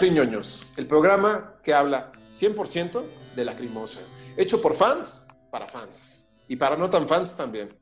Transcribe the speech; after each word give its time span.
Lacriñoños, 0.00 0.64
el 0.78 0.86
programa 0.86 1.56
que 1.62 1.74
habla 1.74 2.10
100% 2.26 3.02
de 3.36 3.44
Lacrimosa, 3.44 4.00
hecho 4.34 4.62
por 4.62 4.74
fans 4.74 5.26
para 5.50 5.68
fans 5.68 6.26
y 6.48 6.56
para 6.56 6.74
no 6.74 6.88
tan 6.88 7.06
fans 7.06 7.36
también. 7.36 7.78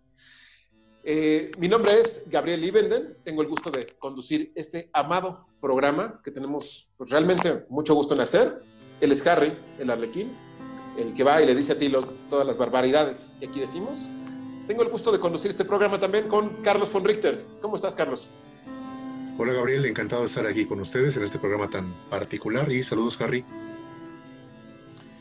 Eh, 1.04 1.52
mi 1.58 1.68
nombre 1.68 2.00
es 2.00 2.24
Gabriel 2.28 2.64
Ibenden, 2.64 3.18
tengo 3.22 3.40
el 3.42 3.46
gusto 3.46 3.70
de 3.70 3.94
conducir 4.00 4.50
este 4.56 4.90
amado 4.92 5.46
programa 5.60 6.20
que 6.24 6.32
tenemos 6.32 6.90
pues, 6.96 7.08
realmente 7.08 7.64
mucho 7.68 7.94
gusto 7.94 8.14
en 8.14 8.20
hacer. 8.22 8.62
Él 9.00 9.12
es 9.12 9.24
Harry, 9.24 9.52
el 9.78 9.88
arlequín, 9.88 10.32
el 10.98 11.14
que 11.14 11.22
va 11.22 11.40
y 11.40 11.46
le 11.46 11.54
dice 11.54 11.74
a 11.74 11.78
Tilo 11.78 12.02
todas 12.28 12.44
las 12.44 12.58
barbaridades 12.58 13.36
que 13.38 13.46
aquí 13.46 13.60
decimos. 13.60 13.96
Tengo 14.66 14.82
el 14.82 14.88
gusto 14.88 15.12
de 15.12 15.20
conducir 15.20 15.52
este 15.52 15.64
programa 15.64 16.00
también 16.00 16.26
con 16.26 16.48
Carlos 16.64 16.92
von 16.92 17.04
Richter. 17.04 17.44
¿Cómo 17.60 17.76
estás, 17.76 17.94
Carlos? 17.94 18.28
Hola 19.40 19.52
Gabriel, 19.52 19.86
encantado 19.86 20.22
de 20.22 20.26
estar 20.26 20.44
aquí 20.46 20.66
con 20.66 20.80
ustedes 20.80 21.16
en 21.16 21.22
este 21.22 21.38
programa 21.38 21.70
tan 21.70 21.94
particular 22.10 22.72
y 22.72 22.82
saludos 22.82 23.20
Harry. 23.20 23.44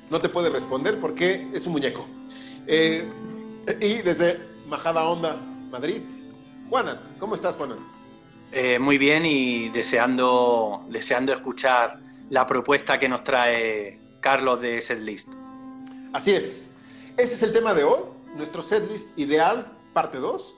No 0.10 0.20
te 0.20 0.28
puede 0.28 0.50
responder 0.50 1.00
porque 1.00 1.48
es 1.54 1.68
un 1.68 1.74
muñeco. 1.74 2.04
Eh, 2.66 3.08
y 3.80 3.98
desde 4.00 4.40
Majada 4.68 5.08
Onda, 5.08 5.36
Madrid, 5.70 6.02
Juana, 6.68 7.00
¿cómo 7.20 7.36
estás 7.36 7.58
Juana? 7.58 7.76
Eh, 8.52 8.80
muy 8.80 8.98
bien 8.98 9.24
y 9.24 9.70
deseando, 9.70 10.84
deseando 10.90 11.32
escuchar 11.32 12.00
la 12.32 12.48
propuesta 12.48 12.98
que 12.98 13.08
nos 13.08 13.24
trae 13.24 14.00
Carlos 14.20 14.60
de 14.60 14.82
Setlist. 14.82 15.30
Así 16.12 16.32
es. 16.32 16.72
Ese 17.18 17.36
es 17.36 17.44
el 17.44 17.54
tema 17.54 17.76
de 17.76 17.84
hoy, 17.84 18.00
nuestro 18.36 18.64
setlist 18.64 19.16
ideal, 19.16 19.72
parte 19.94 20.18
2, 20.18 20.56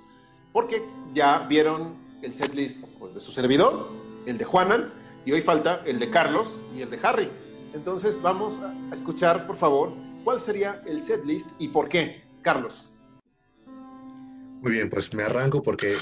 porque 0.54 0.82
ya 1.14 1.40
vieron 1.40 2.08
el 2.22 2.34
setlist 2.34 2.86
pues, 3.00 3.14
de 3.14 3.22
su 3.22 3.32
servidor, 3.32 3.90
el 4.26 4.38
de 4.38 4.46
Juanan, 4.46 4.94
y 5.26 5.32
hoy 5.32 5.42
falta 5.42 5.82
el 5.86 6.00
de 6.00 6.10
Carlos 6.10 6.48
y 6.76 6.82
el 6.82 6.90
de 6.90 7.00
Harry. 7.04 7.30
Entonces 7.74 8.22
vamos 8.22 8.60
a 8.62 8.96
escuchar, 8.96 9.46
por 9.46 9.58
favor, 9.58 9.92
cuál 10.24 10.42
sería 10.42 10.82
el 10.86 11.02
setlist 11.02 11.50
y 11.60 11.68
por 11.68 11.90
qué. 11.90 12.24
Carlos. 12.42 12.92
Muy 14.62 14.74
bien, 14.74 14.90
pues 14.90 15.14
me 15.14 15.24
arranco 15.24 15.62
porque 15.62 15.98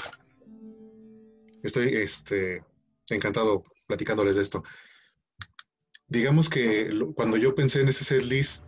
estoy 1.62 1.88
este, 1.96 2.62
encantado 3.10 3.64
platicándoles 3.86 4.36
de 4.36 4.42
esto. 4.42 4.64
Digamos 6.08 6.48
que 6.48 6.90
cuando 7.14 7.36
yo 7.36 7.54
pensé 7.54 7.80
en 7.80 7.88
ese 7.88 8.04
setlist, 8.04 8.64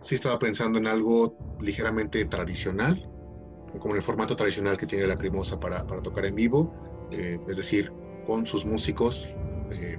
sí 0.00 0.14
estaba 0.14 0.38
pensando 0.38 0.78
en 0.78 0.86
algo 0.86 1.36
ligeramente 1.60 2.24
tradicional, 2.24 3.08
como 3.78 3.94
en 3.94 3.98
el 3.98 4.02
formato 4.02 4.36
tradicional 4.36 4.76
que 4.76 4.86
tiene 4.86 5.06
la 5.06 5.16
Crimosa 5.16 5.58
para, 5.58 5.86
para 5.86 6.02
tocar 6.02 6.24
en 6.26 6.34
vivo, 6.34 6.74
eh, 7.10 7.38
es 7.48 7.56
decir, 7.56 7.92
con 8.26 8.46
sus 8.46 8.64
músicos, 8.64 9.28
eh, 9.70 9.98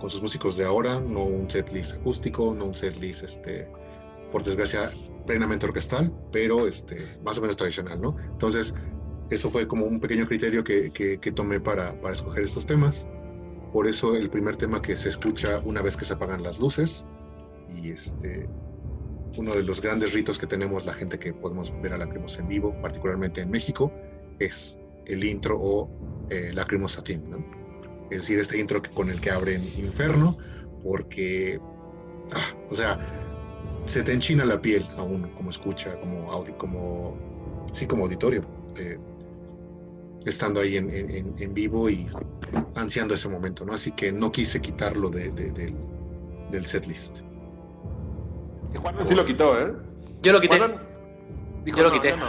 con 0.00 0.10
sus 0.10 0.22
músicos 0.22 0.56
de 0.56 0.64
ahora, 0.64 1.00
no 1.00 1.24
un 1.24 1.50
setlist 1.50 1.96
acústico, 1.96 2.54
no 2.54 2.66
un 2.66 2.74
setlist, 2.74 3.24
este, 3.24 3.68
por 4.30 4.42
desgracia, 4.44 4.92
plenamente 5.26 5.66
orquestal, 5.66 6.12
pero 6.32 6.66
este, 6.66 6.96
más 7.22 7.38
o 7.38 7.40
menos 7.40 7.56
tradicional, 7.56 8.00
¿no? 8.00 8.16
Entonces, 8.32 8.74
eso 9.30 9.50
fue 9.50 9.68
como 9.68 9.84
un 9.84 10.00
pequeño 10.00 10.26
criterio 10.26 10.64
que, 10.64 10.90
que, 10.90 11.18
que 11.18 11.32
tomé 11.32 11.60
para, 11.60 12.00
para 12.00 12.14
escoger 12.14 12.44
estos 12.44 12.66
temas. 12.66 13.06
Por 13.72 13.86
eso 13.86 14.16
el 14.16 14.30
primer 14.30 14.56
tema 14.56 14.80
que 14.80 14.96
se 14.96 15.10
escucha 15.10 15.60
una 15.64 15.82
vez 15.82 15.96
que 15.96 16.06
se 16.06 16.14
apagan 16.14 16.42
las 16.42 16.58
luces 16.58 17.06
y 17.74 17.90
este 17.90 18.48
uno 19.36 19.54
de 19.54 19.62
los 19.62 19.80
grandes 19.80 20.12
ritos 20.12 20.38
que 20.38 20.46
tenemos 20.46 20.86
la 20.86 20.92
gente 20.92 21.18
que 21.18 21.32
podemos 21.32 21.72
ver 21.82 21.92
a 21.92 21.98
Lacrimosa 21.98 22.40
en 22.40 22.48
vivo, 22.48 22.74
particularmente 22.80 23.40
en 23.40 23.50
México, 23.50 23.92
es 24.38 24.78
el 25.06 25.24
intro 25.24 25.58
o 25.60 25.90
eh, 26.30 26.50
Lacrimosa 26.52 27.02
Team, 27.02 27.22
¿no? 27.28 27.44
Es 28.10 28.22
decir, 28.22 28.38
este 28.38 28.58
intro 28.58 28.82
con 28.94 29.10
el 29.10 29.20
que 29.20 29.30
abren 29.30 29.64
Inferno, 29.76 30.38
porque, 30.82 31.60
ah, 32.32 32.56
o 32.70 32.74
sea, 32.74 32.98
se 33.84 34.02
te 34.02 34.12
enchina 34.12 34.44
la 34.44 34.60
piel 34.60 34.84
aún 34.96 35.30
como 35.34 35.50
escucha, 35.50 35.98
como, 36.00 36.32
audi 36.32 36.52
como 36.52 37.16
sí, 37.72 37.86
como 37.86 38.04
auditorio, 38.04 38.42
eh, 38.76 38.98
estando 40.24 40.60
ahí 40.60 40.76
en, 40.76 41.54
vivo 41.54 41.88
y 41.88 42.06
ansiando 42.74 43.14
ese 43.14 43.28
momento, 43.28 43.64
¿no? 43.64 43.72
Así 43.72 43.92
que 43.92 44.12
no 44.12 44.30
quise 44.32 44.60
quitarlo 44.60 45.10
de, 45.10 45.30
de, 45.30 45.50
del, 45.52 45.74
del 46.50 46.66
setlist. 46.66 47.20
Juan 48.76 48.96
sí 49.06 49.14
lo 49.14 49.24
quitó, 49.24 49.58
¿eh? 49.58 49.72
Yo 50.22 50.32
lo 50.32 50.40
quité. 50.40 50.56
Dijo, 51.64 51.78
Yo 51.78 51.84
lo 51.84 51.92
quité. 51.92 52.16
No. 52.16 52.28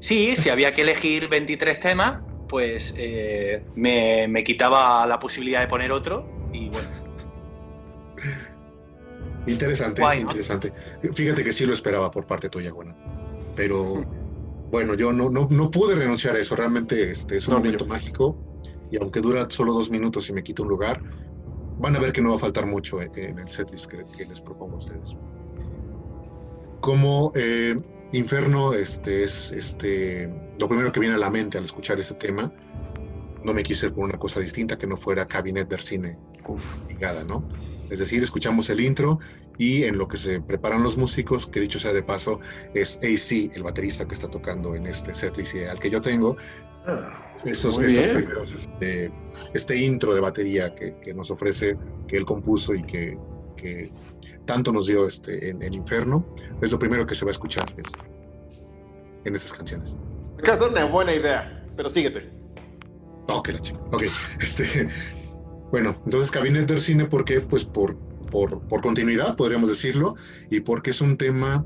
Sí, 0.00 0.36
si 0.36 0.50
había 0.50 0.72
que 0.72 0.82
elegir 0.82 1.28
23 1.28 1.80
temas, 1.80 2.22
pues 2.48 2.94
eh, 2.96 3.64
me, 3.74 4.28
me, 4.28 4.44
quitaba 4.44 5.06
la 5.06 5.18
posibilidad 5.18 5.60
de 5.60 5.66
poner 5.66 5.92
otro 5.92 6.26
y 6.52 6.68
bueno. 6.68 6.88
Interesante, 9.46 10.02
Guay, 10.02 10.24
¿no? 10.24 10.30
interesante. 10.30 10.72
Fíjate 11.12 11.44
que 11.44 11.52
sí 11.52 11.66
lo 11.66 11.72
esperaba 11.72 12.10
por 12.10 12.26
parte 12.26 12.48
tuya, 12.48 12.72
Juana. 12.72 12.96
Pero 13.54 14.04
bueno, 14.70 14.94
yo 14.94 15.12
no, 15.12 15.30
no, 15.30 15.46
no 15.50 15.70
pude 15.70 15.94
renunciar 15.94 16.34
a 16.34 16.40
eso. 16.40 16.56
Realmente 16.56 17.10
este, 17.10 17.36
es 17.36 17.46
un 17.46 17.54
no, 17.54 17.60
momento 17.60 17.86
mágico 17.86 18.36
y 18.90 18.96
aunque 19.00 19.20
dura 19.20 19.46
solo 19.48 19.72
dos 19.72 19.90
minutos 19.90 20.28
y 20.28 20.32
me 20.32 20.42
quita 20.42 20.62
un 20.62 20.68
lugar, 20.68 21.00
van 21.78 21.94
a 21.94 22.00
ver 22.00 22.12
que 22.12 22.20
no 22.20 22.30
va 22.30 22.36
a 22.36 22.40
faltar 22.40 22.66
mucho 22.66 23.00
en, 23.00 23.16
en 23.16 23.38
el 23.38 23.50
setlist 23.50 23.86
que, 23.88 24.04
que 24.16 24.26
les 24.26 24.40
propongo 24.40 24.74
a 24.74 24.78
ustedes 24.78 25.16
como 26.86 27.32
eh, 27.34 27.74
Inferno 28.12 28.72
este, 28.72 29.24
es 29.24 29.50
este, 29.50 30.32
lo 30.60 30.68
primero 30.68 30.92
que 30.92 31.00
viene 31.00 31.16
a 31.16 31.18
la 31.18 31.30
mente 31.30 31.58
al 31.58 31.64
escuchar 31.64 31.98
este 31.98 32.14
tema. 32.14 32.52
No 33.42 33.52
me 33.52 33.64
quise 33.64 33.86
ir 33.86 33.92
por 33.92 34.04
una 34.04 34.16
cosa 34.16 34.38
distinta 34.38 34.78
que 34.78 34.86
no 34.86 34.96
fuera 34.96 35.26
Cabinet 35.26 35.68
del 35.68 35.80
Cine 35.80 36.16
ligada, 36.88 37.24
¿no? 37.24 37.42
Es 37.90 37.98
decir, 37.98 38.22
escuchamos 38.22 38.70
el 38.70 38.78
intro 38.78 39.18
y 39.58 39.82
en 39.82 39.98
lo 39.98 40.06
que 40.06 40.16
se 40.16 40.40
preparan 40.40 40.84
los 40.84 40.96
músicos, 40.96 41.48
que 41.48 41.58
dicho 41.58 41.80
sea 41.80 41.92
de 41.92 42.04
paso, 42.04 42.38
es 42.72 42.98
AC, 42.98 43.50
el 43.52 43.64
baterista 43.64 44.06
que 44.06 44.14
está 44.14 44.28
tocando 44.28 44.76
en 44.76 44.86
este 44.86 45.12
setlist 45.12 45.56
al 45.68 45.80
que 45.80 45.90
yo 45.90 46.00
tengo. 46.00 46.36
Esos, 47.44 47.80
estos 47.80 48.06
primeros, 48.06 48.52
este, 48.52 49.10
este, 49.54 49.76
intro 49.76 50.14
de 50.14 50.20
batería 50.20 50.72
que, 50.76 50.94
que, 51.02 51.12
nos 51.12 51.32
ofrece, 51.32 51.76
que 52.06 52.16
él 52.16 52.24
compuso 52.24 52.76
y 52.76 52.84
que, 52.84 53.18
que 53.56 53.90
tanto 54.46 54.72
nos 54.72 54.86
dio 54.86 55.06
este, 55.06 55.50
en, 55.50 55.62
en, 55.62 55.74
Inferno, 55.74 56.24
es 56.62 56.72
lo 56.72 56.78
primero 56.78 57.06
que 57.06 57.14
se 57.14 57.24
va 57.24 57.30
a 57.30 57.32
escuchar 57.32 57.72
este, 57.76 58.00
en 59.24 59.34
estas 59.34 59.52
canciones. 59.52 59.96
Acá 60.38 60.54
es 60.54 60.60
una 60.60 60.84
buena 60.84 61.14
idea, 61.14 61.66
pero 61.76 61.90
síguete. 61.90 62.30
Ok, 63.28 63.48
la 63.48 63.60
chica. 63.60 63.78
Ok, 63.92 64.04
este, 64.40 64.88
bueno, 65.70 66.00
entonces 66.04 66.30
Cabinet 66.30 66.66
del 66.66 66.80
Cine, 66.80 67.04
¿por 67.06 67.24
qué? 67.24 67.40
Pues 67.40 67.64
por, 67.64 67.96
por, 68.30 68.60
por 68.68 68.80
continuidad, 68.80 69.36
podríamos 69.36 69.68
decirlo, 69.68 70.14
y 70.50 70.60
porque 70.60 70.90
es 70.90 71.00
un 71.00 71.16
tema 71.16 71.64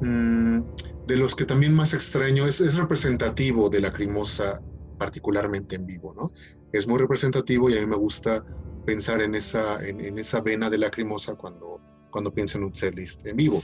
mmm, 0.00 0.60
de 1.06 1.16
los 1.16 1.34
que 1.34 1.44
también 1.44 1.74
más 1.74 1.94
extraño, 1.94 2.46
es, 2.46 2.60
es 2.60 2.76
representativo 2.76 3.68
de 3.68 3.80
la 3.80 3.92
Crimosa, 3.92 4.60
particularmente 4.98 5.74
en 5.76 5.86
vivo, 5.86 6.14
¿no? 6.14 6.30
Es 6.72 6.86
muy 6.86 6.98
representativo 6.98 7.68
y 7.68 7.76
a 7.76 7.80
mí 7.80 7.86
me 7.86 7.96
gusta 7.96 8.44
pensar 8.84 9.22
en 9.22 9.34
esa, 9.34 9.84
en, 9.84 10.00
en 10.00 10.18
esa 10.18 10.40
vena 10.40 10.68
de 10.70 10.78
lacrimosa 10.78 11.34
cuando, 11.34 11.80
cuando 12.12 12.32
pienso 12.32 12.58
en 12.58 12.64
un 12.64 12.74
setlist 12.74 13.26
en 13.26 13.36
vivo. 13.36 13.62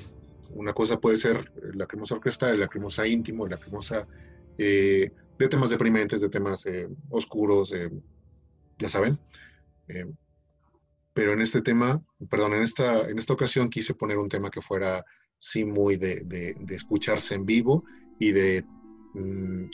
Una 0.50 0.72
cosa 0.72 0.98
puede 0.98 1.18
ser 1.18 1.52
lacrimosa 1.74 2.14
orquestal, 2.16 2.58
lacrimosa 2.58 3.06
íntimo, 3.06 3.46
lacrimosa 3.46 4.08
eh, 4.56 5.12
de 5.38 5.48
temas 5.48 5.70
deprimentes, 5.70 6.20
de 6.20 6.30
temas 6.30 6.66
eh, 6.66 6.88
oscuros, 7.10 7.72
eh, 7.72 7.90
ya 8.78 8.88
saben. 8.88 9.18
Eh, 9.86 10.10
pero 11.12 11.32
en 11.32 11.42
este 11.42 11.60
tema, 11.62 12.02
perdón, 12.30 12.54
en 12.54 12.62
esta, 12.62 13.08
en 13.08 13.18
esta 13.18 13.34
ocasión 13.34 13.68
quise 13.68 13.94
poner 13.94 14.16
un 14.18 14.28
tema 14.28 14.50
que 14.50 14.62
fuera, 14.62 15.04
sí, 15.38 15.64
muy 15.64 15.96
de, 15.96 16.22
de, 16.24 16.56
de 16.58 16.74
escucharse 16.74 17.34
en 17.34 17.44
vivo 17.44 17.84
y 18.18 18.32
de, 18.32 18.64
mmm, 19.14 19.66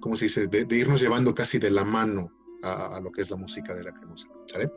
¿cómo 0.00 0.16
se 0.16 0.24
dice?, 0.24 0.48
de, 0.48 0.64
de 0.64 0.76
irnos 0.76 1.00
llevando 1.00 1.34
casi 1.34 1.58
de 1.58 1.70
la 1.70 1.84
mano 1.84 2.32
a, 2.62 2.96
a, 2.96 3.00
lo 3.00 3.10
que 3.12 3.22
es 3.22 3.30
la 3.30 3.36
música 3.36 3.74
de 3.74 3.84
la 3.84 3.92
cremosa. 3.92 4.28
¿sale? 4.50 4.70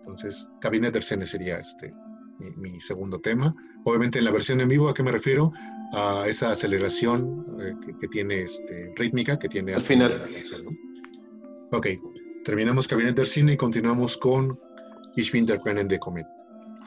Entonces, 0.00 0.48
Cabinet 0.60 0.92
del 0.92 1.02
Cine 1.02 1.26
sería 1.26 1.58
este, 1.58 1.92
mi, 2.42 2.70
mi, 2.72 2.80
segundo 2.80 3.20
tema. 3.20 3.54
Obviamente 3.84 4.18
en 4.18 4.24
la 4.24 4.32
versión 4.32 4.60
en 4.60 4.68
vivo, 4.68 4.88
¿a 4.88 4.94
qué 4.94 5.02
me 5.02 5.12
refiero? 5.12 5.52
A 5.92 6.24
esa 6.26 6.50
aceleración 6.50 7.44
eh, 7.60 7.74
que, 7.84 7.98
que, 7.98 8.08
tiene 8.08 8.42
este, 8.42 8.92
rítmica, 8.96 9.38
que 9.38 9.48
tiene 9.48 9.74
al 9.74 9.82
final. 9.82 10.28
Canción, 10.32 10.64
¿no? 10.64 10.70
Ok, 11.76 11.86
terminamos 12.44 12.88
Cabinet 12.88 13.16
del 13.16 13.26
Cine 13.26 13.52
y 13.54 13.56
continuamos 13.56 14.16
con 14.16 14.58
Ich 15.16 15.32
bin 15.32 15.46
der 15.46 15.60
Quellen 15.60 15.88
de 15.88 15.98
Comet. 15.98 16.26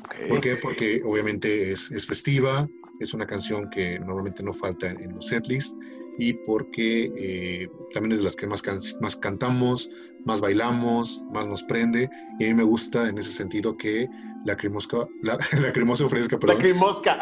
Okay. 0.05 0.29
¿Por 0.29 0.41
qué? 0.41 0.55
Porque 0.57 1.01
obviamente 1.03 1.71
es, 1.71 1.91
es, 1.91 2.05
festiva, 2.05 2.67
es 2.99 3.13
una 3.13 3.25
canción 3.25 3.69
que 3.69 3.99
normalmente 3.99 4.43
no 4.43 4.53
falta 4.53 4.89
en, 4.89 5.01
en 5.01 5.15
los 5.15 5.27
setlists 5.27 5.75
y 6.17 6.33
porque 6.33 7.11
eh, 7.17 7.69
también 7.93 8.13
es 8.13 8.19
de 8.19 8.23
las 8.23 8.35
que 8.35 8.47
más, 8.47 8.61
can 8.61 8.79
más 9.01 9.15
cantamos, 9.15 9.89
más 10.25 10.39
bailamos, 10.39 11.23
más 11.33 11.47
nos 11.47 11.63
prende. 11.63 12.09
Y 12.39 12.45
a 12.45 12.47
mí 12.47 12.53
me 12.53 12.63
gusta 12.63 13.09
en 13.09 13.17
ese 13.17 13.31
sentido 13.31 13.75
que 13.75 14.07
la 14.45 14.55
cremosca, 14.55 15.07
la, 15.23 15.37
la 15.59 15.73
cremosa 15.73 16.05
ofrezca, 16.05 16.37
perdón. 16.37 16.57
La 16.57 16.63
cremosca. 16.63 17.17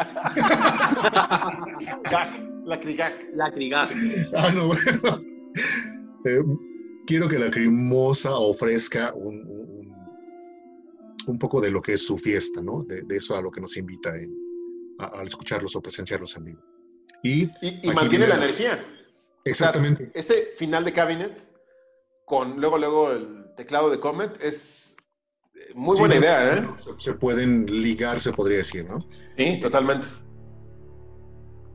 la 2.66 2.80
crigag. 2.80 3.14
La 3.32 3.50
crigag. 3.50 3.88
Ah, 4.36 4.50
no, 4.54 4.68
bueno. 4.68 5.22
Eh, 6.26 6.42
quiero 7.06 7.26
que 7.28 7.38
la 7.38 7.50
Crimosa 7.50 8.36
ofrezca 8.36 9.12
un, 9.14 9.90
un, 11.26 11.38
poco 11.38 11.60
de 11.60 11.70
lo 11.70 11.80
que 11.80 11.94
es 11.94 12.06
su 12.06 12.18
fiesta, 12.18 12.60
¿no? 12.62 12.84
De, 12.84 13.02
eso 13.16 13.36
a 13.36 13.42
lo 13.42 13.50
que 13.50 13.60
nos 13.60 13.76
invita 13.76 14.12
al 14.98 15.26
escucharlos 15.26 15.74
o 15.76 15.82
presenciarlos 15.82 16.36
en 16.36 16.44
vivo. 16.44 16.62
Y, 17.22 17.50
y, 17.62 17.90
mantiene 17.94 18.26
la 18.26 18.36
energía. 18.36 18.84
Exactamente. 19.44 20.10
ese 20.14 20.52
final 20.58 20.84
de 20.84 20.92
cabinet 20.92 21.48
con 22.24 22.58
luego, 22.60 22.78
luego 22.78 23.12
el 23.12 23.54
teclado 23.56 23.90
de 23.90 24.00
Comet 24.00 24.36
es 24.40 24.83
muy 25.74 25.98
buena 25.98 26.16
idea, 26.16 26.56
¿eh? 26.56 26.66
Se, 26.98 27.14
pueden 27.14 27.66
ligar, 27.66 28.20
se 28.20 28.32
podría 28.32 28.58
decir, 28.58 28.84
¿no? 28.84 29.06
Sí, 29.36 29.58
totalmente. 29.60 30.06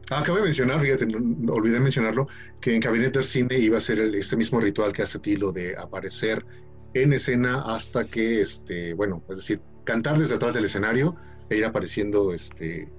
Ah, 0.09 0.19
acabo 0.19 0.37
de 0.37 0.45
mencionar, 0.45 0.81
fíjate, 0.81 1.05
olvidé 1.49 1.79
mencionarlo, 1.79 2.27
que 2.61 2.73
en 2.73 2.81
Cabinet 2.81 3.21
Cine 3.21 3.57
iba 3.57 3.77
a 3.77 3.81
ser 3.81 3.99
este 4.15 4.35
mismo 4.35 4.59
ritual 4.59 4.91
que 4.91 5.03
hace 5.03 5.19
Tilo 5.19 5.51
de 5.51 5.77
aparecer 5.77 6.45
en 6.93 7.13
escena 7.13 7.61
hasta 7.65 8.05
que, 8.05 8.41
este, 8.41 8.93
bueno, 8.93 9.23
es 9.29 9.37
decir, 9.37 9.61
cantar 9.83 10.17
desde 10.17 10.35
atrás 10.35 10.53
del 10.53 10.65
escenario 10.65 11.15
e 11.49 11.57
ir 11.57 11.65
apareciendo 11.65 12.33
este, 12.33 12.89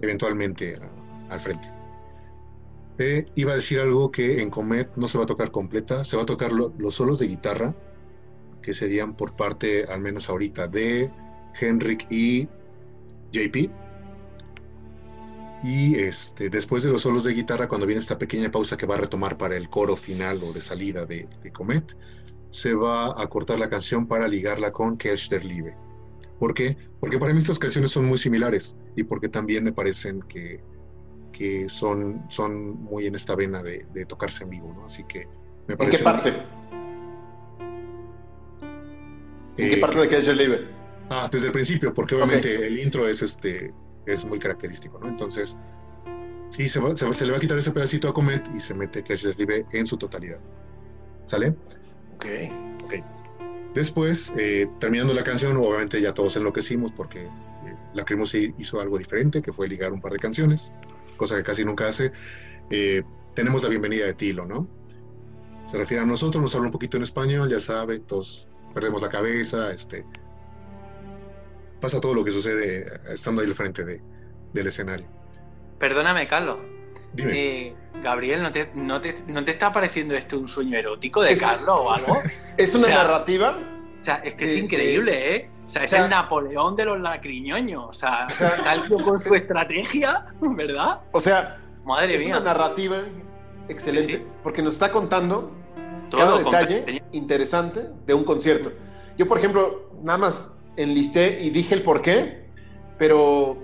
eventualmente 0.00 0.78
al 1.28 1.40
frente. 1.40 1.68
Eh, 2.98 3.26
iba 3.36 3.52
a 3.52 3.56
decir 3.56 3.78
algo 3.78 4.10
que 4.10 4.42
en 4.42 4.50
Comet 4.50 4.90
no 4.96 5.06
se 5.06 5.18
va 5.18 5.24
a 5.24 5.26
tocar 5.26 5.50
completa, 5.50 6.04
se 6.04 6.16
va 6.16 6.24
a 6.24 6.26
tocar 6.26 6.52
los 6.52 6.94
solos 6.94 7.20
de 7.20 7.28
guitarra, 7.28 7.74
que 8.62 8.74
serían 8.74 9.14
por 9.14 9.36
parte, 9.36 9.84
al 9.84 10.00
menos 10.00 10.28
ahorita, 10.28 10.68
de 10.68 11.10
Henrik 11.60 12.06
y 12.10 12.48
JP 13.32 13.70
y 15.62 15.96
este, 15.96 16.50
después 16.50 16.82
de 16.84 16.90
los 16.90 17.02
solos 17.02 17.24
de 17.24 17.32
guitarra, 17.32 17.68
cuando 17.68 17.86
viene 17.86 18.00
esta 18.00 18.18
pequeña 18.18 18.50
pausa 18.50 18.76
que 18.76 18.86
va 18.86 18.94
a 18.94 18.98
retomar 18.98 19.36
para 19.36 19.56
el 19.56 19.68
coro 19.68 19.96
final 19.96 20.42
o 20.44 20.52
de 20.52 20.60
salida 20.60 21.04
de, 21.04 21.28
Comet, 21.52 21.96
se 22.50 22.74
va 22.74 23.20
a 23.20 23.26
cortar 23.28 23.58
la 23.58 23.68
canción 23.68 24.06
para 24.06 24.28
ligarla 24.28 24.72
con 24.72 24.96
Kelch 24.96 25.28
der 25.28 25.44
Liebe. 25.44 25.74
¿Por 26.38 26.54
qué? 26.54 26.76
Porque 27.00 27.18
para 27.18 27.32
mí 27.32 27.40
estas 27.40 27.58
canciones 27.58 27.90
son 27.90 28.04
muy 28.04 28.18
similares 28.18 28.76
y 28.94 29.02
porque 29.02 29.28
también 29.28 29.64
me 29.64 29.72
parecen 29.72 30.22
que, 30.22 30.60
que 31.32 31.68
son, 31.68 32.24
son 32.28 32.80
muy 32.80 33.06
en 33.06 33.16
esta 33.16 33.34
vena 33.34 33.60
de, 33.62 33.84
tocarse 34.06 34.44
en 34.44 34.50
vivo, 34.50 34.72
¿no? 34.72 34.84
Así 34.84 35.02
que 35.04 35.26
me 35.66 35.76
parece... 35.76 35.96
¿En 35.96 35.98
qué 35.98 36.04
parte? 36.04 36.57
¿En 39.58 39.70
qué 39.70 39.76
eh, 39.76 39.80
parte 39.80 39.98
de 39.98 40.22
der 40.22 40.36
Liebe? 40.36 40.66
Ah, 41.10 41.28
desde 41.30 41.48
el 41.48 41.52
principio, 41.52 41.92
porque 41.92 42.14
obviamente 42.14 42.66
el 42.66 42.78
intro 42.78 43.08
es 43.08 43.22
este 43.22 43.72
es 44.06 44.24
muy 44.24 44.38
característico, 44.38 44.98
¿no? 44.98 45.08
Entonces, 45.08 45.56
sí, 46.48 46.68
se, 46.68 46.80
se, 46.96 47.24
le 47.26 47.30
va 47.32 47.36
a 47.36 47.40
quitar 47.40 47.58
ese 47.58 47.72
pedacito 47.72 48.08
a 48.08 48.14
Comet 48.14 48.48
y 48.56 48.60
se 48.60 48.72
mete 48.74 49.02
Cash 49.02 49.26
Live 49.36 49.66
en 49.72 49.86
su 49.86 49.96
totalidad. 49.96 50.38
¿Sale? 51.26 51.54
Ok. 52.14 52.26
Ok. 52.84 52.94
Después, 53.74 54.32
eh, 54.38 54.66
terminando 54.78 55.12
la 55.12 55.24
canción, 55.24 55.56
obviamente 55.56 56.00
ya 56.00 56.14
todos 56.14 56.36
enloquecimos 56.36 56.90
porque 56.92 57.24
eh, 57.24 57.28
la 57.94 58.04
Cremosi 58.04 58.54
hizo 58.58 58.80
algo 58.80 58.96
diferente, 58.96 59.42
que 59.42 59.52
fue 59.52 59.68
ligar 59.68 59.92
un 59.92 60.00
par 60.00 60.12
de 60.12 60.18
canciones, 60.18 60.72
cosa 61.16 61.36
que 61.36 61.42
casi 61.42 61.64
nunca 61.64 61.88
hace. 61.88 62.12
Eh, 62.70 63.02
tenemos 63.34 63.62
la 63.62 63.68
bienvenida 63.68 64.06
de 64.06 64.14
Tilo, 64.14 64.46
¿no? 64.46 64.68
Se 65.66 65.76
refiere 65.76 66.02
a 66.02 66.06
nosotros, 66.06 66.40
nos 66.40 66.54
habla 66.54 66.68
un 66.68 66.72
poquito 66.72 66.96
en 66.96 67.02
español, 67.02 67.50
ya 67.50 67.60
sabe, 67.60 67.98
todos 67.98 68.47
perdemos 68.74 69.02
la 69.02 69.08
cabeza, 69.08 69.70
este, 69.70 70.04
pasa 71.80 72.00
todo 72.00 72.14
lo 72.14 72.24
que 72.24 72.32
sucede 72.32 73.00
estando 73.08 73.42
ahí 73.42 73.48
al 73.48 73.54
frente 73.54 73.84
de, 73.84 74.02
del 74.52 74.66
escenario. 74.66 75.06
Perdóname, 75.78 76.26
Carlos. 76.26 76.58
Eh, 77.16 77.74
Gabriel, 78.02 78.42
¿no 78.42 78.52
te, 78.52 78.70
no, 78.74 79.00
te, 79.00 79.22
¿no 79.26 79.44
te, 79.44 79.50
está 79.50 79.72
pareciendo 79.72 80.14
esto 80.14 80.38
un 80.38 80.46
sueño 80.46 80.76
erótico 80.76 81.22
de 81.22 81.36
Carlos 81.36 81.78
o 81.80 81.92
algo? 81.92 82.18
¿Es 82.56 82.74
una 82.74 82.88
narrativa? 82.88 83.58
O 84.00 84.04
sea, 84.04 84.16
es 84.16 84.34
que 84.34 84.44
es 84.44 84.56
increíble, 84.56 85.34
¿eh? 85.34 85.50
O 85.64 85.68
sea, 85.68 85.84
es 85.84 85.92
el 85.92 86.08
Napoleón 86.08 86.76
de 86.76 86.84
los 86.84 87.00
lacriñoños. 87.00 87.84
O 87.88 87.92
sea, 87.92 88.28
tal 88.64 88.88
con 88.88 89.18
su 89.18 89.34
estrategia, 89.34 90.24
¿verdad? 90.40 91.00
O 91.12 91.20
sea, 91.20 91.58
Madre 91.84 92.16
es 92.16 92.26
una 92.26 92.40
narrativa 92.40 93.02
excelente, 93.68 94.24
porque 94.42 94.62
nos 94.62 94.74
está 94.74 94.92
contando 94.92 95.52
todo 96.10 96.50
cada 96.50 96.60
detalle 96.66 97.02
interesante 97.12 97.86
de 98.06 98.14
un 98.14 98.24
concierto. 98.24 98.72
Yo, 99.16 99.26
por 99.26 99.38
ejemplo, 99.38 99.90
nada 100.02 100.18
más 100.18 100.56
enlisté 100.76 101.42
y 101.42 101.50
dije 101.50 101.74
el 101.74 101.82
por 101.82 102.02
qué, 102.02 102.46
pero 102.98 103.58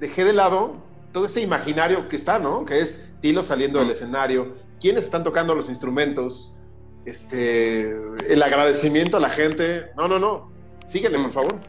dejé 0.00 0.24
de 0.24 0.32
lado 0.32 0.76
todo 1.12 1.26
ese 1.26 1.40
imaginario 1.40 2.08
que 2.08 2.16
está, 2.16 2.38
¿no? 2.38 2.64
Que 2.64 2.80
es 2.80 3.10
Tilo 3.20 3.42
saliendo 3.42 3.78
del 3.78 3.88
mm. 3.88 3.92
escenario, 3.92 4.56
quiénes 4.80 5.04
están 5.04 5.24
tocando 5.24 5.54
los 5.54 5.68
instrumentos, 5.68 6.56
este, 7.04 7.96
el 8.28 8.42
agradecimiento 8.42 9.16
a 9.16 9.20
la 9.20 9.30
gente. 9.30 9.86
No, 9.96 10.08
no, 10.08 10.18
no. 10.18 10.50
Síguele, 10.86 11.18
por 11.18 11.28
mm. 11.28 11.32
favor. 11.32 11.60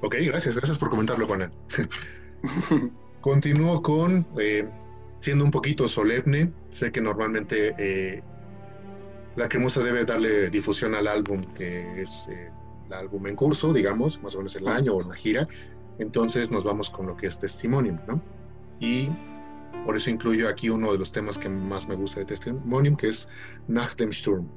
Ok, 0.00 0.14
gracias, 0.22 0.56
gracias 0.56 0.78
por 0.78 0.90
comentarlo, 0.90 1.26
Juan. 1.26 1.52
Continúo 3.20 3.82
con, 3.82 4.26
eh, 4.38 4.68
siendo 5.20 5.44
un 5.44 5.50
poquito 5.50 5.88
solemne, 5.88 6.52
sé 6.70 6.92
que 6.92 7.00
normalmente 7.00 7.74
eh, 7.76 8.22
la 9.38 9.48
cremosa 9.48 9.82
debe 9.82 10.04
darle 10.04 10.50
difusión 10.50 10.94
al 10.96 11.06
álbum, 11.06 11.42
que 11.54 12.02
es 12.02 12.28
eh, 12.28 12.50
el 12.86 12.92
álbum 12.92 13.26
en 13.28 13.36
curso, 13.36 13.72
digamos, 13.72 14.20
más 14.20 14.34
o 14.34 14.38
menos 14.38 14.56
el 14.56 14.66
año 14.66 14.94
o 14.94 15.02
la 15.02 15.14
gira, 15.14 15.46
entonces 15.98 16.50
nos 16.50 16.64
vamos 16.64 16.90
con 16.90 17.06
lo 17.06 17.16
que 17.16 17.28
es 17.28 17.38
Testimonium, 17.38 17.98
¿no? 18.08 18.20
Y 18.80 19.08
por 19.86 19.96
eso 19.96 20.10
incluyo 20.10 20.48
aquí 20.48 20.70
uno 20.70 20.92
de 20.92 20.98
los 20.98 21.12
temas 21.12 21.38
que 21.38 21.48
más 21.48 21.88
me 21.88 21.94
gusta 21.94 22.20
de 22.20 22.26
Testimonium, 22.26 22.96
que 22.96 23.08
es 23.08 23.28
Nach 23.68 23.94
dem 23.96 24.12
Sturm. 24.12 24.48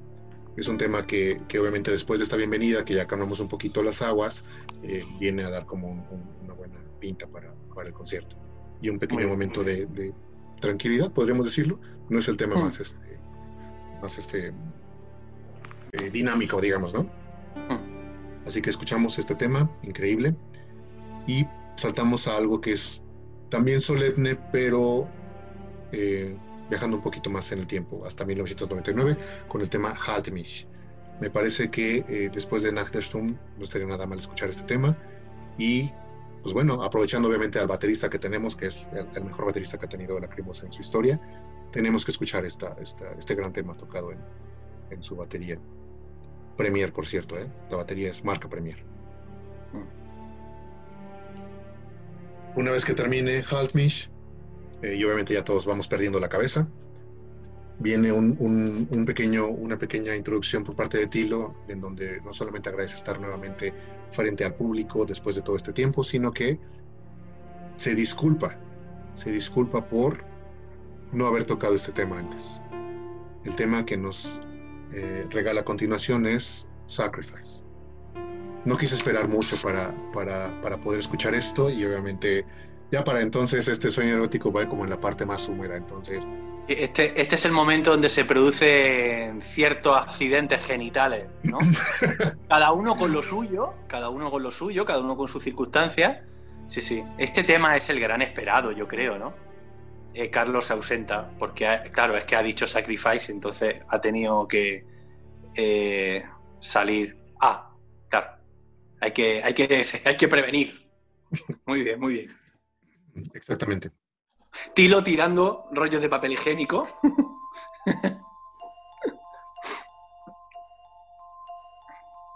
Es 0.58 0.68
un 0.68 0.78
tema 0.78 1.06
que, 1.06 1.40
que 1.48 1.60
obviamente 1.60 1.92
después 1.92 2.20
de 2.20 2.24
esta 2.24 2.36
bienvenida, 2.36 2.84
que 2.84 2.96
ya 2.96 3.06
cambiamos 3.06 3.40
un 3.40 3.48
poquito 3.48 3.84
las 3.84 4.02
aguas, 4.02 4.44
eh, 4.84 5.04
viene 5.20 5.44
a 5.44 5.50
dar 5.50 5.66
como 5.66 5.92
una 6.44 6.54
buena 6.54 6.78
pinta 7.00 7.28
para, 7.28 7.54
para, 7.74 7.88
el 7.88 7.94
concierto. 7.94 8.36
Y 8.82 8.90
un 8.90 9.00
pequeño 9.00 9.28
momento 9.28 9.64
de, 9.64 10.14
tranquilidad, 10.60 11.12
podríamos 11.12 11.46
decirlo. 11.46 11.80
No 12.10 12.20
es 12.20 12.28
el 12.28 12.36
tema 12.36 12.56
más, 12.56 12.80
este, 12.80 13.11
más 14.02 14.18
este, 14.18 14.54
eh, 15.94 16.10
dinámico, 16.12 16.60
digamos, 16.60 16.94
¿no? 16.94 17.10
Así 18.46 18.62
que 18.62 18.70
escuchamos 18.70 19.20
este 19.20 19.36
tema, 19.36 19.70
increíble, 19.84 20.36
y 21.28 21.46
saltamos 21.76 22.28
a 22.28 22.38
algo 22.38 22.60
que 22.60 22.74
es 22.74 23.04
también 23.50 23.82
solemne, 23.82 24.36
pero 24.52 25.08
eh, 25.92 26.36
viajando 26.70 26.98
un 26.98 27.04
poquito 27.04 27.30
más 27.30 27.52
en 27.52 27.60
el 27.60 27.68
tiempo, 27.68 28.04
hasta 28.06 28.26
1999, 28.26 29.18
con 29.48 29.62
el 29.62 29.70
tema 29.70 29.94
Halt 30.08 30.30
mich. 30.32 30.66
Me 31.20 31.30
parece 31.30 31.70
que 31.70 32.04
eh, 32.08 32.32
después 32.34 32.64
de 32.64 32.72
Nachtersturm 32.72 33.38
no 33.58 33.64
estaría 33.64 33.86
nada 33.86 34.08
mal 34.08 34.18
escuchar 34.18 34.50
este 34.50 34.64
tema 34.64 34.98
y 35.58 35.92
pues 36.42 36.54
bueno, 36.54 36.82
aprovechando 36.84 37.28
obviamente 37.28 37.60
al 37.60 37.68
baterista 37.68 38.10
que 38.10 38.18
tenemos, 38.18 38.56
que 38.56 38.68
es 38.68 38.88
el, 38.94 39.24
mejor 39.24 39.46
baterista 39.46 39.78
que 39.78 39.86
ha 39.86 39.90
tenido 39.90 40.20
la 40.20 40.28
Crimosa 40.28 40.66
en 40.66 40.74
su 40.74 40.82
historia, 40.82 41.20
tenemos 41.72 42.06
que 42.06 42.12
escuchar 42.12 42.46
esta, 42.46 42.76
este 42.80 43.36
gran 43.36 43.54
tema 43.54 43.76
tocado 43.76 44.12
en, 44.12 44.20
en 44.92 45.02
su 45.02 45.16
batería. 45.16 45.58
Premier, 46.58 46.94
por 46.94 47.08
cierto, 47.08 47.38
¿eh? 47.40 47.48
la 47.70 47.78
batería 47.78 48.10
es 48.10 48.24
marca 48.24 48.48
Premier. 48.50 48.84
Mm. 49.74 50.02
Una 52.60 52.72
vez 52.72 52.86
que 52.86 52.94
termine 52.94 53.44
Haltmish, 53.50 54.10
eh, 54.82 54.96
y 54.96 55.04
obviamente 55.04 55.34
ya 55.34 55.44
todos 55.44 55.66
vamos 55.66 55.88
perdiendo 55.88 56.20
la 56.20 56.30
cabeza, 56.30 56.68
viene 57.80 58.12
un, 58.12 59.04
pequeño, 59.08 59.48
una 59.48 59.78
pequeña 59.78 60.16
introducción 60.16 60.64
por 60.64 60.76
parte 60.76 61.00
de 61.00 61.08
Tilo, 61.08 61.56
en 61.68 61.82
donde 61.82 62.22
no 62.22 62.32
solamente 62.34 62.70
agradece 62.70 62.98
estar 62.98 63.20
nuevamente 63.20 63.74
frente 64.12 64.44
al 64.44 64.54
público 64.54 65.06
después 65.06 65.36
de 65.36 65.42
todo 65.42 65.56
este 65.56 65.74
tiempo, 65.74 66.04
sino 66.04 66.32
que 66.32 66.60
se 67.78 67.96
disculpa, 67.96 68.60
se 69.16 69.32
disculpa 69.32 69.88
por 69.88 70.24
no 71.12 71.28
haber 71.28 71.46
tocado 71.46 71.76
este 71.76 71.92
tema 71.92 72.20
antes. 72.20 72.62
El 73.44 73.56
tema 73.56 73.86
que 73.86 73.98
nos 73.98 74.40
eh, 74.94 75.26
regala 75.30 75.62
a 75.62 75.66
continuación 75.66 76.26
es 76.26 76.68
Sacrifice. 76.86 77.64
No 78.66 78.78
quise 78.78 78.96
esperar 78.96 79.28
mucho 79.28 79.56
para, 79.62 79.94
para, 80.14 80.78
poder 80.78 81.00
escuchar 81.00 81.34
esto 81.34 81.70
y 81.70 81.84
obviamente 81.84 82.46
ya 82.92 83.04
para 83.04 83.22
entonces 83.22 83.68
este 83.68 83.90
sueño 83.90 84.14
erótico 84.14 84.52
va 84.52 84.68
como 84.68 84.84
en 84.84 84.92
la 84.92 85.00
parte 85.00 85.26
más 85.26 85.48
húmeda, 85.48 85.78
entonces... 85.78 86.28
Este, 86.68 87.20
este 87.20 87.36
es 87.36 87.46
el 87.46 87.52
momento 87.52 87.90
donde 87.92 88.10
se 88.10 88.24
producen 88.24 89.42
ciertos 89.42 89.98
accidentes 89.98 90.64
genitales, 90.64 91.26
¿no? 91.44 91.58
cada 92.48 92.72
uno 92.72 92.96
con 92.96 93.12
lo 93.12 93.24
suyo, 93.24 93.74
cada 93.88 94.10
uno 94.10 94.30
con 94.30 94.44
lo 94.44 94.52
suyo, 94.52 94.86
cada 94.86 95.00
uno 95.00 95.18
con 95.18 95.28
sus 95.28 95.44
circunstancias. 95.44 96.20
Sí, 96.68 96.82
sí. 96.82 97.04
Este 97.18 97.44
tema 97.44 97.76
es 97.76 97.90
el 97.90 98.00
gran 98.00 98.22
esperado, 98.22 98.72
yo 98.72 98.88
creo, 98.88 99.18
¿no? 99.18 99.34
Eh, 100.14 100.30
Carlos 100.30 100.66
se 100.66 100.74
ausenta, 100.74 101.30
porque, 101.40 101.90
claro, 101.94 102.18
es 102.18 102.26
que 102.26 102.36
ha 102.36 102.44
dicho 102.44 102.68
sacrifice, 102.68 103.32
entonces 103.32 103.82
ha 103.88 104.02
tenido 104.02 104.46
que 104.48 104.86
eh, 105.56 106.24
salir. 106.60 107.18
Ah, 107.40 107.74
claro, 108.10 108.38
hay 109.00 109.12
que, 109.12 109.42
hay, 109.44 109.54
que, 109.54 109.86
hay 110.06 110.18
que 110.18 110.28
prevenir. 110.28 110.90
Muy 111.66 111.84
bien, 111.84 112.00
muy 112.00 112.14
bien. 112.14 112.28
Exactamente. 113.34 113.92
Tilo 114.74 115.02
tirando 115.02 115.70
rollos 115.72 116.02
de 116.02 116.10
papel 116.10 116.34
higiénico. 116.34 116.88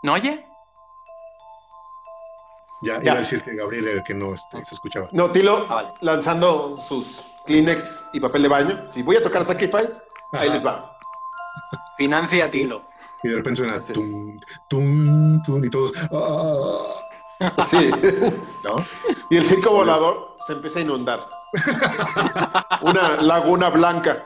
¿No 0.03 0.13
oye? 0.13 0.45
Ya, 2.83 2.97
Ya. 2.99 3.03
iba 3.03 3.13
a 3.13 3.17
decir 3.19 3.41
que 3.41 3.55
Gabriel 3.55 3.87
era 3.87 3.97
el 3.99 4.03
que 4.03 4.13
no 4.13 4.33
este, 4.33 4.63
se 4.65 4.75
escuchaba. 4.75 5.09
No, 5.11 5.31
Tilo 5.31 5.65
Ah, 5.69 5.75
vale. 5.75 5.89
lanzando 6.01 6.77
sus 6.77 7.23
Kleenex 7.45 8.09
y 8.13 8.19
papel 8.19 8.43
de 8.43 8.47
baño. 8.49 8.91
Si 8.91 9.01
voy 9.03 9.15
a 9.17 9.23
tocar 9.23 9.45
Sacrifice, 9.45 10.03
ahí 10.31 10.47
Ajá. 10.47 10.53
les 10.53 10.65
va. 10.65 10.97
Financia 11.97 12.49
Tilo. 12.51 12.83
Y 13.23 13.29
de 13.29 13.35
repente 13.37 13.57
suena 13.63 13.79
tum, 13.93 14.39
tum, 14.67 15.41
tum, 15.43 15.63
y 15.63 15.69
todos. 15.69 15.91
"Ah", 16.11 17.63
Sí. 17.67 17.89
¿no? 18.63 18.85
Y 19.29 19.37
el 19.37 19.45
circo 19.45 19.71
volador 19.71 20.35
se 20.45 20.53
empieza 20.53 20.79
a 20.79 20.81
inundar. 20.83 21.27
Una 22.81 23.21
laguna 23.21 23.69
blanca. 23.69 24.23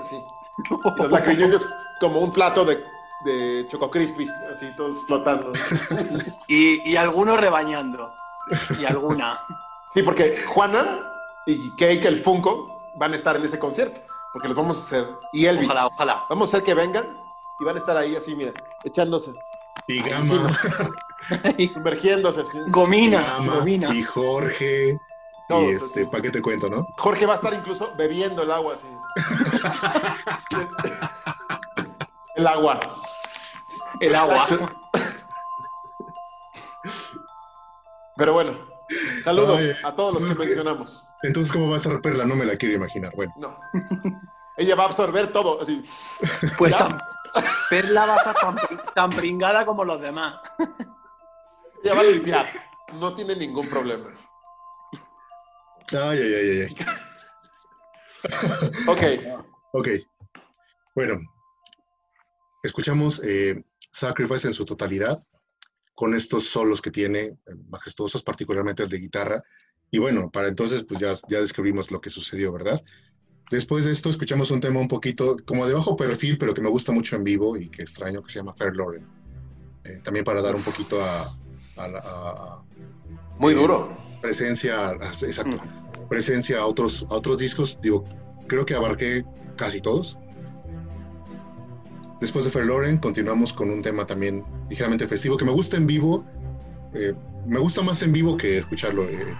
Así. 0.00 0.16
Y 0.16 1.02
los 1.02 1.10
lacriñones 1.10 1.66
como 2.00 2.20
un 2.20 2.32
plato 2.32 2.64
de, 2.64 2.82
de 3.24 3.66
Choco 3.68 3.90
Crispies, 3.90 4.30
así 4.54 4.66
todos 4.76 5.04
flotando. 5.06 5.52
Y, 6.48 6.88
y 6.90 6.96
algunos 6.96 7.38
rebañando. 7.40 8.10
Y 8.78 8.84
alguna. 8.84 9.38
Sí, 9.94 10.02
porque 10.02 10.36
Juana 10.48 10.98
y 11.52 11.70
Cake, 11.76 12.04
el 12.06 12.22
Funko, 12.22 12.68
van 12.96 13.12
a 13.12 13.16
estar 13.16 13.36
en 13.36 13.44
ese 13.44 13.58
concierto. 13.58 14.00
Porque 14.32 14.48
los 14.48 14.56
vamos 14.56 14.78
a 14.78 14.80
hacer. 14.80 15.06
Y 15.32 15.46
Elvis. 15.46 15.66
Ojalá, 15.68 15.86
ojalá. 15.86 16.22
Vamos 16.28 16.48
a 16.48 16.56
hacer 16.56 16.64
que 16.64 16.74
vengan 16.74 17.16
y 17.58 17.64
van 17.64 17.76
a 17.76 17.80
estar 17.80 17.96
ahí 17.96 18.16
así, 18.16 18.34
mira, 18.34 18.52
echándose, 18.84 19.32
Y 19.86 20.00
Gama, 20.02 20.52
sumergiéndose. 21.74 22.40
así. 22.42 22.58
y, 22.58 22.70
Gomina, 22.70 23.22
Gama, 23.22 23.54
gomina. 23.56 23.94
y 23.94 24.02
Jorge. 24.02 24.98
Todos, 25.48 25.64
y 25.64 25.70
este. 25.70 26.06
¿para 26.06 26.22
qué 26.22 26.30
te 26.30 26.40
cuento, 26.40 26.70
no? 26.70 26.86
Jorge 26.96 27.26
va 27.26 27.32
a 27.32 27.36
estar 27.36 27.52
incluso 27.52 27.92
bebiendo 27.96 28.42
el 28.44 28.52
agua 28.52 28.74
así. 28.74 28.86
el 32.36 32.46
agua. 32.46 32.78
El 34.00 34.14
agua. 34.14 34.46
Pero 38.16 38.32
bueno, 38.32 38.52
saludos 39.24 39.58
Ay, 39.58 39.72
a 39.84 39.94
todos 39.94 40.20
los 40.20 40.32
que 40.32 40.44
mencionamos. 40.44 41.02
Entonces, 41.22 41.52
¿cómo 41.52 41.68
va 41.68 41.74
a 41.74 41.76
estar 41.76 42.00
Perla? 42.00 42.24
No 42.24 42.36
me 42.36 42.44
la 42.44 42.56
quiero 42.56 42.76
imaginar. 42.76 43.12
Bueno, 43.14 43.32
No. 43.36 43.58
Ella 44.56 44.74
va 44.74 44.84
a 44.84 44.86
absorber 44.86 45.32
todo, 45.32 45.62
así. 45.62 45.82
Pues 46.58 46.76
tan, 46.76 47.00
Perla 47.70 48.06
va 48.06 48.14
a 48.14 48.16
estar 48.18 48.34
tan, 48.36 48.56
tan 48.94 49.10
pringada 49.10 49.64
como 49.64 49.84
los 49.84 50.00
demás. 50.00 50.38
Ella 51.82 51.94
va 51.94 52.00
a 52.00 52.04
limpiar. 52.04 52.46
No 52.94 53.14
tiene 53.14 53.36
ningún 53.36 53.68
problema. 53.68 54.10
ay, 55.92 56.18
ay, 56.18 56.34
ay, 56.34 56.50
ay. 56.50 56.60
ay. 56.62 56.76
Ok. 58.86 59.02
Ok. 59.72 59.88
Bueno, 60.96 61.20
escuchamos 62.64 63.22
eh, 63.24 63.62
Sacrifice 63.92 64.48
en 64.48 64.52
su 64.52 64.64
totalidad, 64.64 65.22
con 66.00 66.14
estos 66.14 66.44
solos 66.48 66.80
que 66.80 66.90
tiene, 66.90 67.20
eh, 67.20 67.36
majestuosos, 67.68 68.22
particularmente 68.22 68.82
el 68.82 68.88
de 68.88 68.96
guitarra. 68.98 69.44
Y 69.90 69.98
bueno, 69.98 70.30
para 70.30 70.48
entonces, 70.48 70.82
pues 70.88 70.98
ya, 70.98 71.12
ya 71.28 71.42
describimos 71.42 71.90
lo 71.90 72.00
que 72.00 72.08
sucedió, 72.08 72.50
¿verdad? 72.54 72.82
Después 73.50 73.84
de 73.84 73.92
esto, 73.92 74.08
escuchamos 74.08 74.50
un 74.50 74.60
tema 74.62 74.80
un 74.80 74.88
poquito 74.88 75.36
como 75.44 75.66
de 75.66 75.74
bajo 75.74 75.96
perfil, 75.96 76.38
pero 76.38 76.54
que 76.54 76.62
me 76.62 76.70
gusta 76.70 76.90
mucho 76.90 77.16
en 77.16 77.24
vivo 77.24 77.54
y 77.58 77.68
que 77.68 77.82
extraño, 77.82 78.22
que 78.22 78.32
se 78.32 78.38
llama 78.38 78.54
Fair 78.54 78.74
Lauren. 78.76 79.06
Eh, 79.84 80.00
también 80.02 80.24
para 80.24 80.40
dar 80.40 80.56
un 80.56 80.62
poquito 80.62 81.04
a, 81.04 81.36
a 81.76 81.88
la- 81.88 82.02
a- 82.02 82.62
Muy 83.38 83.52
duro. 83.52 83.94
presencia, 84.22 84.88
a- 84.88 85.12
exacto, 85.20 85.60
presencia 86.08 86.60
a 86.60 86.64
otros, 86.64 87.06
a 87.10 87.14
otros 87.14 87.36
discos. 87.36 87.78
Digo, 87.82 88.04
creo 88.48 88.64
que 88.64 88.74
abarqué 88.74 89.22
casi 89.54 89.82
todos. 89.82 90.16
Después 92.20 92.44
de 92.44 92.50
Fair 92.50 92.66
Lauren, 92.66 92.98
continuamos 92.98 93.52
con 93.52 93.70
un 93.70 93.80
tema 93.80 94.06
también 94.06 94.44
ligeramente 94.68 95.08
festivo 95.08 95.36
que 95.36 95.44
me 95.44 95.52
gusta 95.52 95.76
en 95.76 95.86
vivo. 95.86 96.26
eh, 96.94 97.14
me 97.46 97.58
gusta 97.58 97.82
más 97.82 98.02
en 98.02 98.12
vivo 98.12 98.36
que 98.36 98.58
escucharlo 98.58 99.08
eh, 99.08 99.34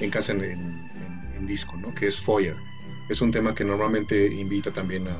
en 0.00 0.10
casa 0.10 0.32
en, 0.32 1.46
disco, 1.46 1.76
¿no? 1.76 1.94
Que 1.94 2.06
es 2.06 2.20
Foyer. 2.20 2.56
Es 3.08 3.22
un 3.22 3.30
tema 3.30 3.54
que 3.54 3.64
normalmente 3.64 4.26
invita 4.26 4.70
también 4.70 5.08
a, 5.08 5.16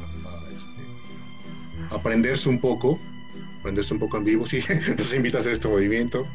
este, 0.53 0.83
aprenderse 1.91 2.49
un 2.49 2.61
poco, 2.61 3.01
aprenderse 3.61 3.95
un 3.95 4.01
poco 4.01 4.19
en 4.19 4.25
vivo. 4.25 4.45
Sí, 4.51 4.61
nos 4.97 5.15
invita 5.15 5.39
a 5.39 5.41
hacer 5.41 5.55
este 5.55 5.69
movimiento 5.69 6.27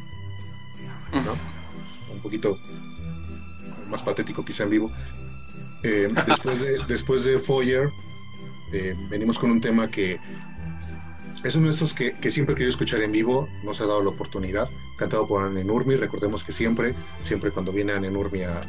un 2.11 2.21
poquito 2.21 2.57
más 3.87 4.01
patético 4.03 4.43
quizá 4.43 4.63
en 4.63 4.69
vivo. 4.69 4.91
Eh, 5.83 6.09
después, 6.27 6.61
de, 6.61 6.79
después 6.87 7.23
de 7.23 7.37
Foyer, 7.37 7.89
eh, 8.75 8.95
venimos 9.09 9.39
con 9.39 9.51
un 9.51 9.61
tema 9.61 9.89
que 9.89 10.19
es 11.43 11.55
uno 11.55 11.67
de 11.67 11.73
esos 11.73 11.93
que, 11.93 12.13
que 12.13 12.31
siempre 12.31 12.53
he 12.53 12.55
querido 12.55 12.71
escuchar 12.71 13.01
en 13.01 13.11
vivo, 13.11 13.47
no 13.63 13.73
se 13.73 13.83
ha 13.83 13.87
dado 13.87 14.01
la 14.03 14.09
oportunidad, 14.09 14.69
cantado 14.97 15.27
por 15.27 15.43
Anne 15.43 15.63
Nurmi, 15.63 15.95
recordemos 15.95 16.43
que 16.43 16.51
siempre, 16.51 16.93
siempre 17.21 17.51
cuando 17.51 17.71
viene 17.71 17.93
Anne 17.93 18.09
Nurmi 18.09 18.43
a, 18.43 18.61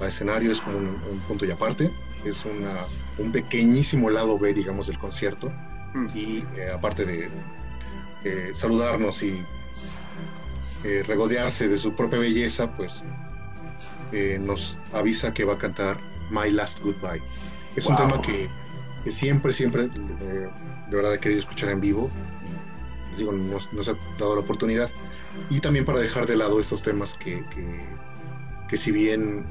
a 0.00 0.06
escenario 0.06 0.50
es 0.52 0.60
como 0.60 0.78
un, 0.78 0.86
un 1.10 1.18
punto 1.28 1.44
y 1.44 1.50
aparte, 1.50 1.92
es 2.24 2.44
una, 2.44 2.84
un 3.18 3.30
pequeñísimo 3.30 4.10
lado 4.10 4.38
B, 4.38 4.52
digamos, 4.54 4.86
del 4.88 4.98
concierto, 4.98 5.52
Mm. 5.94 6.06
y 6.12 6.44
eh, 6.56 6.70
aparte 6.74 7.04
de 7.04 7.28
eh, 8.24 8.50
saludarnos 8.52 9.22
y 9.22 9.44
eh, 10.82 11.04
regodearse 11.06 11.68
de 11.68 11.76
su 11.76 11.94
propia 11.94 12.18
belleza, 12.18 12.74
pues 12.76 13.04
nos 14.40 14.78
avisa 14.92 15.32
que 15.32 15.44
va 15.44 15.54
a 15.54 15.58
cantar 15.58 16.00
My 16.30 16.50
Last 16.50 16.80
Goodbye. 16.80 17.22
Es 17.76 17.86
un 17.86 17.94
Wow. 17.96 18.06
tema 18.08 18.22
que, 18.22 18.48
que 19.04 19.10
siempre, 19.10 19.52
siempre, 19.52 19.84
eh, 19.84 20.48
de 20.90 20.96
verdad 20.96 21.14
he 21.14 21.20
querido 21.20 21.40
escuchar 21.40 21.68
en 21.70 21.80
vivo. 21.80 22.10
Les 23.10 23.18
digo, 23.18 23.32
nos, 23.32 23.72
nos 23.72 23.88
ha 23.88 23.94
dado 24.18 24.34
la 24.34 24.40
oportunidad. 24.40 24.90
Y 25.50 25.60
también 25.60 25.84
para 25.84 26.00
dejar 26.00 26.26
de 26.26 26.36
lado 26.36 26.58
estos 26.58 26.82
temas 26.82 27.16
que, 27.16 27.44
que, 27.50 27.84
que 28.68 28.76
si 28.76 28.90
bien 28.90 29.44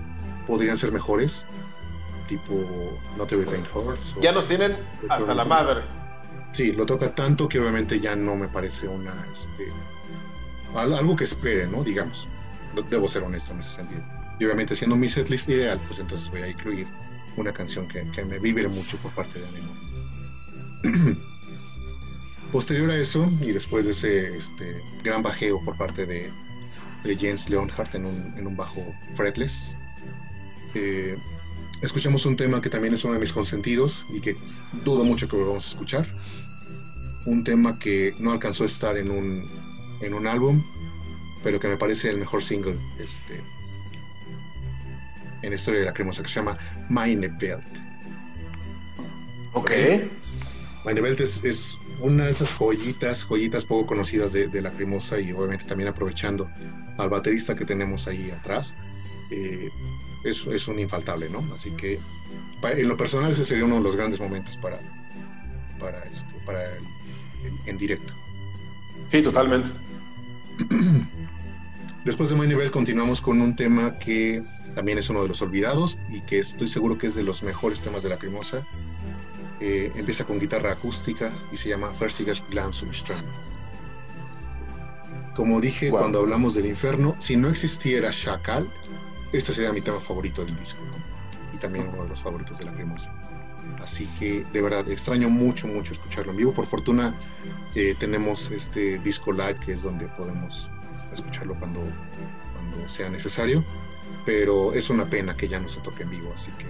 podrían 0.47 0.75
ser 0.75 0.91
mejores, 0.91 1.45
tipo 2.27 2.99
Not 3.17 3.31
Every 3.31 3.49
Rain 3.49 3.63
Hurts. 3.73 4.15
o- 4.17 4.21
Ya 4.21 4.31
nos 4.31 4.47
tienen 4.47 4.75
hasta 5.09 5.33
la 5.33 5.45
madre. 5.45 5.81
Sí, 6.51 6.71
lo 6.73 6.85
toca 6.85 7.13
tanto 7.15 7.47
que 7.47 7.59
obviamente 7.59 7.99
ya 7.99 8.15
no 8.15 8.35
me 8.35 8.47
parece 8.47 8.87
una, 8.87 9.27
este, 9.31 9.67
al- 10.75 10.93
algo 10.93 11.15
que 11.15 11.23
espere, 11.25 11.67
¿no? 11.67 11.83
Digamos. 11.83 12.27
De- 12.75 12.83
Debo 12.83 13.07
ser 13.07 13.23
honesto 13.23 13.51
en 13.53 13.59
ese 13.59 13.75
sentido. 13.77 14.01
Y 14.39 14.45
obviamente 14.45 14.75
siendo 14.75 14.95
mi 14.95 15.07
setlist 15.07 15.47
ideal, 15.49 15.79
pues 15.87 15.99
entonces 15.99 16.29
voy 16.31 16.41
a 16.41 16.47
incluir 16.49 16.87
una 17.37 17.53
canción 17.53 17.87
que, 17.87 18.09
que 18.11 18.25
me 18.25 18.39
vibre 18.39 18.67
mucho 18.67 18.97
por 18.97 19.11
parte 19.11 19.39
de 19.39 19.47
Anemo. 19.47 19.73
Posterior 22.51 22.91
a 22.91 22.97
eso, 22.97 23.27
y 23.41 23.51
después 23.51 23.85
de 23.85 23.91
ese 23.91 24.37
este, 24.37 24.81
gran 25.03 25.23
bajeo 25.23 25.63
por 25.65 25.77
parte 25.77 26.05
de, 26.05 26.31
de 27.03 27.17
Jens 27.17 27.49
Leonhardt 27.49 27.95
en 27.95 28.05
un, 28.05 28.33
en 28.37 28.45
un 28.45 28.55
bajo 28.55 28.93
fretless, 29.15 29.75
eh, 30.75 31.17
escuchamos 31.81 32.25
un 32.25 32.35
tema 32.35 32.61
que 32.61 32.69
también 32.69 32.93
es 32.93 33.03
uno 33.03 33.15
de 33.15 33.19
mis 33.19 33.33
consentidos 33.33 34.05
y 34.13 34.21
que 34.21 34.35
dudo 34.85 35.03
mucho 35.03 35.27
que 35.27 35.35
volvamos 35.35 35.65
a 35.65 35.69
escuchar. 35.69 36.05
Un 37.25 37.43
tema 37.43 37.79
que 37.79 38.13
no 38.19 38.31
alcanzó 38.31 38.63
a 38.63 38.67
estar 38.67 38.97
en 38.97 39.09
un, 39.09 39.49
en 40.01 40.13
un 40.13 40.27
álbum, 40.27 40.63
pero 41.41 41.59
que 41.59 41.67
me 41.67 41.77
parece 41.77 42.09
el 42.09 42.17
mejor 42.17 42.43
single 42.43 42.77
este, 42.99 43.41
en 45.43 45.49
la 45.51 45.55
historia 45.55 45.81
de 45.81 45.85
la 45.85 45.93
cremosa, 45.93 46.23
que 46.23 46.29
se 46.29 46.35
llama 46.35 46.57
Meine 46.89 47.27
Welt. 47.39 47.63
Ok. 49.53 49.71
Meine 50.85 51.01
Welt 51.01 51.19
es, 51.19 51.43
es 51.43 51.77
una 52.01 52.25
de 52.25 52.31
esas 52.31 52.53
joyitas, 52.57 53.23
joyitas 53.23 53.63
poco 53.65 53.85
conocidas 53.87 54.33
de, 54.33 54.47
de 54.47 54.61
la 54.61 54.71
cremosa 54.73 55.19
y 55.19 55.31
obviamente 55.31 55.65
también 55.65 55.89
aprovechando 55.89 56.49
al 56.97 57.09
baterista 57.09 57.55
que 57.55 57.65
tenemos 57.65 58.07
ahí 58.07 58.31
atrás. 58.31 58.75
eh, 59.31 59.69
es, 60.25 60.45
es 60.47 60.67
un 60.69 60.79
infaltable, 60.79 61.29
¿no? 61.29 61.53
Así 61.53 61.71
que 61.71 61.99
pa- 62.61 62.71
en 62.71 62.87
lo 62.87 62.95
personal 62.95 63.31
ese 63.31 63.43
sería 63.43 63.65
uno 63.65 63.75
de 63.75 63.81
los 63.81 63.95
grandes 63.97 64.21
momentos 64.21 64.55
para, 64.57 64.79
para, 65.79 66.01
este, 66.05 66.33
para 66.45 66.63
el- 66.77 66.83
el- 67.45 67.59
en 67.69 67.77
directo. 67.77 68.13
Sí, 69.09 69.21
totalmente. 69.21 69.69
Después 72.05 72.29
de 72.29 72.35
My 72.35 72.47
Nivel 72.47 72.71
continuamos 72.71 73.21
con 73.21 73.41
un 73.41 73.55
tema 73.55 73.97
que 73.99 74.43
también 74.75 74.97
es 74.97 75.09
uno 75.09 75.21
de 75.21 75.27
los 75.27 75.41
olvidados 75.41 75.97
y 76.09 76.21
que 76.21 76.39
estoy 76.39 76.67
seguro 76.67 76.97
que 76.97 77.07
es 77.07 77.15
de 77.15 77.23
los 77.23 77.43
mejores 77.43 77.81
temas 77.81 78.03
de 78.03 78.09
la 78.09 78.17
cremosa. 78.17 78.65
Eh, 79.59 79.91
empieza 79.95 80.25
con 80.25 80.39
guitarra 80.39 80.71
acústica 80.73 81.33
y 81.51 81.57
se 81.57 81.69
llama 81.69 81.93
Fersiger 81.93 82.41
Glanzumstrand. 82.49 83.25
Como 85.35 85.59
dije 85.61 85.89
Wow. 85.89 85.99
cuando 85.99 86.19
hablamos 86.19 86.53
del 86.53 86.65
infierno, 86.67 87.15
si 87.19 87.35
no 87.35 87.47
existiera 87.49 88.09
Shakal, 88.11 88.71
este 89.31 89.51
sería 89.51 89.73
mi 89.73 89.81
tema 89.81 89.99
favorito 89.99 90.45
del 90.45 90.55
disco 90.57 90.81
¿no? 90.85 90.95
y 91.53 91.57
también 91.57 91.87
uno 91.87 92.03
de 92.03 92.09
los 92.09 92.21
favoritos 92.21 92.57
de 92.59 92.65
la 92.65 92.73
cremosa. 92.73 93.11
Así 93.81 94.07
que 94.19 94.45
de 94.53 94.61
verdad 94.61 94.87
extraño 94.89 95.29
mucho, 95.29 95.67
mucho 95.67 95.93
escucharlo 95.93 96.31
en 96.31 96.37
vivo. 96.37 96.53
Por 96.53 96.65
fortuna 96.65 97.15
eh, 97.75 97.95
tenemos 97.97 98.51
este 98.51 98.99
disco 98.99 99.31
live 99.31 99.57
que 99.65 99.73
es 99.73 99.83
donde 99.83 100.07
podemos 100.09 100.69
escucharlo 101.11 101.55
cuando, 101.57 101.81
cuando 102.53 102.87
sea 102.89 103.09
necesario, 103.09 103.63
pero 104.25 104.73
es 104.73 104.89
una 104.89 105.09
pena 105.09 105.35
que 105.35 105.47
ya 105.47 105.59
no 105.59 105.67
se 105.67 105.81
toque 105.81 106.03
en 106.03 106.09
vivo, 106.09 106.31
así 106.35 106.51
que 106.57 106.67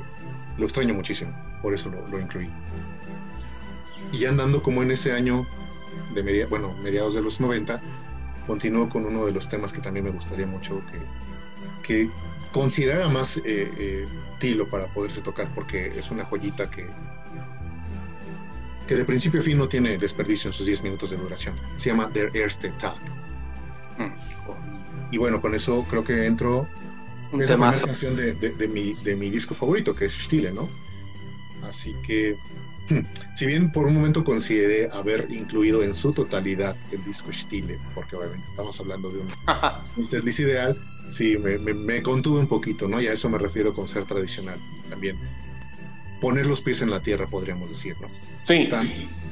lo 0.58 0.66
extraño 0.66 0.94
muchísimo, 0.94 1.34
por 1.62 1.74
eso 1.74 1.90
lo, 1.90 2.08
lo 2.08 2.20
incluí. 2.20 2.50
Y 4.12 4.20
ya 4.20 4.30
andando 4.30 4.62
como 4.62 4.84
en 4.84 4.92
ese 4.92 5.12
año 5.12 5.48
de 6.14 6.24
media, 6.24 6.48
bueno, 6.48 6.74
mediados 6.84 7.14
de 7.14 7.22
los 7.22 7.40
90, 7.40 7.82
continúo 8.46 8.90
con 8.90 9.06
uno 9.06 9.26
de 9.26 9.32
los 9.32 9.50
temas 9.50 9.74
que 9.74 9.82
también 9.82 10.06
me 10.06 10.12
gustaría 10.12 10.46
mucho 10.46 10.82
que, 10.92 11.00
que 11.82 12.12
considerara 12.52 13.10
más 13.10 13.38
eh, 13.38 13.42
eh, 13.46 14.08
Tilo 14.40 14.70
para 14.70 14.88
poderse 14.88 15.22
tocar, 15.22 15.54
porque 15.54 15.88
es 15.98 16.12
una 16.12 16.26
joyita 16.26 16.70
que, 16.70 16.88
que 18.88 18.96
de 18.96 19.06
principio 19.06 19.40
a 19.40 19.44
fin 19.44 19.58
no 19.58 19.68
tiene 19.68 19.98
desperdicio 19.98 20.50
en 20.50 20.54
sus 20.54 20.66
10 20.66 20.84
minutos 20.84 21.10
de 21.10 21.18
duración. 21.18 21.56
Se 21.78 21.90
llama 21.90 22.08
Der 22.14 22.36
erste 22.36 22.70
Tag. 22.72 23.00
Mm. 23.98 25.12
Y 25.12 25.18
bueno, 25.18 25.42
con 25.42 25.56
eso 25.56 25.86
creo 25.90 26.04
que 26.04 26.26
entro 26.26 26.68
en 27.34 27.40
la 27.40 27.46
primera 27.48 27.80
canción 27.80 28.16
de, 28.16 28.34
de, 28.34 28.68
mi, 28.68 28.94
de 28.94 29.16
mi 29.16 29.30
disco 29.30 29.54
favorito, 29.54 29.96
que 29.96 30.06
es 30.06 30.14
Stile, 30.14 30.52
¿no? 30.52 30.70
Así 31.64 31.96
que, 32.06 32.38
si 33.36 33.46
bien 33.46 33.72
por 33.72 33.88
un 33.88 33.96
momento 33.96 34.24
consideré 34.24 34.90
haber 34.92 35.28
incluido 35.32 35.84
en 35.84 35.96
su 35.96 36.12
totalidad 36.12 36.76
el 36.92 37.04
disco 37.06 37.32
Stile, 37.32 37.80
porque 37.96 38.16
obviamente 38.16 38.48
estamos 38.48 38.80
hablando 38.80 39.10
de 39.12 39.20
un, 39.20 39.28
un 39.98 40.06
setlist 40.06 40.42
ideal, 40.42 40.78
sí, 41.10 41.38
me, 41.38 41.58
me, 41.58 42.02
contuve 42.02 42.40
un 42.40 42.48
poquito, 42.48 42.88
¿no? 42.88 43.02
Y 43.02 43.08
a 43.08 43.14
eso 43.14 43.30
me 43.30 43.38
refiero 43.38 43.74
con 43.74 43.88
ser 43.88 44.06
tradicional 44.06 44.60
también. 44.90 45.18
Poner 46.22 46.46
los 46.46 46.62
pies 46.62 46.82
en 46.82 46.90
la 46.90 47.02
tierra, 47.02 47.28
podríamos 47.28 47.70
decir, 47.70 47.96
¿no? 48.00 48.08
Sí. 48.46 48.70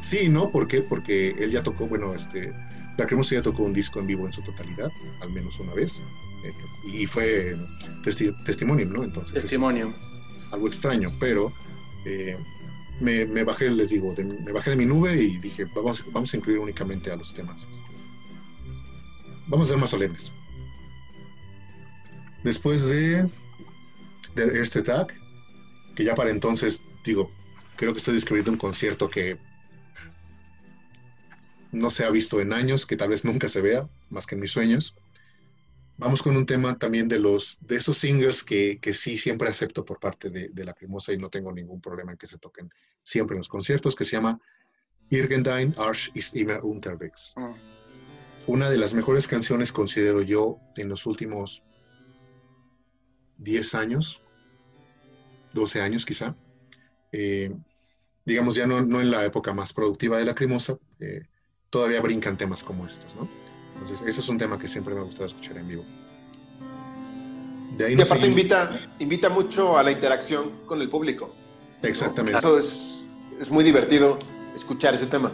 sí, 0.01 0.29
¿no? 0.29 0.51
¿Por 0.51 0.67
qué? 0.67 0.81
Porque 0.81 1.36
él 1.38 1.51
ya 1.51 1.63
tocó, 1.63 1.88
bueno, 1.88 2.13
este, 2.13 2.53
la 2.98 3.05
Cremosa 3.05 3.36
ya 3.36 3.41
tocó 3.41 3.63
un 3.63 3.74
disco 3.74 4.00
en 4.00 4.08
vivo 4.08 4.25
en 4.25 4.34
su 4.34 4.41
totalidad, 4.41 4.91
al 5.22 5.31
menos 5.31 5.60
una 5.60 5.74
vez, 5.74 6.03
y 6.83 7.05
fue 7.05 7.55
testimonio, 8.45 8.86
¿no? 8.88 9.03
Entonces. 9.03 9.41
Testimonio. 9.41 9.93
algo 10.51 10.67
extraño, 10.67 11.15
pero 11.19 11.53
eh, 12.05 12.38
me, 13.00 13.25
me, 13.25 13.43
bajé, 13.43 13.69
les 13.69 13.89
digo, 13.89 14.13
me 14.15 14.51
bajé 14.51 14.71
de 14.71 14.75
mi 14.75 14.86
nube 14.86 15.15
y 15.15 15.38
dije, 15.38 15.65
vamos, 15.75 16.05
vamos 16.12 16.33
a 16.33 16.38
incluir 16.38 16.60
únicamente 16.60 17.12
a 17.12 17.15
los 17.15 17.33
temas. 17.33 17.67
Este, 17.69 17.88
vamos 19.48 19.67
a 19.67 19.69
ser 19.71 19.77
más 19.77 19.89
solemnes. 19.89 20.31
Después 22.43 22.88
de, 22.88 23.29
de 24.36 24.62
este 24.62 24.81
tag, 24.81 25.07
que 25.95 26.03
ya 26.03 26.15
para 26.15 26.31
entonces, 26.31 26.81
digo, 27.03 27.31
creo 27.75 27.93
que 27.93 28.00
estoy 28.00 28.15
describiendo 28.15 28.51
un 28.51 28.57
concierto 28.57 29.10
que 29.10 29.38
no 31.71 31.89
se 31.89 32.03
ha 32.03 32.10
visto 32.10 32.41
en 32.41 32.53
años, 32.53 32.86
que 32.86 32.98
tal 32.98 33.10
vez 33.10 33.25
nunca 33.25 33.48
se 33.48 33.62
vea, 33.62 33.88
más 34.10 34.27
que 34.27 34.36
en 34.36 34.41
mis 34.41 34.51
sueños. 34.51 34.95
Vamos 36.01 36.24
con 36.24 36.35
un 36.35 36.48
tema 36.48 36.75
también 36.79 37.07
de 37.07 37.20
los 37.20 37.59
de 37.61 37.75
esos 37.75 37.96
singles 37.96 38.44
que, 38.44 38.79
que 38.81 38.92
sí 38.92 39.20
siempre 39.20 39.48
acepto 39.48 39.85
por 39.85 40.00
parte 40.00 40.31
de, 40.31 40.50
de, 40.50 40.66
la 40.66 40.74
Cremosa 40.74 41.14
y 41.14 41.18
no 41.20 41.29
tengo 41.29 41.51
ningún 41.51 41.79
problema 41.79 42.11
en 42.11 42.18
que 42.18 42.25
se 42.25 42.40
toquen 42.40 42.72
siempre 43.03 43.35
en 43.35 43.37
los 43.37 43.48
conciertos, 43.48 43.96
que 43.96 44.03
se 44.03 44.14
llama 44.14 44.42
Irgendein 45.11 45.75
Arsch 45.77 46.09
ist 46.16 46.35
immer 46.35 46.64
unterwegs. 46.64 47.35
Mm. 47.37 47.53
Una 48.48 48.72
de 48.72 48.77
las 48.77 48.96
mejores 48.96 49.27
canciones, 49.27 49.72
considero 49.72 50.24
yo, 50.24 50.57
en 50.75 50.90
los 50.90 51.05
últimos 51.05 51.61
10 53.37 53.75
años, 53.75 54.24
12 55.53 55.81
años 55.81 56.03
quizá. 56.03 56.35
Eh, 57.11 57.53
digamos, 58.25 58.55
ya 58.55 58.66
no, 58.66 58.81
no, 58.81 59.01
en 59.01 59.11
la 59.11 59.24
época 59.24 59.53
más 59.53 59.72
productiva 59.72 60.18
de 60.18 60.25
la 60.25 60.33
Cremosa, 60.33 60.79
eh, 61.00 61.27
todavía 61.70 62.01
brincan 62.01 62.37
temas 62.37 62.64
como 62.64 62.87
estos, 62.87 63.14
¿no? 63.16 63.29
Entonces, 63.81 64.07
ese 64.07 64.20
es 64.20 64.29
un 64.29 64.37
tema 64.37 64.59
que 64.59 64.67
siempre 64.67 64.94
me 64.94 65.01
ha 65.01 65.03
gustado 65.03 65.25
escuchar 65.25 65.57
en 65.57 65.67
vivo. 65.67 65.83
De 67.77 67.85
ahí 67.85 67.96
y 67.98 68.01
aparte 68.01 68.27
invita, 68.27 68.79
invita 69.00 69.29
mucho 69.29 69.77
a 69.77 69.83
la 69.83 69.91
interacción 69.91 70.51
con 70.67 70.81
el 70.81 70.89
público. 70.89 71.33
Exactamente. 71.81 72.37
Eso 72.37 72.59
es, 72.59 73.11
es, 73.39 73.50
muy 73.50 73.63
divertido 73.63 74.20
escuchar 74.55 74.94
ese 74.94 75.07
tema. 75.07 75.31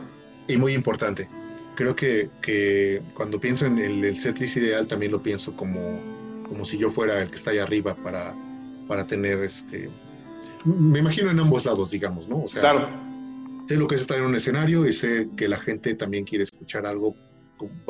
Y 0.47 0.55
muy 0.55 0.73
importante. 0.73 1.27
Creo 1.75 1.93
que, 1.95 2.29
que 2.41 3.01
cuando 3.15 3.39
pienso 3.39 3.65
en 3.65 3.79
el, 3.79 4.05
el 4.05 4.19
setlist 4.19 4.57
ideal 4.57 4.87
también 4.87 5.11
lo 5.11 5.21
pienso 5.21 5.53
como, 5.55 5.99
como 6.47 6.63
si 6.63 6.77
yo 6.77 6.89
fuera 6.89 7.21
el 7.21 7.29
que 7.29 7.35
está 7.35 7.51
ahí 7.51 7.59
arriba 7.59 7.95
para, 7.95 8.33
para 8.87 9.05
tener 9.05 9.43
este... 9.43 9.89
Me 10.63 10.99
imagino 10.99 11.31
en 11.31 11.39
ambos 11.39 11.65
lados, 11.65 11.91
digamos, 11.91 12.29
¿no? 12.29 12.43
O 12.43 12.47
sea, 12.47 12.61
claro. 12.61 12.89
sé 13.67 13.75
lo 13.75 13.87
que 13.87 13.95
es 13.95 14.01
estar 14.01 14.17
en 14.17 14.23
un 14.23 14.35
escenario 14.35 14.87
y 14.87 14.93
sé 14.93 15.27
que 15.35 15.49
la 15.49 15.57
gente 15.57 15.95
también 15.95 16.23
quiere 16.23 16.45
escuchar 16.45 16.85
algo 16.85 17.15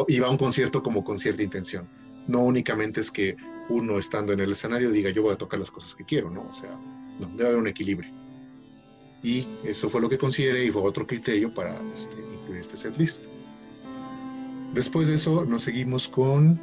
y 0.08 0.20
va 0.20 0.28
a 0.28 0.32
un 0.32 0.38
concierto 0.38 0.82
como 0.84 1.04
con 1.04 1.18
cierta 1.20 1.44
intención. 1.44 1.88
No 2.28 2.44
únicamente 2.44 3.02
es 3.02 3.12
que 3.12 3.36
uno 3.70 4.00
estando 4.00 4.34
en 4.34 4.40
el 4.40 4.52
escenario 4.52 4.92
diga 4.92 5.10
yo 5.10 5.24
voy 5.24 5.34
a 5.34 5.38
tocar 5.38 5.60
las 5.60 5.72
cosas 5.72 5.96
que 5.96 6.06
quiero, 6.06 6.30
¿no? 6.30 6.48
O 6.48 6.54
sea, 6.54 6.72
no, 7.20 7.28
debe 7.36 7.50
haber 7.50 7.60
un 7.60 7.68
equilibrio. 7.68 8.12
Y 9.24 9.48
eso 9.64 9.90
fue 9.90 10.02
lo 10.02 10.10
que 10.10 10.18
consideré 10.18 10.66
y 10.66 10.72
fue 10.72 10.82
otro 10.82 11.08
criterio 11.08 11.54
para 11.54 11.80
este, 11.94 12.16
incluir 12.42 12.62
este 12.62 12.78
setlist. 12.78 13.24
Después 14.74 15.08
de 15.08 15.16
eso 15.16 15.44
nos 15.46 15.64
seguimos 15.64 16.08
con 16.08 16.60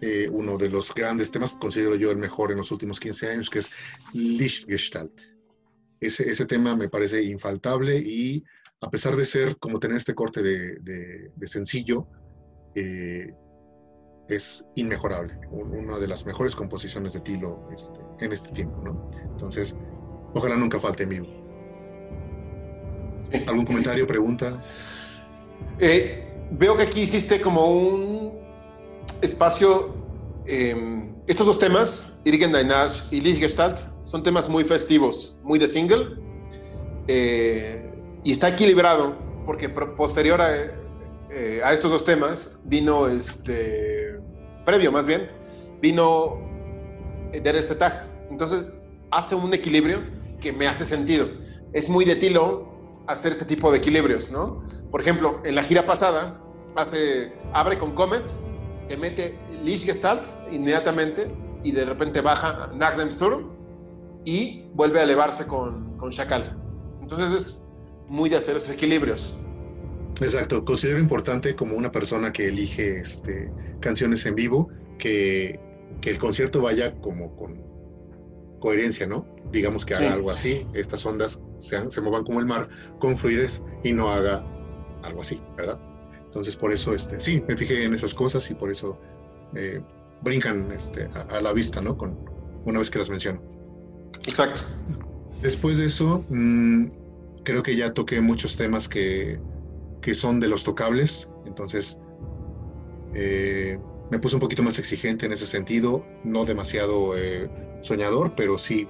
eh, 0.00 0.28
uno 0.30 0.56
de 0.56 0.70
los 0.70 0.94
grandes 0.94 1.30
temas, 1.30 1.52
considero 1.52 1.94
yo 1.96 2.10
el 2.10 2.16
mejor 2.16 2.52
en 2.52 2.58
los 2.58 2.70
últimos 2.72 3.00
15 3.00 3.30
años, 3.30 3.50
que 3.50 3.60
es 3.60 3.70
Lichtgestalt. 4.12 5.20
Ese, 6.00 6.28
ese 6.28 6.46
tema 6.46 6.74
me 6.74 6.88
parece 6.88 7.22
infaltable 7.22 7.96
y 7.98 8.44
a 8.84 8.90
pesar 8.90 9.16
de 9.16 9.24
ser 9.24 9.56
como 9.56 9.80
tener 9.80 9.96
este 9.96 10.14
corte 10.14 10.42
de, 10.42 11.46
sencillo, 11.46 12.06
eh, 12.74 13.32
es 14.28 14.66
inmejorable. 14.74 15.38
Una 15.50 15.98
de 15.98 16.06
las 16.06 16.26
mejores 16.26 16.54
composiciones 16.54 17.14
de 17.14 17.20
Tilo 17.20 17.66
este, 17.74 18.00
en 18.20 18.32
este 18.32 18.50
tiempo, 18.50 18.82
¿no? 18.84 19.10
Entonces, 19.22 19.74
ojalá 20.34 20.56
nunca 20.56 20.78
falte 20.78 21.04
en 21.04 21.08
vivo. 21.08 21.26
¿Algún 23.46 23.64
comentario, 23.64 24.06
pregunta? 24.06 24.62
Eh, 25.78 26.46
veo 26.50 26.76
que 26.76 26.82
aquí 26.82 27.02
hiciste 27.02 27.40
como 27.40 27.70
un 27.70 28.32
espacio. 29.22 29.94
Em, 30.46 31.14
estos 31.26 31.46
dos 31.46 31.58
temas, 31.58 32.12
Irgen 32.24 32.52
Dainash 32.52 33.04
y 33.10 33.22
Lichtgestalt, 33.22 33.78
son 34.02 34.22
temas 34.22 34.46
muy 34.46 34.64
festivos, 34.64 35.38
muy 35.42 35.58
de 35.58 35.68
single. 35.68 36.18
Eh, 37.08 37.83
y 38.24 38.32
está 38.32 38.48
equilibrado 38.48 39.14
porque 39.46 39.68
posterior 39.68 40.40
eh, 41.30 41.60
a, 41.62 41.72
estos 41.72 41.90
dos 41.90 42.04
temas 42.04 42.58
vino 42.64 43.06
este 43.06 44.18
previo 44.64 44.90
más 44.90 45.06
bien 45.06 45.30
vino 45.80 46.42
Der 47.32 47.56
este 47.56 47.74
tag 47.74 48.08
entonces 48.30 48.64
hace 49.10 49.34
un 49.34 49.52
equilibrio 49.52 50.00
que 50.40 50.52
me 50.52 50.66
hace 50.66 50.84
sentido. 50.84 51.28
Es 51.72 51.88
muy 51.88 52.04
de 52.04 52.16
Tilo 52.16 52.68
hacer 53.06 53.32
este 53.32 53.44
tipo 53.44 53.70
de 53.70 53.78
equilibrios 53.78 54.30
no 54.32 54.64
por 54.90 55.00
ejemplo 55.00 55.40
en 55.44 55.54
la 55.54 55.62
gira 55.62 55.84
pasada 55.84 56.40
hace 56.76 57.32
abre 57.52 57.78
con 57.78 57.92
Comet 57.92 58.24
te 58.88 58.96
mete 58.96 59.38
Lichtgestalt 59.62 60.24
inmediatamente 60.50 61.30
y 61.62 61.72
de 61.72 61.84
repente 61.84 62.20
baja 62.20 62.70
Nagnensturm 62.74 63.50
y 64.24 64.68
vuelve 64.74 65.00
a 65.00 65.02
elevarse 65.02 65.46
con, 65.46 65.96
con 65.98 66.10
Chacal. 66.10 66.56
Entonces 67.00 67.32
es 67.32 67.63
muy 68.14 68.30
de 68.30 68.36
hacer 68.36 68.56
esos 68.56 68.70
equilibrios. 68.70 69.36
Exacto, 70.20 70.64
considero 70.64 71.00
importante 71.00 71.56
como 71.56 71.74
una 71.74 71.90
persona 71.90 72.32
que 72.32 72.46
elige 72.46 73.00
este, 73.00 73.50
canciones 73.80 74.24
en 74.26 74.36
vivo 74.36 74.70
que, 74.98 75.58
que 76.00 76.10
el 76.10 76.18
concierto 76.18 76.62
vaya 76.62 76.94
como 77.00 77.34
con 77.34 77.60
coherencia, 78.60 79.06
¿no? 79.08 79.26
Digamos 79.50 79.84
que 79.84 79.94
haga 79.94 80.12
algo 80.12 80.30
así, 80.30 80.64
estas 80.74 81.04
ondas 81.04 81.40
se, 81.58 81.90
se 81.90 82.00
muevan 82.00 82.22
como 82.22 82.38
el 82.38 82.46
mar 82.46 82.68
con 83.00 83.16
fluidez 83.16 83.64
y 83.82 83.92
no 83.92 84.08
haga 84.08 84.46
algo 85.02 85.20
así, 85.20 85.40
¿verdad? 85.56 85.80
Entonces 86.24 86.54
por 86.54 86.72
eso, 86.72 86.94
este, 86.94 87.18
sí, 87.18 87.42
me 87.48 87.56
fijé 87.56 87.82
en 87.82 87.94
esas 87.94 88.14
cosas 88.14 88.48
y 88.48 88.54
por 88.54 88.70
eso 88.70 88.96
eh, 89.56 89.80
brincan 90.22 90.70
este, 90.70 91.08
a, 91.12 91.40
la 91.40 91.52
vista, 91.52 91.80
¿no? 91.80 91.98
Con, 91.98 92.16
una 92.64 92.78
vez 92.78 92.90
que 92.90 93.00
las 93.00 93.10
menciono. 93.10 93.42
Exacto. 94.26 94.60
Después 95.42 95.78
de 95.78 95.86
eso, 95.86 96.24
mmm, 96.28 96.86
creo 97.44 97.62
que 97.62 97.76
ya 97.76 97.92
toqué 97.92 98.20
muchos 98.20 98.56
temas 98.56 98.88
que, 98.88 99.38
que 100.00 100.14
son 100.14 100.40
de 100.40 100.48
los 100.48 100.64
tocables, 100.64 101.28
entonces 101.46 101.98
eh, 103.14 103.78
me 104.10 104.18
puse 104.18 104.36
un 104.36 104.40
poquito 104.40 104.62
más 104.62 104.78
exigente 104.78 105.26
en 105.26 105.32
ese 105.32 105.46
sentido, 105.46 106.04
no 106.24 106.44
demasiado 106.44 107.16
eh, 107.16 107.48
soñador, 107.82 108.34
pero 108.34 108.58
sí, 108.58 108.88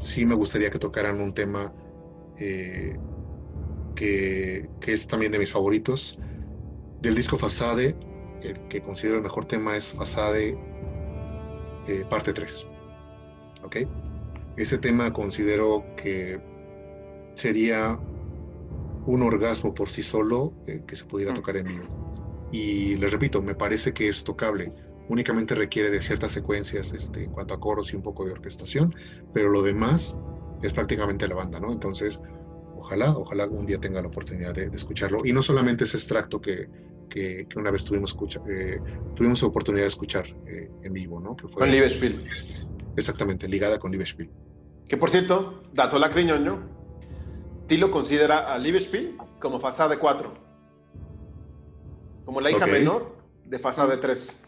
sí 0.00 0.26
me 0.26 0.34
gustaría 0.34 0.70
que 0.70 0.78
tocaran 0.78 1.20
un 1.20 1.32
tema 1.32 1.72
eh, 2.36 2.96
que, 3.94 4.68
que, 4.80 4.92
es 4.92 5.06
también 5.08 5.32
de 5.32 5.38
mis 5.38 5.50
favoritos. 5.50 6.18
Del 7.00 7.14
disco 7.14 7.36
Fasade, 7.36 7.96
el 8.42 8.58
que 8.68 8.80
considero 8.80 9.16
el 9.18 9.22
mejor 9.22 9.44
tema 9.44 9.76
es 9.76 9.92
Fasade 9.92 10.58
parte 12.10 12.34
3. 12.34 12.66
¿Ok? 13.62 13.76
Ese 14.58 14.78
tema 14.78 15.12
considero 15.12 15.84
que 15.96 16.40
sería 17.34 17.98
un 19.06 19.22
orgasmo 19.22 19.74
por 19.74 19.88
sí 19.88 20.02
solo 20.02 20.52
eh, 20.66 20.82
que 20.86 20.96
se 20.96 21.04
pudiera 21.04 21.32
mm. 21.32 21.34
tocar 21.36 21.56
en 21.56 21.66
vivo. 21.66 22.48
Y 22.50 22.96
les 22.96 23.12
repito, 23.12 23.40
me 23.40 23.54
parece 23.54 23.92
que 23.92 24.08
es 24.08 24.24
tocable. 24.24 24.72
Únicamente 25.08 25.54
requiere 25.54 25.90
de 25.90 26.02
ciertas 26.02 26.32
secuencias 26.32 26.92
este, 26.92 27.24
en 27.24 27.30
cuanto 27.30 27.54
a 27.54 27.60
coros 27.60 27.92
y 27.92 27.96
un 27.96 28.02
poco 28.02 28.24
de 28.26 28.32
orquestación, 28.32 28.94
pero 29.32 29.48
lo 29.50 29.62
demás 29.62 30.16
es 30.62 30.72
prácticamente 30.72 31.26
la 31.28 31.36
banda, 31.36 31.60
¿no? 31.60 31.72
Entonces, 31.72 32.20
ojalá, 32.76 33.16
ojalá 33.16 33.46
un 33.46 33.64
día 33.64 33.78
tenga 33.78 34.02
la 34.02 34.08
oportunidad 34.08 34.54
de, 34.54 34.64
escucharlo. 34.64 35.22
Y 35.24 35.32
no 35.32 35.42
solamente 35.42 35.84
ese 35.84 35.96
extracto 35.96 36.40
que, 36.40 36.68
que, 37.08 37.46
una 37.56 37.70
vez 37.70 37.84
tuvimos, 37.84 38.10
escucha, 38.10 38.40
eh, 38.50 38.80
tuvimos 39.14 39.42
oportunidad 39.42 39.84
de 39.84 39.88
escuchar 39.88 40.26
eh, 40.46 40.70
en 40.82 40.92
vivo, 40.92 41.20
¿no? 41.20 41.36
Que 41.36 41.48
fue, 41.48 41.62
con. 41.62 42.24
Exactamente, 42.98 43.48
ligada 43.48 43.78
con 43.78 43.92
Libespiel. 43.92 44.30
Que 44.88 44.96
por 44.96 45.10
cierto, 45.10 45.62
dato 45.72 45.98
lacriñoño, 45.98 46.68
Tilo 47.66 47.90
considera 47.90 48.52
a 48.52 48.58
Libespiel 48.58 49.16
como 49.38 49.58
de 49.58 49.98
4, 49.98 50.34
como 52.24 52.40
la 52.40 52.50
hija 52.50 52.66
menor 52.66 53.16
de 53.44 53.58
de 53.58 53.96
3. 53.96 54.42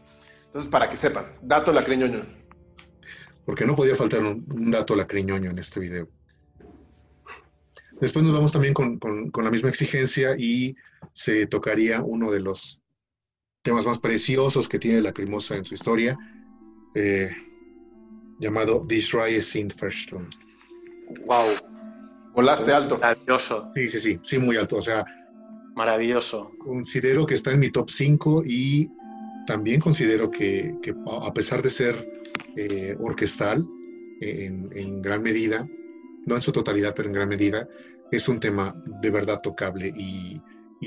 Entonces, 0.46 0.70
para 0.70 0.90
que 0.90 0.96
sepan, 0.96 1.36
dato 1.42 1.72
lacriñoño. 1.72 2.26
Porque 3.44 3.64
no 3.64 3.76
podía 3.76 3.94
faltar 3.94 4.20
un, 4.20 4.44
un 4.52 4.70
dato 4.70 4.96
lacriñoño 4.96 5.50
en 5.50 5.58
este 5.58 5.80
video. 5.80 6.08
Después 8.00 8.24
nos 8.24 8.32
vamos 8.32 8.52
también 8.52 8.72
con, 8.72 8.98
la 9.44 9.50
misma 9.50 9.68
exigencia 9.68 10.34
y 10.36 10.74
se 11.12 11.46
tocaría 11.46 12.02
uno 12.02 12.30
de 12.30 12.40
los 12.40 12.82
temas 13.62 13.84
más 13.84 13.98
preciosos 13.98 14.68
que 14.68 14.78
tiene 14.78 15.02
la 15.02 15.12
Crimosa 15.12 15.56
en 15.56 15.66
su 15.66 15.74
historia, 15.74 16.16
eh, 16.94 17.30
llamado 18.40 18.84
This 18.88 19.12
Rise 19.12 19.58
in 19.58 19.70
First 19.70 20.12
Wow. 20.12 21.46
Volaste 22.34 22.72
alto. 22.72 22.98
Maravilloso. 22.98 23.70
Sí, 23.74 23.88
sí, 23.88 24.00
sí, 24.00 24.20
sí, 24.22 24.38
muy 24.38 24.56
alto. 24.56 24.76
O 24.76 24.82
sea, 24.82 25.04
maravilloso. 25.74 26.52
Considero 26.58 27.26
que 27.26 27.34
está 27.34 27.52
en 27.52 27.60
mi 27.60 27.70
top 27.70 27.90
5 27.90 28.42
y 28.46 28.90
también 29.46 29.80
considero 29.80 30.30
que, 30.30 30.74
a 31.06 31.34
pesar 31.34 31.62
de 31.62 31.70
ser 31.70 32.22
eh, 32.56 32.96
orquestal 32.98 33.66
en, 34.20 34.70
en, 34.74 35.02
gran 35.02 35.22
medida, 35.22 35.68
no 36.26 36.36
en 36.36 36.42
su 36.42 36.52
totalidad, 36.52 36.94
pero 36.94 37.08
en 37.08 37.14
gran 37.14 37.28
medida, 37.28 37.68
es 38.10 38.28
un 38.28 38.40
tema 38.40 38.74
de 39.00 39.10
verdad 39.10 39.40
tocable 39.42 39.92
y, 39.96 40.40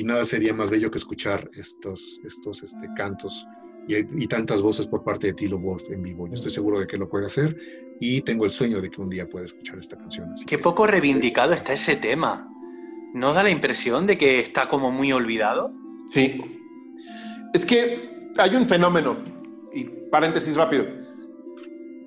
nada 0.03 0.25
sería 0.25 0.53
más 0.53 0.69
bello 0.69 0.89
que 0.89 0.97
escuchar 0.97 1.49
estos, 1.53 2.19
estos 2.25 2.63
este, 2.63 2.89
cantos 2.95 3.45
y, 3.87 4.27
tantas 4.27 4.61
voces 4.61 4.87
por 4.87 5.03
parte 5.03 5.27
de 5.27 5.33
Tilo 5.33 5.57
Wolf 5.57 5.89
en 5.91 6.03
vivo. 6.03 6.27
Yo 6.27 6.33
estoy 6.33 6.51
seguro 6.51 6.79
de 6.79 6.87
que 6.87 6.97
lo 6.97 7.09
puede 7.09 7.25
hacer 7.25 7.57
y 7.99 8.21
tengo 8.21 8.45
el 8.45 8.51
sueño 8.51 8.81
de 8.81 8.89
que 8.89 9.01
un 9.01 9.09
día 9.09 9.27
pueda 9.27 9.45
escuchar 9.45 9.77
esta 9.79 9.97
canción. 9.97 10.33
Qué 10.45 10.57
poco 10.57 10.87
reivindicado 10.87 11.53
está 11.53 11.73
ese 11.73 11.95
tema. 11.95 12.49
¿No 13.13 13.33
da 13.33 13.43
la 13.43 13.49
impresión 13.49 14.07
de 14.07 14.17
que 14.17 14.39
está 14.39 14.67
como 14.67 14.91
muy 14.91 15.11
olvidado? 15.11 15.71
Sí. 16.11 16.41
Es 17.53 17.65
que 17.65 18.29
hay 18.37 18.55
un 18.55 18.67
fenómeno, 18.67 19.17
y 19.73 19.83
paréntesis 20.09 20.55
rápido. 20.55 20.85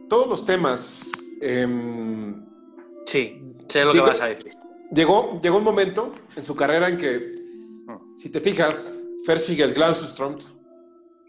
Todos 0.09 0.29
los 0.29 0.47
temas 0.47 1.11
em, 1.41 2.45
Sí, 3.07 3.41
sé 3.69 3.85
lo 3.85 3.93
que 3.93 4.01
vas 4.01 4.21
a 4.21 4.27
decir. 4.27 4.53
Llegó, 4.93 5.41
llegó 5.41 5.59
un 5.59 5.65
momento 5.65 6.13
en 6.35 6.45
su 6.45 6.55
carrera 6.55 6.89
en 6.89 6.99
que, 6.99 7.35
mm. 7.87 8.19
si 8.19 8.29
te 8.31 8.41
fijas, 8.41 8.95
Fersigel 9.25 9.75
Glanzström 9.75 10.39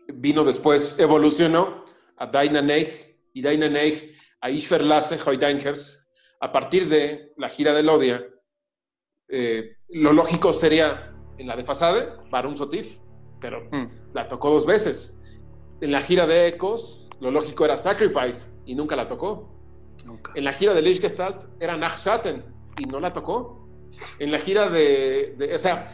vino 0.07 0.43
después, 0.43 0.97
evolucionó 0.99 1.85
a 2.17 2.25
Daina 2.27 2.61
Neig 2.61 3.17
y 3.33 3.41
Daina 3.41 3.69
Neig 3.69 4.13
a 4.41 4.49
Ishver 4.49 4.83
Lasse 4.83 5.19
Hoydeinhers. 5.23 6.07
A 6.39 6.51
partir 6.51 6.87
de 6.87 7.33
la 7.37 7.49
gira 7.49 7.73
de 7.73 7.83
Lodia, 7.83 8.23
eh, 9.27 9.77
lo 9.89 10.13
lógico 10.13 10.53
sería 10.53 11.13
en 11.37 11.47
la 11.47 11.55
de 11.55 11.63
Fasade, 11.63 12.09
Barum 12.29 12.55
Sotif, 12.55 12.99
pero 13.39 13.67
mm. 13.71 14.13
la 14.13 14.27
tocó 14.27 14.51
dos 14.51 14.65
veces. 14.65 15.21
En 15.81 15.91
la 15.91 16.01
gira 16.01 16.25
de 16.25 16.47
Ecos, 16.47 17.07
lo 17.19 17.31
lógico 17.31 17.65
era 17.65 17.77
Sacrifice 17.77 18.47
y 18.65 18.75
nunca 18.75 18.95
la 18.95 19.07
tocó. 19.07 19.53
En 20.35 20.43
la 20.43 20.53
gira 20.53 20.73
de 20.73 20.81
Lichgestalt 20.81 21.45
era 21.59 21.75
Nachschatten 21.75 22.43
y 22.77 22.85
no 22.85 22.99
la 22.99 23.13
tocó. 23.13 23.67
En 24.19 24.31
la 24.31 24.39
gira 24.39 24.69
de, 24.69 25.51
O 25.53 25.57
sea, 25.57 25.87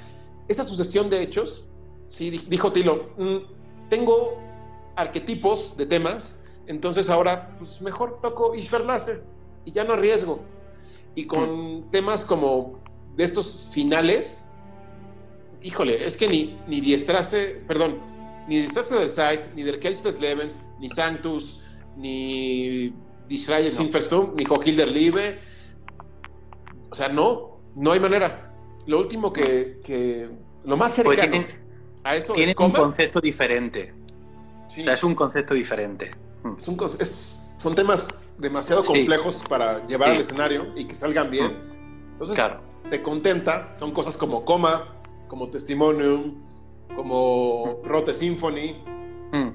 esa 0.47 0.63
sucesión 0.63 1.09
de 1.09 1.21
hechos, 1.21 1.69
sí, 2.07 2.29
dijo 2.29 2.71
Tilo, 2.71 3.13
mm, 3.17 3.37
tengo 3.89 4.37
arquetipos 4.95 5.75
de 5.77 5.85
temas, 5.85 6.43
entonces 6.67 7.09
ahora, 7.09 7.55
pues 7.57 7.81
mejor 7.81 8.19
toco 8.21 8.55
Isferlase 8.55 9.21
y 9.65 9.71
ya 9.71 9.83
no 9.83 9.93
arriesgo. 9.93 10.41
Y 11.15 11.25
con 11.25 11.77
mm. 11.77 11.91
temas 11.91 12.25
como 12.25 12.79
de 13.15 13.23
estos 13.23 13.69
finales, 13.73 14.47
híjole, 15.61 16.05
es 16.05 16.17
que 16.17 16.27
ni, 16.27 16.57
ni 16.67 16.81
Diestrase, 16.81 17.61
perdón, 17.67 17.99
ni 18.47 18.59
Diestrase 18.59 18.95
del 18.95 19.09
Site, 19.09 19.51
ni 19.55 19.63
del 19.63 19.79
Kelches 19.79 20.19
Levens, 20.19 20.65
ni 20.79 20.89
Sanctus, 20.89 21.61
ni 21.97 22.93
Israel 23.29 23.71
no. 24.11 24.33
ni 24.35 24.43
Hilder 24.65 24.87
Liebe. 24.87 25.39
O 26.89 26.95
sea, 26.95 27.09
no, 27.09 27.59
no 27.75 27.91
hay 27.91 27.99
manera. 27.99 28.53
Lo 28.85 28.99
último 28.99 29.31
que, 29.31 30.29
lo 30.65 30.77
más 30.77 30.93
pues 30.95 31.19
cercano 31.19 31.62
a 32.03 32.15
eso 32.15 32.33
tiene 32.33 32.55
un 32.57 32.71
concepto 32.71 33.21
diferente. 33.21 33.93
O 34.67 34.81
sea, 34.81 34.93
es 34.93 35.03
un 35.03 35.15
concepto 35.15 35.53
diferente. 35.53 36.11
Hmm. 36.43 36.55
son 37.57 37.75
temas 37.75 38.21
demasiado 38.37 38.83
complejos 38.83 39.41
para 39.47 39.85
llevar 39.87 40.11
al 40.11 40.21
escenario 40.21 40.73
y 40.75 40.85
que 40.85 40.95
salgan 40.95 41.29
bien. 41.29 41.47
Hmm. 41.47 42.11
Entonces, 42.13 42.35
claro. 42.35 42.61
te 42.89 43.01
contenta, 43.01 43.75
son 43.79 43.91
cosas 43.91 44.17
como 44.17 44.43
Coma, 44.45 44.95
como 45.27 45.49
Testimonium, 45.49 46.41
como 46.95 47.79
hmm. 47.83 47.87
Rote 47.87 48.13
Symphony, 48.13 48.83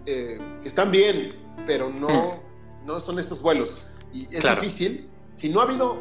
eh, 0.06 0.40
que 0.62 0.68
están 0.68 0.90
bien, 0.90 1.37
pero 1.66 1.90
no 1.90 2.48
¿no? 2.88 3.00
Son 3.00 3.18
estos 3.18 3.42
vuelos. 3.42 3.84
Y 4.12 4.34
es 4.34 4.42
difícil, 4.42 5.08
si 5.34 5.50
no 5.50 5.61
ha 5.61 5.64
habido 5.64 5.98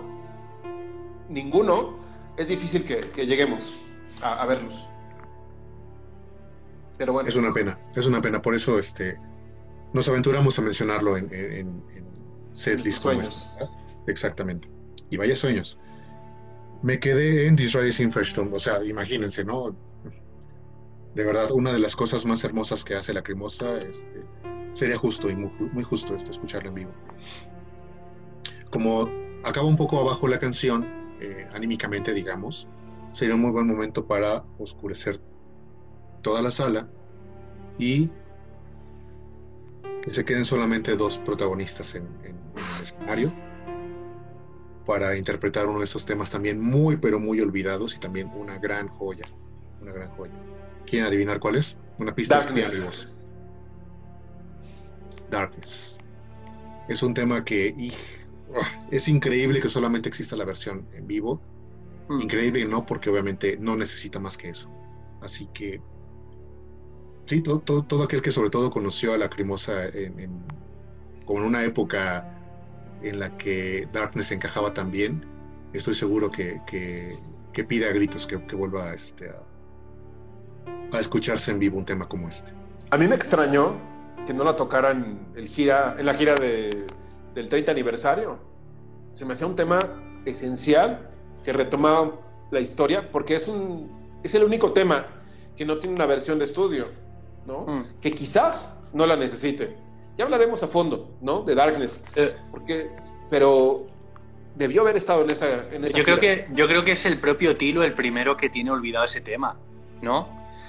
ninguno, 1.30 1.98
es 2.38 2.48
difícil 2.48 2.86
que, 2.86 3.26
lleguemos 3.26 3.80
a, 4.22 4.46
verlos. 4.46 4.88
Pero 6.98 7.14
bueno. 7.14 7.30
Es 7.30 7.36
una 7.36 7.54
pena, 7.54 7.80
es 7.96 8.06
una 8.06 8.22
pena. 8.22 8.42
Por 8.42 8.56
eso 8.56 8.80
este, 8.80 9.18
nos 9.94 10.08
aventuramos 10.10 10.58
a 10.60 10.62
mencionarlo 10.62 11.18
en, 11.18 11.34
en, 11.34 11.84
setlist 12.52 13.02
sueños. 13.02 13.52
Exactamente. 14.08 14.70
Y 15.10 15.18
vaya 15.18 15.36
sueños. 15.36 15.80
Me 16.82 17.00
quedé 17.00 17.48
en 17.48 17.56
This 17.56 17.74
Rising 17.74 18.12
o 18.52 18.60
sea, 18.60 18.84
imagínense, 18.84 19.44
¿no? 19.44 19.76
De 21.16 21.26
verdad, 21.26 21.52
una 21.52 21.74
de 21.74 21.80
las 21.80 21.96
cosas 21.96 22.26
más 22.26 22.44
hermosas 22.44 22.84
que 22.84 22.96
hace 22.96 23.14
la 23.14 23.24
Crimosa, 23.24 23.78
este, 23.80 24.24
sería 24.74 24.98
justo 24.98 25.30
y 25.30 25.36
muy, 25.36 25.84
justo 25.84 26.16
esto, 26.16 26.30
escucharlo 26.30 26.70
en 26.70 26.76
vivo. 26.76 26.92
Como 28.70 29.10
acaba 29.44 29.68
un 29.68 29.78
poco 29.78 30.00
abajo 30.00 30.28
la 30.28 30.40
canción, 30.40 30.86
eh, 31.20 31.48
anímicamente 31.54 32.14
digamos, 32.14 32.68
sería 33.12 33.34
un 33.34 33.42
muy 33.42 33.52
buen 33.52 33.66
momento 33.66 34.06
para 34.06 34.44
oscurecer 34.60 35.20
toda 36.22 36.42
la 36.42 36.52
sala 36.52 36.88
y 37.78 38.12
que 40.02 40.12
se 40.14 40.26
queden 40.26 40.46
solamente 40.46 40.96
dos 40.96 41.18
protagonistas 41.18 41.96
en, 41.96 42.08
en 42.24 42.38
el 42.56 42.82
escenario 42.82 43.34
para 44.88 45.18
interpretar 45.18 45.68
uno 45.68 45.80
de 45.80 45.86
esos 45.86 46.06
temas 46.06 46.32
también 46.32 46.62
muy 46.62 46.96
pero 46.96 47.20
muy 47.20 47.42
olvidados 47.42 47.96
y 47.96 48.00
también 48.00 48.32
una 48.34 48.58
gran 48.58 48.88
joya, 48.88 49.26
una 49.82 49.92
gran 49.92 50.10
joya. 50.12 50.32
¿Quieren 50.86 51.08
adivinar 51.08 51.40
cuál 51.40 51.58
es? 51.58 51.78
Una 52.00 52.16
pista 52.16 52.38
voz. 52.86 53.26
Darkness. 55.30 55.98
Es 56.88 57.04
un 57.04 57.14
tema 57.14 57.44
que 57.44 57.76
ah, 58.56 58.88
es 58.90 59.10
increíble 59.10 59.60
que 59.60 59.68
solamente 59.68 60.08
exista 60.08 60.38
la 60.38 60.46
versión 60.46 60.88
en 60.94 61.06
vivo. 61.06 61.42
Hmm. 62.08 62.22
Increíble 62.22 62.64
no, 62.66 62.86
porque 62.86 63.10
obviamente 63.10 63.58
no 63.58 63.76
necesita 63.76 64.20
más 64.20 64.38
que 64.38 64.50
eso. 64.50 64.72
Así 65.22 65.50
que 65.54 65.82
sí, 67.28 67.42
todo, 67.42 67.60
todo, 67.60 68.04
aquel 68.04 68.22
que 68.22 68.32
sobre 68.32 68.50
todo 68.50 68.72
conoció 68.72 69.14
a 69.14 69.18
la 69.18 69.30
Crimosa 69.30 69.86
en, 69.86 70.30
como 71.26 71.42
en 71.42 71.46
una 71.46 71.64
época 71.64 72.34
en 73.04 73.20
la 73.20 73.38
que 73.38 73.88
Darkness 73.94 74.32
encajaba 74.32 74.74
tan 74.74 74.90
bien, 74.90 75.24
estoy 75.74 75.94
seguro 75.94 76.32
que, 76.32 76.60
que, 76.66 77.20
pide 77.64 77.90
a 77.90 77.92
gritos 77.92 78.28
que, 78.28 78.38
vuelva 78.56 78.94
este, 78.94 79.30
a, 79.30 81.00
escucharse 81.00 81.52
en 81.52 81.60
vivo 81.60 81.78
un 81.78 81.86
tema 81.86 82.08
como 82.08 82.28
este. 82.28 82.54
A 82.92 82.98
mí 82.98 83.08
me 83.08 83.16
extrañó 83.16 83.76
que 84.26 84.34
no 84.34 84.44
la 84.44 84.56
tocaran 84.56 85.28
el 85.36 85.48
gira, 85.48 85.96
en 85.98 86.06
la 86.06 86.14
gira 86.14 86.36
de, 86.36 86.86
del 87.34 87.50
30 87.50 87.72
aniversario. 87.72 88.38
Se 89.14 89.26
me 89.26 89.34
hacía 89.34 89.48
un 89.48 89.56
tema 89.56 90.20
esencial 90.26 91.10
que 91.44 91.52
retomaba 91.52 92.20
la 92.52 92.60
historia, 92.60 93.12
porque 93.12 93.36
es, 93.36 93.48
un, 93.48 93.92
es 94.24 94.36
el 94.36 94.44
único 94.44 94.72
tema 94.72 95.08
que 95.56 95.66
no 95.66 95.80
tiene 95.80 95.96
una 95.96 96.06
versión 96.06 96.38
de 96.38 96.46
estudio, 96.46 96.90
¿no? 97.48 97.66
Mm. 97.66 97.86
Que 98.02 98.12
quizás 98.12 98.80
no 98.94 99.06
la 99.06 99.16
necesite. 99.16 99.76
Ya 100.18 100.26
hablaremos 100.26 100.62
a 100.62 100.68
fondo, 100.68 101.12
¿no? 101.22 101.42
De 101.42 101.56
Darkness. 101.56 102.04
Eh. 102.16 102.36
porque, 102.52 102.90
pero 103.30 103.88
debió 104.56 104.82
haber 104.82 104.98
estado 104.98 105.24
en 105.24 105.30
esa. 105.30 105.68
En 105.72 105.86
yo, 105.88 106.04
creo 106.04 106.20
que, 106.20 106.48
yo 106.54 106.68
creo 106.68 106.84
que 106.84 106.92
es 106.92 107.06
el 107.06 107.20
propio 107.20 107.56
Tilo 107.56 107.84
el 107.84 107.94
primero 107.94 108.36
que 108.36 108.50
tiene 108.50 108.72
olvidado 108.72 109.06
ese 109.06 109.22
tema, 109.22 109.56
¿no? 110.02 110.20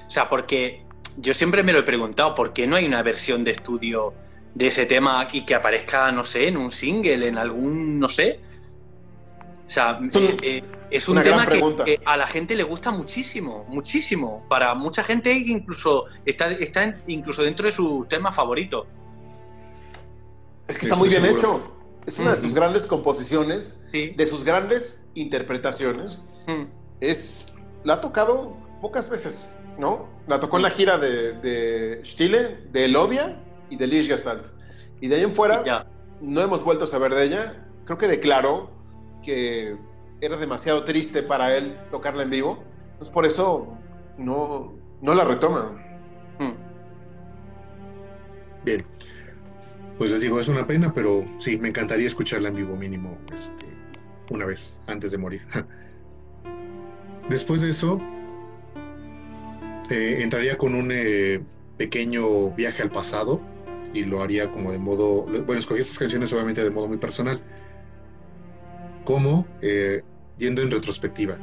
O 0.07 0.11
sea, 0.11 0.29
porque 0.29 0.85
yo 1.17 1.35
siempre 1.35 1.63
me 1.63 1.73
lo 1.73 1.81
he 1.81 1.83
preguntado, 1.83 2.35
¿por 2.35 2.53
qué 2.53 2.67
no 2.67 2.77
hay 2.77 2.87
una 2.87 3.03
versión 3.03 3.45
de 3.45 3.51
estudio 3.51 4.15
de 4.55 4.69
ese 4.69 4.87
tema 4.87 5.21
aquí 5.21 5.45
que 5.45 5.55
aparezca, 5.55 6.11
no 6.13 6.25
sé, 6.25 6.49
en 6.49 6.57
un 6.57 6.73
single, 6.73 7.27
en 7.27 7.39
algún, 7.39 7.99
no 7.99 8.09
sé? 8.09 8.41
O 9.69 9.71
sea, 9.71 10.01
Es 10.09 10.17
un- 10.17 10.23
eh, 10.25 10.37
eh, 10.43 10.65
es 10.91 11.09
un 11.11 11.23
tema 11.23 11.47
que, 11.47 11.61
que 11.85 12.01
a 12.07 12.17
la 12.17 12.27
gente 12.27 12.57
le 12.57 12.63
gusta 12.63 12.91
muchísimo, 12.91 13.67
muchísimo. 13.69 14.47
Para 14.49 14.75
mucha 14.75 15.03
gente 15.05 15.31
incluso 15.31 16.07
está, 16.25 16.51
está 16.53 16.85
en- 16.85 17.03
incluso 17.07 17.43
dentro 17.43 17.67
de 17.67 17.73
sus 17.73 18.09
temas 18.09 18.35
favoritos. 18.35 18.87
Es 20.67 20.77
que 20.79 20.87
Sí, 20.87 20.91
está 20.91 20.99
muy 20.99 21.11
bien 21.11 21.21
seguro. 21.23 21.39
hecho. 21.39 21.73
Es 22.07 22.19
una 22.19 22.33
de 22.33 22.39
sus 22.39 22.53
Mm. 22.53 22.55
grandes 22.55 22.87
composiciones, 22.87 23.79
Sí. 23.93 24.15
de 24.17 24.27
sus 24.27 24.43
grandes 24.43 25.05
interpretaciones. 25.15 26.21
Mm. 26.47 26.63
Es, 27.01 27.53
la 27.85 27.95
ha 27.95 28.01
tocado 28.01 28.57
pocas 28.81 29.11
veces, 29.11 29.47
¿no? 29.79 30.09
La 30.27 30.41
tocó 30.41 30.57
en 30.57 30.63
la 30.63 30.71
gira 30.71 30.97
de, 30.97 31.33
de 31.35 32.01
Stille, 32.07 32.57
de 32.73 32.87
Elodia 32.87 33.39
y 33.69 33.77
de 33.77 33.87
Lichgestalt. 33.87 34.47
Y 35.03 35.09
de 35.09 35.17
ahí 35.17 35.23
en 35.25 35.35
fuera 35.35 35.63
Ya. 35.65 35.87
no 36.23 36.41
hemos 36.41 36.65
vuelto 36.65 36.85
a 36.85 36.89
saber 36.89 37.15
de 37.15 37.25
ella. 37.25 37.67
Creo 37.85 37.99
que 37.99 38.09
declaró 38.09 38.71
que 39.25 39.77
era 40.21 40.37
demasiado 40.37 40.85
triste 40.85 41.23
para 41.23 41.57
él 41.57 41.77
tocarla 41.91 42.23
en 42.23 42.31
vivo. 42.31 42.63
Entonces 42.93 43.09
por 43.09 43.27
eso 43.27 43.79
no, 44.17 44.75
no 45.01 45.15
la 45.15 45.25
retoma. 45.25 45.73
Mm. 46.39 46.53
Bien. 48.65 48.85
Pues 49.99 50.11
les 50.11 50.21
digo, 50.21 50.39
es 50.39 50.49
una 50.49 50.67
pena, 50.67 50.93
pero 50.95 51.25
sí, 51.39 51.59
me 51.59 51.69
encantaría 51.69 52.07
escucharla 52.07 52.49
en 52.49 52.57
vivo 52.57 52.77
mínimo 52.77 53.19
este, 53.33 53.65
una 54.31 54.47
vez 54.47 54.81
antes 54.87 55.11
de 55.11 55.19
morir. 55.19 55.43
Después 57.29 57.61
de 57.61 57.71
eso, 57.71 58.01
eh, 59.91 60.19
entraría 60.21 60.57
con 60.57 60.75
un 60.75 60.91
eh, 60.93 61.41
pequeño 61.77 62.51
viaje 62.53 62.83
al 62.83 62.91
pasado 62.91 63.41
y 63.93 64.05
lo 64.05 64.23
haría 64.23 64.51
como 64.51 64.71
de 64.71 64.79
modo, 64.79 65.23
bueno, 65.23 65.55
escogí 65.55 65.81
estas 65.81 65.99
canciones 65.99 66.33
obviamente 66.33 66.63
de 66.63 66.71
modo 66.71 66.89
muy 66.89 66.99
personal, 66.99 67.41
como 69.09 69.49
eh, 69.63 70.03
yendo 70.37 70.61
en 70.61 70.71
retrospectiva, 70.71 71.41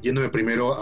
yéndome 0.00 0.28
primero 0.28 0.72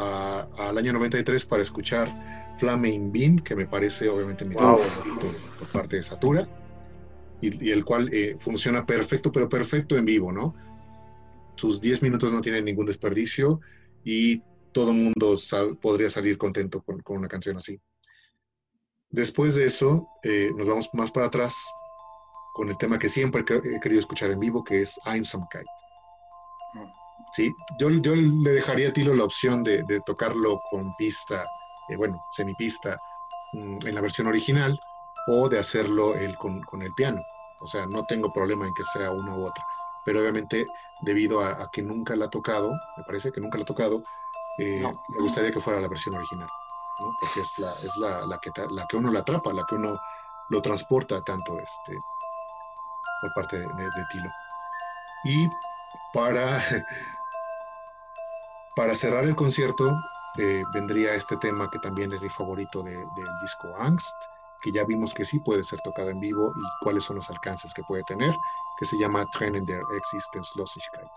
al 0.59 0.77
año 0.77 0.92
93 0.92 1.46
para 1.46 1.62
escuchar 1.62 2.14
Flame 2.59 2.90
in 2.90 3.11
Bean, 3.11 3.38
que 3.38 3.57
me 3.57 3.66
parece 3.66 4.07
obviamente 4.11 4.44
mi 4.44 4.55
tema 4.55 4.72
Wow. 4.74 4.83
favorito 4.83 5.33
por 5.59 5.68
parte 5.70 5.96
de 5.96 6.03
Satura, 6.03 6.46
y, 7.40 7.68
y 7.68 7.70
el 7.70 7.87
cual 7.87 8.11
eh, 8.12 8.37
funciona 8.38 8.85
perfecto, 8.85 9.33
pero 9.33 9.48
perfecto 9.48 9.96
en 9.96 10.05
vivo, 10.05 10.31
¿no? 10.31 10.55
Sus 11.57 11.81
10 11.81 12.03
minutos 12.03 12.35
no 12.35 12.42
tienen 12.42 12.66
ningún 12.66 12.85
desperdicio 12.85 13.59
y 14.05 14.42
todo 14.72 14.90
el 14.90 14.96
mundo 14.98 15.38
sal- 15.38 15.79
podría 15.81 16.11
salir 16.11 16.37
contento 16.37 16.83
con, 16.83 17.01
con 17.01 17.16
una 17.16 17.29
canción 17.29 17.57
así. 17.57 17.81
Después 19.09 19.55
de 19.55 19.64
eso, 19.64 20.07
eh, 20.22 20.51
nos 20.55 20.66
vamos 20.66 20.90
más 20.92 21.11
para 21.11 21.29
atrás 21.29 21.57
con 22.53 22.68
el 22.68 22.77
tema 22.77 22.98
que 22.98 23.09
siempre 23.09 23.42
he 23.42 23.81
querido 23.81 24.01
escuchar 24.01 24.31
en 24.33 24.38
vivo, 24.40 24.62
que 24.62 24.83
es 24.83 24.98
Einsamkeit. 25.07 25.64
Sí, 27.33 27.54
yo, 27.78 27.90
yo 27.90 28.14
le 28.14 28.50
dejaría 28.50 28.88
a 28.88 28.92
Tilo 28.92 29.14
la 29.14 29.24
opción 29.24 29.62
de, 29.62 29.83
de 29.85 30.00
tocarlo 30.00 30.61
con 30.70 30.94
pista, 30.96 31.44
eh, 31.88 31.96
bueno, 31.96 32.16
semipista, 32.31 32.98
mm, 33.52 33.78
en 33.87 33.94
la 33.94 34.00
versión 34.00 34.26
original, 34.26 34.78
o 35.26 35.48
de 35.48 35.59
hacerlo 35.59 36.14
él 36.14 36.37
con, 36.38 36.61
con 36.62 36.83
el 36.83 36.92
piano. 36.94 37.20
O 37.61 37.66
sea, 37.66 37.87
no 37.87 38.04
tengo 38.07 38.33
problema 38.33 38.66
en 38.66 38.74
que 38.74 38.85
sea 38.85 39.11
una 39.11 39.35
u 39.35 39.46
otra. 39.46 39.64
Pero 40.04 40.20
obviamente, 40.20 40.66
debido 41.02 41.42
a, 41.42 41.62
a 41.64 41.68
que 41.70 41.83
nunca 41.83 42.16
la 42.16 42.26
ha 42.26 42.31
tocado, 42.31 42.70
me 42.96 43.04
parece 43.04 43.31
que 43.31 43.40
nunca 43.40 43.59
la 43.59 43.62
ha 43.62 43.66
tocado, 43.66 44.02
eh, 44.59 44.81
No. 44.81 44.92
me 45.09 45.20
gustaría 45.20 45.50
que 45.52 45.61
fuera 45.61 45.81
la 45.81 45.88
versión 45.88 46.14
original, 46.14 46.48
¿no? 47.00 47.07
Porque 47.20 47.40
es 47.40 47.52
la, 47.59 47.70
es 47.72 47.96
la, 48.00 48.26
la 48.26 48.38
que, 48.38 48.50
la 48.70 48.87
que 48.88 48.96
uno 48.96 49.11
la 49.12 49.20
atrapa, 49.20 49.52
la 49.52 49.64
que 49.68 49.74
uno 49.74 49.98
lo 50.50 50.62
transporta 50.62 51.22
tanto 51.22 51.59
este, 51.59 51.92
por 53.20 53.33
parte 53.35 53.59
de, 53.59 53.66
de- 53.66 53.85
de 53.85 54.04
Tilo. 54.11 54.31
Y 55.24 55.48
para, 56.12 56.62
para 58.77 58.94
cerrar 58.94 59.24
el 59.24 59.35
concierto, 59.37 59.90
eh, 60.38 60.62
vendría 60.72 61.14
este 61.14 61.37
tema 61.37 61.68
que 61.70 61.79
también 61.81 62.12
es 62.12 62.22
mi 62.22 62.29
favorito 62.29 62.83
de- 62.83 62.92
del 62.92 63.38
disco 63.42 63.77
Angst, 63.79 64.14
que 64.62 64.72
ya 64.72 64.85
vimos 64.85 65.14
que 65.14 65.24
sí 65.24 65.38
puede 65.40 65.62
ser 65.64 65.81
tocado 65.81 66.11
en 66.11 66.20
vivo 66.20 66.53
y 66.57 66.85
cuáles 66.85 67.05
son 67.05 67.16
los 67.16 67.29
alcances 67.31 67.72
que 67.74 67.83
puede 67.85 68.03
tener, 68.05 68.35
que 68.79 68.85
se 68.85 68.98
llama 68.98 69.27
Trennen 69.33 69.64
der 69.64 69.81
Existenzlosigkeit. 69.96 71.09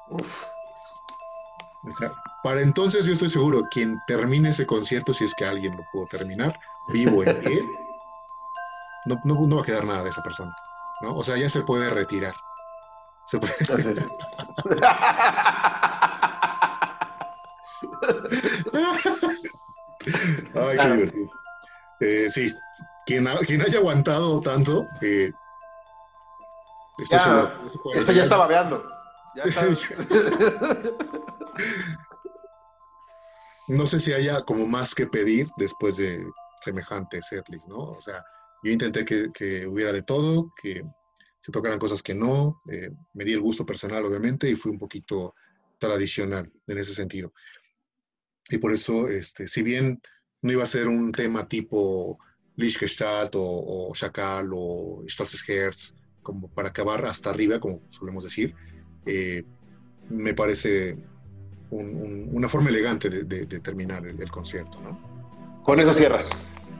O 1.83 1.95
sea, 1.95 2.11
para 2.43 2.61
entonces 2.61 3.05
yo 3.05 3.13
estoy 3.13 3.29
seguro, 3.29 3.63
quien 3.71 3.97
termine 4.05 4.49
ese 4.49 4.67
concierto, 4.67 5.13
si 5.13 5.23
es 5.25 5.33
que 5.33 5.45
alguien 5.45 5.75
lo 5.75 5.83
pudo 5.91 6.05
terminar, 6.07 6.59
vivo 6.89 7.23
en 7.23 7.39
pie, 7.41 7.63
no, 9.05 9.19
no, 9.23 9.47
no 9.47 9.55
va 9.55 9.61
a 9.63 9.65
quedar 9.65 9.85
nada 9.85 10.03
de 10.03 10.09
esa 10.09 10.21
persona, 10.21 10.51
¿no? 11.01 11.15
O 11.15 11.23
sea, 11.23 11.37
ya 11.37 11.49
se 11.49 11.61
puede 11.61 11.89
retirar. 11.89 12.35
Se 13.25 13.39
puede- 13.39 13.55
Ay, 20.55 20.77
qué 20.77 20.87
divertido. 20.91 21.29
Eh, 21.99 22.29
sí, 22.31 22.53
quien, 23.05 23.27
ha- 23.27 23.37
quien 23.39 23.61
haya 23.61 23.77
aguantado 23.77 24.41
tanto, 24.41 24.87
eh, 25.01 25.31
estoy 26.97 27.17
Ya, 27.19 27.53
se 27.71 27.77
puede 27.79 27.99
Ese 27.99 28.13
ya 28.13 28.23
retirar. 28.23 28.23
está 28.23 28.37
babeando. 28.37 28.83
Ya 29.35 29.43
está. 29.45 29.67
No 33.67 33.85
sé 33.87 33.99
si 33.99 34.11
haya 34.13 34.41
como 34.41 34.65
más 34.67 34.93
que 34.95 35.05
pedir 35.07 35.47
después 35.57 35.97
de 35.97 36.25
semejante 36.61 37.21
setlist, 37.21 37.67
¿no? 37.67 37.77
O 37.77 38.01
sea, 38.01 38.23
yo 38.63 38.71
intenté 38.71 39.05
que, 39.05 39.31
que 39.31 39.65
hubiera 39.67 39.93
de 39.93 40.01
todo, 40.01 40.51
que 40.61 40.83
se 41.41 41.51
tocaran 41.51 41.79
cosas 41.79 42.01
que 42.03 42.13
no, 42.15 42.61
eh, 42.71 42.91
me 43.13 43.25
di 43.25 43.33
el 43.33 43.41
gusto 43.41 43.65
personal, 43.65 44.05
obviamente, 44.05 44.49
y 44.49 44.55
fui 44.55 44.71
un 44.71 44.77
poquito 44.79 45.33
tradicional 45.79 46.51
en 46.67 46.77
ese 46.77 46.93
sentido. 46.93 47.33
Y 48.49 48.57
por 48.57 48.71
eso, 48.73 49.07
este, 49.07 49.47
si 49.47 49.63
bien 49.63 50.01
no 50.41 50.51
iba 50.51 50.63
a 50.63 50.67
ser 50.67 50.87
un 50.87 51.11
tema 51.11 51.47
tipo 51.47 52.19
Lichgestalt 52.57 53.35
o, 53.35 53.89
o 53.89 53.93
Chacal 53.95 54.49
o 54.53 55.03
Stolzes 55.07 55.47
Herz, 55.47 55.95
como 56.21 56.49
para 56.49 56.69
acabar 56.69 57.05
hasta 57.05 57.29
arriba, 57.31 57.59
como 57.59 57.81
solemos 57.89 58.23
decir, 58.23 58.53
eh, 59.05 59.43
me 60.09 60.33
parece 60.33 60.97
un- 61.71 61.95
un- 61.95 62.29
una 62.33 62.49
forma 62.49 62.69
elegante 62.69 63.09
de, 63.09 63.23
de- 63.23 63.45
de 63.45 63.59
terminar 63.61 64.05
el, 64.05 64.21
el 64.21 64.29
concierto, 64.29 64.79
¿no? 64.81 65.61
Con 65.63 65.79
eso 65.79 65.93
cierras. 65.93 66.29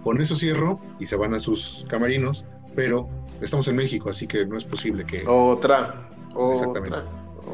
Con 0.03 0.19
eso 0.21 0.35
cierro 0.35 0.79
y 0.99 1.05
se 1.05 1.15
van 1.15 1.33
a 1.33 1.39
sus 1.39 1.85
camarinos, 1.89 2.43
pero 2.75 3.07
estamos 3.41 3.67
en 3.67 3.75
México, 3.75 4.09
así 4.09 4.27
que 4.27 4.45
no 4.45 4.57
es 4.57 4.65
posible 4.65 5.05
que, 5.05 5.23
Otra. 5.27 6.07
otra 6.33 6.53
Exactamente. 6.53 6.97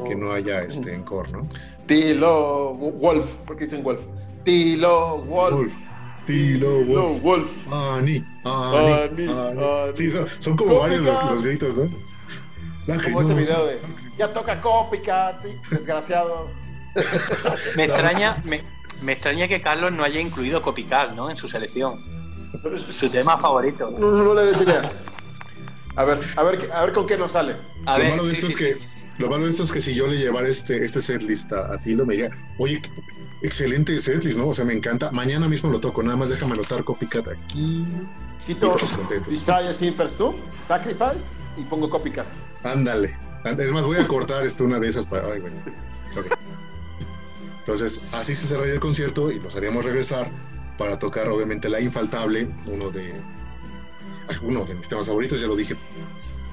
que 0.06 0.14
no 0.14 0.32
haya 0.32 0.62
este 0.62 0.94
encore, 0.94 1.30
¿no? 1.32 1.48
Tilo 1.86 2.74
Wolf. 2.74 3.26
¿Por 3.46 3.56
qué 3.56 3.64
dicen 3.64 3.82
Wolf? 3.82 4.00
Tilo 4.44 5.18
Wolf. 5.22 5.54
Wolf, 5.54 5.74
Tilo, 6.26 6.84
Wolf, 6.84 7.22
Wolf. 7.22 7.50
Ani, 7.72 8.24
Ani, 8.44 8.92
Ani, 8.92 9.28
Ani. 9.28 9.62
Ani. 9.64 9.94
Sí, 9.94 10.10
son, 10.10 10.26
son 10.38 10.56
como 10.56 10.78
varios 10.78 11.02
los 11.02 11.42
gritos, 11.42 11.78
¿no? 11.78 13.02
Como 13.02 13.22
ese 13.22 13.34
video 13.34 13.66
de 13.66 13.80
ya 14.18 14.32
toca 14.32 14.60
copycat, 14.60 15.42
desgraciado. 15.70 16.50
Me 17.76 17.84
extraña, 17.84 18.42
me, 18.44 18.64
me 19.02 19.12
extraña 19.12 19.46
que 19.46 19.62
Carlos 19.62 19.92
no 19.92 20.02
haya 20.02 20.20
incluido 20.20 20.60
Copycat, 20.60 21.12
¿no? 21.12 21.30
En 21.30 21.36
su 21.36 21.46
selección. 21.46 22.02
Su 22.90 23.08
tema 23.08 23.38
favorito. 23.38 23.90
No, 23.90 24.10
no, 24.10 24.24
no 24.24 24.34
le 24.34 24.46
des 24.46 24.60
ideas. 24.62 25.04
A 25.98 26.04
ver, 26.04 26.20
a 26.36 26.42
ver, 26.44 26.70
a 26.72 26.84
ver 26.84 26.92
con 26.92 27.08
qué 27.08 27.18
nos 27.18 27.32
sale. 27.32 27.56
A 27.84 27.98
lo, 27.98 28.04
ver, 28.04 28.10
malo 28.12 28.24
de 28.24 28.30
sí, 28.30 28.36
esto 28.36 28.46
sí, 28.46 28.52
es 28.52 28.58
que, 28.58 28.74
sí. 28.86 29.00
lo 29.18 29.28
malo 29.28 29.44
de 29.46 29.50
esto 29.50 29.64
es 29.64 29.72
que 29.72 29.80
si 29.80 29.96
yo 29.96 30.06
le 30.06 30.16
llevara 30.16 30.48
este, 30.48 30.84
este 30.84 31.02
setlist 31.02 31.52
a, 31.52 31.74
a 31.74 31.78
Tilo, 31.78 32.06
me 32.06 32.14
diría, 32.14 32.30
oye, 32.58 32.80
excelente 33.42 33.98
setlist, 33.98 34.38
¿no? 34.38 34.46
O 34.46 34.54
sea, 34.54 34.64
me 34.64 34.74
encanta. 34.74 35.10
Mañana 35.10 35.48
mismo 35.48 35.68
lo 35.70 35.80
toco, 35.80 36.00
nada 36.04 36.16
más 36.16 36.28
déjame 36.28 36.52
anotar 36.52 36.84
copycat 36.84 37.26
aquí. 37.26 37.84
Quito. 38.46 38.76
Desire 39.28 39.74
Sin 39.74 39.92
First 39.92 40.18
Two, 40.18 40.36
Sacrifice 40.62 41.18
y 41.56 41.64
pongo 41.64 41.90
copycat. 41.90 42.26
Ándale. 42.62 43.16
Es 43.44 43.72
más, 43.72 43.82
voy 43.82 43.96
a 43.96 44.06
cortar 44.06 44.46
esto, 44.46 44.64
una 44.64 44.78
de 44.78 44.86
esas 44.86 45.08
para. 45.08 45.32
Ay, 45.32 45.40
bueno. 45.40 45.56
Ok. 46.16 46.26
Entonces, 47.60 48.00
así 48.12 48.36
se 48.36 48.46
cerraría 48.46 48.74
el 48.74 48.80
concierto 48.80 49.32
y 49.32 49.40
nos 49.40 49.56
haríamos 49.56 49.84
regresar 49.84 50.30
para 50.78 50.96
tocar, 50.98 51.28
obviamente, 51.28 51.68
la 51.68 51.80
infaltable, 51.80 52.48
uno 52.66 52.90
de. 52.90 53.14
Uno 54.42 54.64
de 54.64 54.74
mis 54.74 54.88
temas 54.88 55.06
favoritos, 55.06 55.40
ya 55.40 55.46
lo 55.46 55.56
dije 55.56 55.76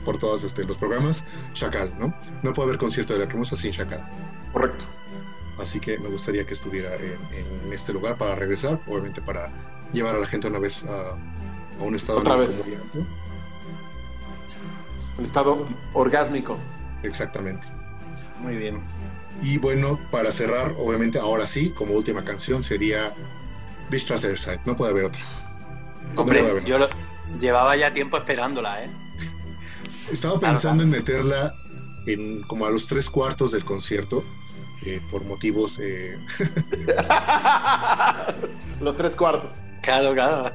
por 0.04 0.18
todos 0.18 0.44
este, 0.44 0.64
los 0.66 0.78
programas, 0.78 1.26
Chacal, 1.54 1.94
¿no? 2.00 2.14
No 2.44 2.54
puede 2.54 2.68
haber 2.70 2.78
concierto 2.78 3.14
de 3.14 3.20
la 3.20 3.28
cremosa 3.28 3.56
sin 3.56 3.72
Chacal. 3.72 4.08
Correcto. 4.54 4.86
Así 5.58 5.80
que 5.80 5.98
me 5.98 6.10
gustaría 6.10 6.46
que 6.46 6.54
estuviera 6.54 6.96
en, 6.96 7.18
en 7.66 7.74
este 7.74 7.94
lugar 7.94 8.18
para 8.18 8.36
regresar, 8.36 8.80
obviamente 8.88 9.22
para 9.22 9.52
llevar 9.94 10.16
a 10.16 10.20
la 10.20 10.28
gente 10.28 10.48
una 10.48 10.60
vez 10.60 10.84
a, 10.84 11.12
a 11.80 11.84
un 11.84 11.96
estado 11.96 12.20
Otra 12.20 12.36
vez. 12.36 12.72
El 15.18 15.24
estado 15.24 15.66
orgásmico. 15.94 16.58
Exactamente. 17.04 17.68
Muy 18.42 18.58
bien. 18.58 18.82
Y 19.42 19.58
bueno, 19.58 20.00
para 20.12 20.32
cerrar, 20.32 20.74
obviamente, 20.78 21.20
ahora 21.20 21.48
sí, 21.48 21.70
como 21.72 21.94
última 21.94 22.24
canción, 22.24 22.64
sería 22.64 23.14
Beach 23.90 24.06
Side. 24.08 24.60
No 24.66 24.76
puede 24.76 24.92
haber 24.92 25.06
otra. 25.06 25.22
No 26.14 26.26
puede 26.26 26.40
Hombre, 26.40 26.52
haber. 26.52 26.66
yo 26.66 26.78
lo, 26.80 26.90
llevaba 27.40 27.76
ya 27.76 27.94
tiempo 27.94 28.18
esperándola, 28.18 28.84
¿eh? 28.84 28.90
Estaba 30.12 30.40
Claro, 30.40 30.54
pensando 30.54 30.84
en 30.84 30.90
meterla 30.90 31.54
en, 32.08 32.42
como 32.44 32.66
a 32.66 32.70
los 32.70 32.88
tres 32.88 33.10
cuartos 33.10 33.52
del 33.52 33.66
concierto, 33.66 34.24
eh, 34.86 35.02
por 35.10 35.24
motivos... 35.24 35.80
eh, 35.82 36.18
Los 38.82 38.96
tres 38.98 39.16
cuartos. 39.16 39.52
Claro, 39.82 40.14
claro. 40.14 40.52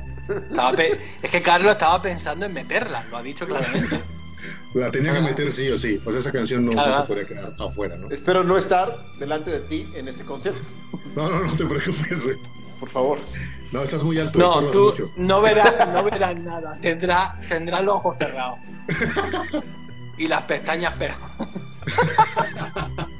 Es 1.22 1.30
que 1.30 1.42
Carlos 1.42 1.72
estaba 1.72 2.00
pensando 2.02 2.46
en 2.46 2.52
meterla, 2.52 3.04
lo 3.10 3.16
ha 3.18 3.22
dicho 3.22 3.46
claramente. 3.46 4.00
la 4.74 4.90
tenía 4.90 5.14
que 5.14 5.20
meter 5.22 5.50
sí 5.50 5.68
o 5.70 5.78
sí. 5.78 6.00
O 6.04 6.10
sea, 6.10 6.20
esa 6.20 6.32
canción 6.32 6.64
no, 6.64 6.72
no 6.72 6.82
Claro. 6.82 7.02
se 7.02 7.08
podía 7.08 7.26
quedar 7.26 7.52
afuera, 7.58 7.96
¿no? 7.96 8.10
Espero 8.10 8.44
no 8.44 8.56
estar 8.56 9.04
delante 9.18 9.50
de 9.50 9.60
ti 9.60 9.90
en 9.94 10.08
ese 10.08 10.24
concierto. 10.24 10.68
No, 11.16 11.28
no, 11.28 11.40
no 11.40 11.52
te 11.56 11.64
preocupes. 11.66 12.28
Por 12.80 12.88
favor. 12.88 13.18
No, 13.72 13.82
estás 13.82 14.02
muy 14.02 14.18
alto, 14.18 14.38
No, 14.38 14.64
tú 14.70 14.86
mucho. 14.86 15.12
no 15.16 15.40
verás, 15.42 15.88
no 15.92 16.02
verás 16.02 16.36
nada. 16.40 16.78
Tendrá, 16.80 17.38
tendrás 17.48 17.84
los 17.84 17.96
ojos 17.96 18.16
cerrados. 18.18 18.58
Y 20.16 20.26
las 20.26 20.42
pestañas 20.42 20.94
pegadas. 20.94 21.30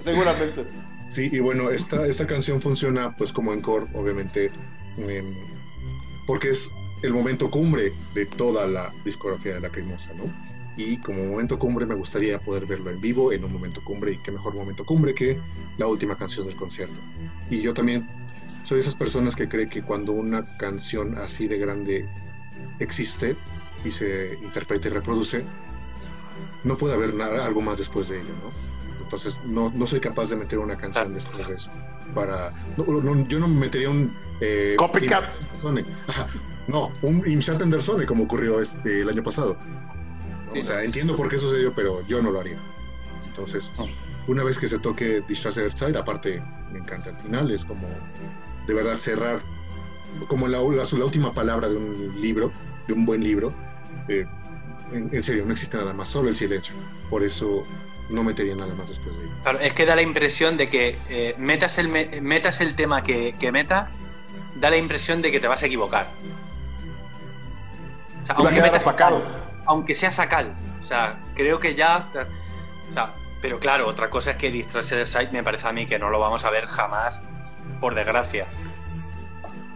Seguramente. 0.00 0.66
Sí, 1.08 1.28
y 1.32 1.40
bueno, 1.40 1.70
esta, 1.70 2.06
esta 2.06 2.26
canción 2.26 2.60
funciona 2.60 3.16
pues 3.16 3.32
como 3.32 3.52
encore, 3.52 3.86
obviamente, 3.94 4.52
em, 4.98 5.34
porque 6.26 6.50
es 6.50 6.70
el 7.02 7.12
momento 7.12 7.50
cumbre 7.50 7.92
de 8.14 8.26
toda 8.26 8.66
la 8.68 8.94
discografía 9.04 9.54
de 9.54 9.60
Lacrimosa, 9.62 10.12
¿no? 10.14 10.24
Y 10.76 10.98
como 10.98 11.24
momento 11.24 11.58
cumbre 11.58 11.84
me 11.84 11.94
gustaría 11.94 12.38
poder 12.38 12.66
verlo 12.66 12.90
en 12.90 13.00
vivo 13.00 13.32
en 13.32 13.44
un 13.44 13.52
momento 13.52 13.82
cumbre, 13.84 14.12
y 14.12 14.18
qué 14.18 14.30
mejor 14.30 14.54
momento 14.54 14.84
cumbre 14.84 15.14
que 15.14 15.38
la 15.78 15.86
última 15.86 16.16
canción 16.16 16.46
del 16.46 16.56
concierto. 16.56 17.00
Y 17.50 17.60
yo 17.60 17.74
también 17.74 18.08
soy 18.64 18.76
de 18.76 18.82
esas 18.82 18.94
personas 18.94 19.36
que 19.36 19.48
cree 19.48 19.68
que 19.68 19.82
cuando 19.82 20.12
una 20.12 20.56
canción 20.58 21.18
así 21.18 21.48
de 21.48 21.58
grande 21.58 22.08
existe 22.78 23.36
y 23.84 23.90
se 23.90 24.38
interpreta 24.42 24.88
y 24.88 24.90
reproduce, 24.90 25.44
no 26.64 26.76
puede 26.76 26.94
haber 26.94 27.14
nada, 27.14 27.46
algo 27.46 27.60
más 27.60 27.78
después 27.78 28.08
de 28.08 28.20
ello, 28.20 28.34
¿no? 28.42 28.50
Entonces 29.02 29.40
no, 29.44 29.70
no 29.70 29.86
soy 29.86 29.98
capaz 29.98 30.30
de 30.30 30.36
meter 30.36 30.58
una 30.58 30.76
canción 30.76 31.12
después 31.14 31.48
de 31.48 31.54
eso. 31.54 31.70
Para, 32.14 32.52
no, 32.76 32.84
no, 32.84 33.26
yo 33.26 33.40
no 33.40 33.48
me 33.48 33.60
metería 33.60 33.90
un... 33.90 34.14
Eh, 34.40 34.76
Copycat. 34.78 35.32
Im. 35.64 35.84
No, 36.68 36.92
un 37.02 37.26
Imshat 37.26 37.60
Andersone 37.60 38.06
como 38.06 38.24
ocurrió 38.24 38.60
este, 38.60 39.00
el 39.00 39.08
año 39.08 39.22
pasado. 39.24 39.58
Sí, 40.52 40.60
o 40.60 40.64
sea, 40.64 40.76
no. 40.76 40.82
entiendo 40.82 41.16
por 41.16 41.28
qué 41.28 41.38
sucedió, 41.38 41.72
pero 41.74 42.04
yo 42.06 42.22
no 42.22 42.30
lo 42.30 42.40
haría. 42.40 42.58
Entonces, 43.26 43.72
No. 43.78 43.86
una 44.26 44.44
vez 44.44 44.58
que 44.58 44.68
se 44.68 44.78
toque 44.78 45.22
der 45.26 45.72
Zeit, 45.72 45.96
aparte 45.96 46.42
me 46.72 46.78
encanta 46.78 47.10
el 47.10 47.16
final, 47.16 47.50
es 47.50 47.64
como 47.64 47.88
de 48.66 48.74
verdad 48.74 48.98
cerrar, 48.98 49.40
como 50.28 50.48
la, 50.48 50.58
la, 50.60 50.84
la 50.90 51.04
última 51.04 51.32
palabra 51.32 51.68
de 51.68 51.76
un 51.76 52.20
libro, 52.20 52.52
de 52.86 52.92
un 52.94 53.04
buen 53.06 53.22
libro. 53.22 53.52
eh, 54.08 54.24
en, 54.92 55.08
en 55.12 55.22
serio, 55.22 55.44
no 55.46 55.52
existe 55.52 55.76
nada 55.76 55.92
más, 55.94 56.08
solo 56.08 56.28
el 56.28 56.36
silencio. 56.36 56.74
Por 57.08 57.22
eso 57.22 57.62
no 58.08 58.24
metería 58.24 58.56
nada 58.56 58.74
más 58.74 58.88
después 58.88 59.16
de 59.16 59.24
ello. 59.24 59.32
Claro, 59.44 59.60
es 59.60 59.72
que 59.72 59.86
da 59.86 59.94
la 59.94 60.02
impresión 60.02 60.56
de 60.56 60.68
que 60.68 60.98
eh, 61.08 61.36
metas, 61.38 61.78
el, 61.78 61.88
me- 61.88 62.20
metas 62.20 62.60
el 62.60 62.74
tema 62.74 63.04
que, 63.04 63.36
que 63.38 63.52
metas, 63.52 63.88
da 64.56 64.68
la 64.68 64.76
impresión 64.78 65.22
de 65.22 65.30
que 65.30 65.38
te 65.38 65.46
vas 65.46 65.62
a 65.62 65.66
equivocar. 65.66 66.10
O 68.22 68.26
sea, 68.26 68.34
Va 68.34 68.48
a 68.48 68.52
quedar 68.52 68.72
metas 68.72 68.84
aunque 69.70 69.94
sea 69.94 70.10
sacal. 70.12 70.54
O 70.80 70.82
sea, 70.82 71.20
creo 71.34 71.60
que 71.60 71.74
ya. 71.74 72.10
O 72.10 72.92
sea, 72.92 73.14
pero 73.40 73.58
claro, 73.60 73.86
otra 73.86 74.10
cosa 74.10 74.32
es 74.32 74.36
que 74.36 74.50
Distress 74.50 74.88
the 74.88 75.06
Site 75.06 75.30
me 75.32 75.42
parece 75.42 75.68
a 75.68 75.72
mí 75.72 75.86
que 75.86 75.98
no 75.98 76.10
lo 76.10 76.18
vamos 76.18 76.44
a 76.44 76.50
ver 76.50 76.66
jamás, 76.66 77.22
por 77.80 77.94
desgracia. 77.94 78.46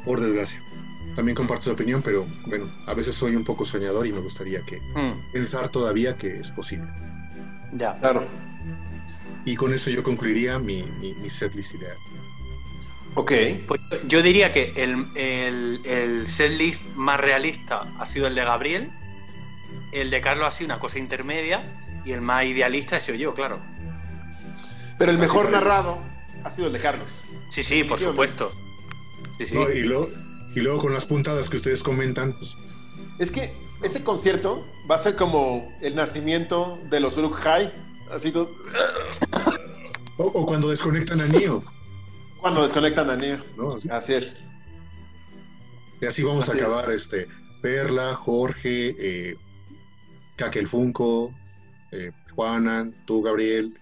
Por 0.05 0.21
desgracia. 0.21 0.61
También 1.15 1.37
comparto 1.37 1.67
tu 1.67 1.71
opinión, 1.73 2.03
pero 2.03 2.27
bueno, 2.47 2.71
a 2.87 2.93
veces 2.95 3.15
soy 3.15 3.37
un 3.37 3.45
poco 3.45 3.65
soñador 3.65 4.07
y 4.07 4.13
me 4.13 4.21
gustaría 4.21 4.63
que 4.63 4.81
Hmm, 4.95 5.31
pensar 5.33 5.69
todavía 5.69 6.17
que 6.17 6.39
es 6.41 6.51
posible. 6.51 6.89
ya. 7.73 7.97
Claro. 8.01 8.27
Y 9.47 9.55
con 9.57 9.73
eso 9.73 9.91
yo 9.91 10.03
concluiría 10.03 10.59
mi, 10.59 10.83
mi, 10.83 11.15
mi 11.15 11.31
setlist 11.31 11.75
ideal. 11.75 11.97
Ok. 13.15 13.33
Pues 13.69 13.81
yo 14.09 14.23
diría 14.23 14.51
que 14.51 14.73
el, 14.77 15.07
el, 15.15 15.81
el 15.85 16.27
setlist 16.27 16.85
más 16.97 17.21
realista 17.21 17.93
ha 17.99 18.07
sido 18.07 18.27
el 18.27 18.35
de 18.35 18.45
Gabriel, 18.45 18.91
el 19.95 20.11
de 20.11 20.21
Carlos 20.21 20.47
ha 20.49 20.53
sido 20.53 20.67
una 20.67 20.81
cosa 20.81 20.99
intermedia 20.99 22.01
y 22.05 22.13
el 22.13 22.21
más 22.21 22.45
idealista 22.45 22.97
he 22.97 23.01
sido 23.01 23.17
yo, 23.17 23.35
claro. 23.35 23.61
Pero 24.99 25.11
el 25.11 25.19
mejor 25.19 25.51
narrado 25.51 25.99
ha 26.45 26.51
sido 26.51 26.67
el 26.69 26.73
de 26.73 26.79
Carlos. 26.81 27.09
Sí, 27.49 27.63
sí, 27.63 27.85
por 27.85 27.99
supuesto. 27.99 28.53
Sí, 29.39 29.47
sí. 29.47 29.55
No, 29.55 29.71
y, 29.71 29.81
luego, 29.83 30.11
y 30.55 30.61
luego 30.61 30.81
con 30.83 30.93
las 30.95 31.05
puntadas 31.07 31.49
que 31.51 31.57
ustedes 31.57 31.83
comentan, 31.83 32.37
pues 32.39 32.57
Es 33.19 33.31
que 33.31 33.53
ese 33.83 34.03
concierto 34.05 34.65
va 34.91 34.97
a 34.97 34.99
ser 34.99 35.17
como 35.17 35.73
el 35.81 35.95
nacimiento 35.97 36.79
de 36.91 37.01
los 37.01 37.17
Uruk 37.17 37.35
High. 37.37 37.73
Así 38.13 38.31
todo- 38.31 38.51
o, 40.19 40.25
o 40.27 40.47
cuando 40.47 40.69
desconectan 40.69 41.21
a 41.21 41.27
Neo, 41.27 41.65
cuando 42.41 42.63
desconectan 42.63 43.11
a 43.11 43.17
Neo. 43.17 43.43
¿no? 43.57 43.73
Así, 43.75 43.89
Así 43.91 44.15
es. 44.15 44.41
y 46.01 46.07
así 46.07 46.23
vamos 46.23 46.49
Así 46.49 46.61
a 46.61 46.63
acabar 46.65 46.91
es. 46.93 47.03
este 47.03 47.27
Perla, 47.63 48.15
Jorge, 48.15 48.95
eh, 48.99 49.37
Kake 50.37 50.59
el 50.59 50.69
Funko, 50.69 51.33
eh, 51.93 52.13
Juanan, 52.35 52.95
tú, 53.05 53.23
Gabriel, 53.23 53.79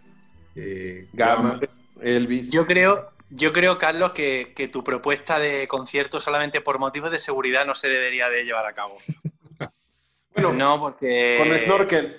eh, 0.55 1.09
Gama, 1.13 1.61
Elvis. 2.01 2.51
Yo 2.51 2.67
creo, 2.67 3.13
yo 3.31 3.53
creo, 3.53 3.79
Carlos, 3.79 4.11
que, 4.13 4.53
que 4.55 4.69
tu 4.69 4.85
propuesta 4.85 5.39
de 5.39 5.67
concierto 5.67 6.21
solamente 6.21 6.61
por 6.61 6.79
motivos 6.79 7.11
de 7.11 7.19
seguridad 7.19 7.65
no 7.65 7.75
se 7.75 7.89
debería 7.89 8.29
de 8.29 8.45
llevar 8.45 8.67
a 8.67 8.73
cabo. 8.75 8.97
Bueno, 10.35 10.55
no, 10.55 10.81
porque. 10.81 11.37
con 11.39 11.59
snorkel. 11.59 12.17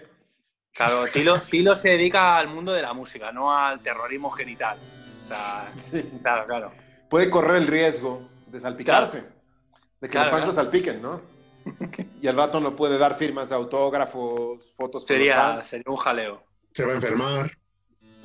Claro, 0.72 1.06
Tilo, 1.12 1.40
Tilo 1.42 1.74
se 1.74 1.90
dedica 1.90 2.38
al 2.38 2.48
mundo 2.48 2.72
de 2.72 2.84
la 2.84 2.94
música, 2.94 3.32
no 3.32 3.58
al 3.58 3.80
terrorismo 3.82 4.30
genital. 4.30 4.78
O 5.24 5.28
sea, 5.28 5.72
Sí. 5.90 6.04
claro, 6.22 6.46
claro. 6.46 6.72
Puede 7.10 7.30
correr 7.32 7.56
el 7.58 7.66
riesgo 7.68 8.30
de 8.48 8.60
salpicarse. 8.60 9.18
De 10.00 10.08
que 10.08 10.10
Claro, 10.10 10.26
los 10.26 10.32
fans 10.32 10.44
claro. 10.44 10.46
lo 10.46 10.54
salpiquen, 10.54 11.02
¿no? 11.02 11.22
Y 12.22 12.28
al 12.28 12.38
rato 12.38 12.60
no 12.60 12.76
puede 12.76 12.98
dar 12.98 13.18
firmas 13.18 13.50
de 13.50 13.56
autógrafos, 13.56 14.74
fotos 14.78 15.06
Sería, 15.06 15.60
sería 15.62 15.86
un 15.88 15.96
jaleo. 15.96 16.44
se 16.74 16.86
va 16.86 16.92
a 16.94 16.96
enfermar. 16.96 17.58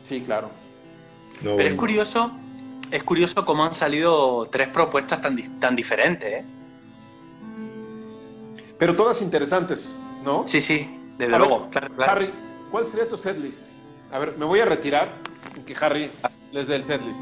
Sí, 0.03 0.22
claro. 0.22 0.51
No, 1.42 1.57
Pero 1.57 1.68
es 1.68 1.74
curioso, 1.74 2.31
es 2.90 3.03
curioso 3.03 3.44
cómo 3.44 3.64
han 3.64 3.74
salido 3.74 4.46
tres 4.51 4.68
propuestas 4.68 5.20
tan, 5.20 5.37
tan 5.61 5.77
diferentes, 5.77 6.33
¿eh? 6.33 6.44
Pero 8.79 8.94
todas 8.94 9.20
interesantes, 9.22 9.88
¿no? 10.24 10.46
Sí, 10.46 10.61
sí, 10.61 10.88
desde 11.18 11.35
A 11.35 11.38
ver, 11.38 11.48
luego. 11.48 11.68
claro, 11.70 11.89
claro. 11.95 12.12
Harry, 12.12 12.30
¿cuál 12.70 12.86
sería 12.86 13.09
tu 13.09 13.16
setlist? 13.16 13.64
A 14.12 14.18
ver, 14.18 14.36
me 14.39 14.45
voy 14.45 14.61
a 14.61 14.64
retirar 14.64 15.11
y 15.57 15.61
que 15.61 15.76
Harry 15.84 16.11
les 16.53 16.68
dé 16.68 16.76
el 16.76 16.84
setlist. 16.84 17.20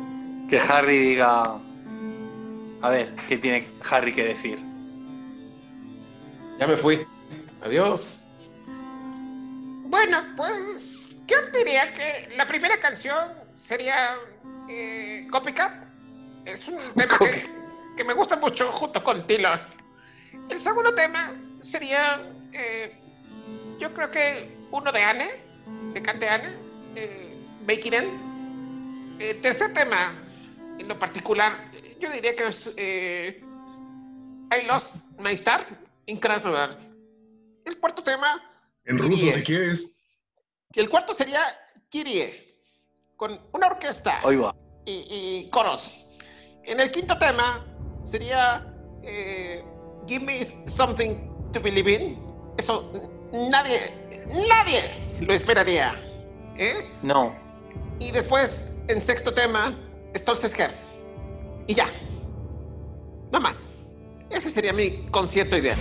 Que 0.48 0.58
Harry 0.60 0.98
diga. 0.98 1.58
A 2.82 2.90
ver, 2.90 3.14
¿qué 3.28 3.38
tiene 3.38 3.66
Harry 3.90 4.14
que 4.14 4.22
decir? 4.22 4.58
Ya 6.58 6.66
me 6.66 6.76
fui. 6.76 7.06
Adiós. 7.62 8.18
Bueno, 9.88 10.22
pues 10.36 11.02
yo 11.26 11.36
diría 11.52 11.92
que 11.92 12.34
la 12.36 12.48
primera 12.48 12.80
canción 12.80 13.32
sería 13.56 14.16
eh, 14.68 15.26
Copycat. 15.30 15.84
Es 16.44 16.66
un 16.66 16.78
tema 16.96 17.18
que, 17.18 17.44
que 17.96 18.04
me 18.04 18.14
gusta 18.14 18.36
mucho 18.36 18.72
junto 18.72 19.02
con 19.04 19.26
Tilo. 19.26 19.50
El 20.48 20.60
segundo 20.60 20.94
tema 20.94 21.34
sería, 21.60 22.22
eh, 22.52 22.96
yo 23.78 23.92
creo 23.92 24.10
que 24.10 24.56
uno 24.70 24.90
de 24.92 25.02
Anne, 25.02 25.30
de 25.92 26.02
Cante 26.02 26.28
Anne, 26.28 26.54
eh, 26.94 27.36
Make 27.66 27.88
It 27.88 27.94
End. 27.94 29.20
Eh, 29.20 29.34
tercer 29.42 29.72
tema, 29.74 30.14
en 30.78 30.88
lo 30.88 30.98
particular, 30.98 31.70
yo 32.00 32.10
diría 32.10 32.34
que 32.34 32.48
es 32.48 32.72
eh, 32.76 33.42
I 34.52 34.66
Lost 34.66 34.96
My 35.18 35.36
Start 35.36 35.85
in 36.06 36.18
Krasnodar. 36.18 36.78
El 37.64 37.78
cuarto 37.78 38.02
tema 38.02 38.42
en 38.84 38.98
ruso 38.98 39.30
si 39.30 39.42
quieres. 39.42 39.90
Y 40.72 40.80
el 40.80 40.88
cuarto 40.88 41.14
sería 41.14 41.40
Kirie, 41.88 42.60
con 43.16 43.40
una 43.52 43.68
orquesta 43.68 44.20
y, 44.84 44.92
y 45.08 45.50
coros. 45.50 45.92
En 46.64 46.80
el 46.80 46.90
quinto 46.90 47.16
tema 47.18 47.64
sería 48.04 48.66
eh, 49.02 49.64
Give 50.06 50.24
Me 50.24 50.44
Something 50.68 51.52
to 51.52 51.60
Believe 51.60 51.92
in. 51.92 52.18
Eso 52.58 52.90
nadie, 53.32 53.92
nadie 54.48 54.82
lo 55.20 55.32
esperaría. 55.32 55.94
¿eh? 56.58 56.88
No. 57.02 57.34
Y 57.98 58.10
después, 58.10 58.74
en 58.88 59.00
sexto 59.00 59.32
tema, 59.32 59.76
Stolzes 60.16 60.58
Herz. 60.58 60.90
Y 61.66 61.74
ya. 61.74 61.86
No 63.32 63.40
más. 63.40 63.72
Sería 64.56 64.72
mi 64.72 64.90
concierto 65.10 65.54
ideal. 65.54 65.76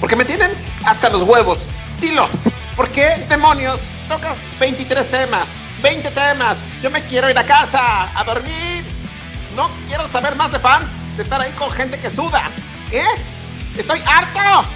Porque 0.00 0.16
me 0.16 0.24
tienen 0.24 0.50
hasta 0.86 1.10
los 1.10 1.20
huevos. 1.20 1.66
Dilo, 2.00 2.26
¿por 2.74 2.88
qué 2.88 3.22
demonios 3.28 3.78
tocas 4.08 4.38
23 4.58 5.10
temas? 5.10 5.50
20 5.82 6.10
temas. 6.10 6.56
Yo 6.82 6.90
me 6.90 7.02
quiero 7.04 7.28
ir 7.28 7.36
a 7.36 7.44
casa, 7.44 8.18
a 8.18 8.24
dormir. 8.24 8.82
No 9.54 9.68
quiero 9.88 10.08
saber 10.08 10.36
más 10.36 10.50
de 10.52 10.58
fans, 10.58 10.92
de 11.18 11.22
estar 11.22 11.38
ahí 11.38 11.52
con 11.58 11.70
gente 11.72 11.98
que 11.98 12.08
suda. 12.08 12.50
¿Eh? 12.92 13.04
Estoy 13.76 14.00
harto. 14.06 14.66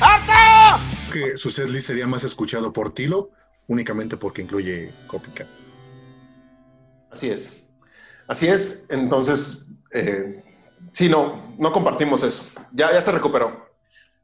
¡Harto! 0.00 0.82
que 1.12 1.38
su 1.38 1.48
setlist 1.48 1.86
sería 1.86 2.08
más 2.08 2.24
escuchado 2.24 2.72
por 2.72 2.92
Tilo 2.92 3.30
únicamente 3.68 4.16
porque 4.16 4.42
incluye 4.42 4.90
Copycat. 5.06 5.46
Así 7.12 7.30
es. 7.30 7.68
Así 8.26 8.48
es. 8.48 8.86
Entonces, 8.88 9.68
eh, 9.92 10.41
sí, 10.90 11.08
no, 11.08 11.54
no 11.58 11.72
compartimos 11.72 12.22
eso. 12.22 12.44
Ya, 12.72 12.92
ya 12.92 13.00
se 13.00 13.12
recuperó. 13.12 13.70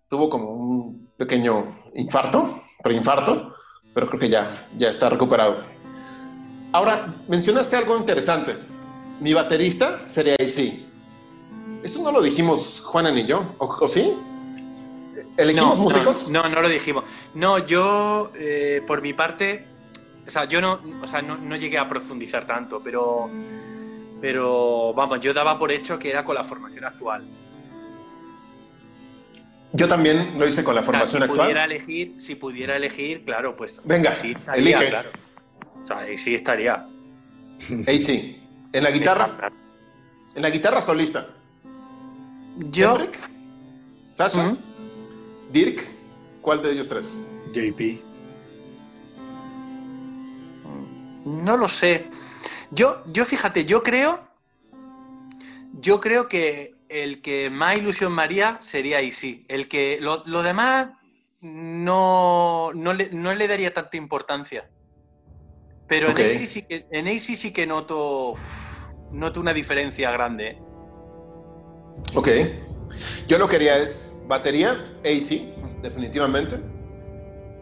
Tuvo 0.08 0.28
como 0.28 0.50
un 0.50 1.10
pequeño 1.16 1.82
infarto, 1.94 2.62
preinfarto, 2.82 3.54
pero 3.94 4.08
creo 4.08 4.20
que 4.20 4.28
ya, 4.28 4.50
ya 4.76 4.88
está 4.88 5.08
recuperado. 5.08 5.58
Ahora, 6.72 7.14
mencionaste 7.28 7.76
algo 7.76 7.96
interesante. 7.96 8.56
Mi 9.20 9.34
baterista 9.34 10.08
sería 10.08 10.34
AC. 10.34 10.88
Eso 11.82 12.02
no 12.02 12.12
lo 12.12 12.20
dijimos 12.20 12.80
Juanan 12.84 13.16
y 13.16 13.26
yo, 13.26 13.54
¿o, 13.58 13.88
sí? 13.88 14.14
¿Elegimos 15.36 15.78
músicos? 15.78 16.28
No, 16.28 16.48
no, 16.48 16.60
lo 16.60 16.68
dijimos. 16.68 17.04
No, 17.34 17.58
yo, 17.58 18.32
eh, 18.34 18.82
por 18.86 19.02
mi 19.02 19.12
parte, 19.12 19.64
o 20.26 20.30
sea, 20.30 20.44
yo 20.44 20.60
no, 20.60 20.80
o 21.02 21.06
sea, 21.06 21.22
no, 21.22 21.56
llegué 21.56 21.78
a 21.78 21.88
profundizar 21.88 22.46
tanto, 22.46 22.80
pero, 22.82 23.30
pero 24.20 24.92
vamos, 24.94 25.20
yo 25.20 25.32
daba 25.32 25.58
por 25.58 25.70
hecho 25.70 25.98
que 25.98 26.10
era 26.10 26.24
con 26.24 26.34
la 26.34 26.44
formación 26.44 26.84
actual. 26.84 27.24
Yo 29.72 29.86
también 29.86 30.38
lo 30.38 30.48
hice 30.48 30.64
con 30.64 30.74
la 30.74 30.82
formación 30.82 31.22
si 31.22 31.24
actual. 31.24 31.46
Pudiera 31.46 31.64
elegir, 31.64 32.14
si 32.18 32.34
pudiera 32.34 32.76
elegir, 32.76 33.24
claro, 33.24 33.54
pues. 33.54 33.82
Venga, 33.84 34.14
sí 34.14 34.36
elige. 34.54 34.88
Claro. 34.88 35.10
O 35.80 35.84
sea, 35.84 35.98
ahí 36.00 36.16
sí 36.18 36.34
estaría. 36.34 36.86
Ahí 37.86 38.00
sí. 38.00 38.42
En 38.72 38.84
la 38.84 38.90
guitarra. 38.90 39.52
En 40.34 40.42
la 40.42 40.50
guitarra 40.50 40.82
solista. 40.82 41.28
Yo. 42.70 42.98
Sasha. 44.14 44.56
Dirk. 45.52 45.86
¿Cuál 46.40 46.62
de 46.62 46.72
ellos 46.72 46.88
tres? 46.88 47.20
JP. 47.52 48.00
No 51.26 51.56
lo 51.56 51.68
sé. 51.68 52.08
Yo, 52.70 53.02
yo 53.06 53.24
fíjate, 53.24 53.64
yo 53.64 53.82
creo. 53.82 54.20
Yo 55.72 56.00
creo 56.00 56.28
que 56.28 56.74
el 56.88 57.22
que 57.22 57.50
más 57.50 57.76
ilusión 57.76 58.12
maría 58.12 58.58
sería 58.60 59.00
Easy. 59.00 59.44
El 59.48 59.68
que. 59.68 59.98
Lo, 60.00 60.42
demás 60.42 60.90
no, 61.40 62.72
no, 62.74 62.92
le, 62.92 63.48
daría 63.48 63.72
tanta 63.72 63.96
importancia. 63.96 64.68
Pero 65.86 66.10
en, 66.10 66.18
AC 66.18 66.46
sí 66.46 66.62
que, 66.62 66.86
en 66.90 67.20
sí 67.20 67.52
que 67.52 67.66
noto. 67.66 68.34
Noto 69.10 69.40
una 69.40 69.54
diferencia 69.54 70.10
grande. 70.10 70.58
Ok. 72.14 72.28
Yo 73.26 73.38
lo 73.38 73.48
quería 73.48 73.78
es 73.78 74.12
batería, 74.26 74.72
AC, 75.00 75.80
definitivamente. 75.82 76.60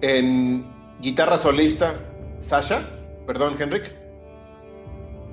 En 0.01 0.67
guitarra 1.01 1.39
solista, 1.39 2.01
Sasha, 2.41 2.89
perdón, 3.27 3.57
Henrik. 3.61 4.06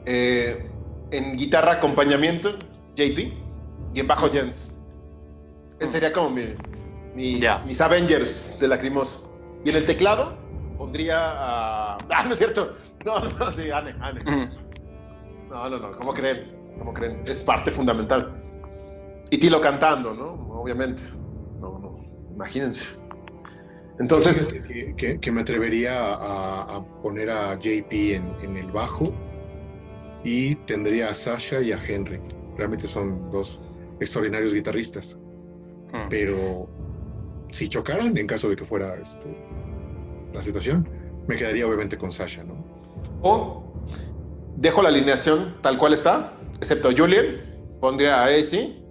Eh, 0.06 0.70
en 1.12 1.38
guitarra 1.38 1.74
acompañamiento, 1.74 2.58
JP. 2.96 3.34
Y 3.94 4.00
en 4.00 4.08
bajo, 4.08 4.30
Jens. 4.30 4.76
Ese 5.80 5.94
sería 5.94 6.14
como 6.14 6.30
mi, 6.30 7.40
mis 7.66 7.82
Avengers 7.82 8.58
de 8.60 8.68
Lacrimosa. 8.68 9.28
Y 9.66 9.70
en 9.70 9.76
el 9.78 9.86
teclado 9.86 10.38
pondría 10.78 11.18
a. 11.20 11.98
Ah, 12.10 12.24
no 12.26 12.34
es 12.34 12.38
cierto. 12.38 12.72
No, 13.06 13.20
no, 13.20 13.52
sí, 13.54 13.70
Anne, 13.72 13.96
Anne. 14.00 14.50
No, 15.50 15.70
no, 15.70 15.78
no, 15.80 15.92
¿cómo 15.98 16.14
creen? 16.14 16.52
¿Cómo 16.78 16.94
creen? 16.94 17.22
Es 17.26 17.44
parte 17.44 17.72
fundamental. 17.72 18.34
Y 19.30 19.38
Tilo 19.38 19.62
cantando, 19.62 20.14
¿no? 20.14 20.34
Obviamente. 20.60 21.04
No, 21.60 21.80
no, 21.80 22.00
imagínense. 22.34 23.04
Entonces... 24.00 24.64
Que, 24.98 25.32
me 25.32 25.42
atrevería 25.42 26.14
a, 26.14 26.84
poner 27.02 27.30
a 27.30 27.56
JP 27.56 27.92
en, 27.92 28.58
el 28.58 28.72
bajo 28.72 29.12
y 30.24 30.56
tendría 30.56 31.10
a 31.10 31.16
Sasha 31.16 31.62
y 31.62 31.72
a 31.72 31.80
Henry. 31.86 32.20
Realmente 32.58 32.88
son 32.88 33.30
dos 33.32 33.60
extraordinarios 34.00 34.54
guitarristas. 34.54 35.18
Hmm. 35.92 36.10
Pero 36.10 36.70
si 37.52 37.68
chocaran, 37.68 38.18
en 38.18 38.28
caso 38.28 38.50
de 38.50 38.56
que 38.56 38.66
fuera 38.66 38.96
este, 38.96 39.30
la 40.34 40.42
situación, 40.42 40.88
me 41.28 41.36
quedaría 41.36 41.68
obviamente 41.68 41.98
con 41.98 42.12
Sasha, 42.12 42.44
¿no? 42.44 42.66
O 43.22 43.64
dejo 44.58 44.82
la 44.82 44.90
alineación 44.90 45.58
tal 45.62 45.78
cual 45.78 45.94
está, 45.94 46.34
excepto 46.60 46.90
Julian, 46.96 47.78
pondría 47.80 48.24
a 48.24 48.26
AC 48.26 48.84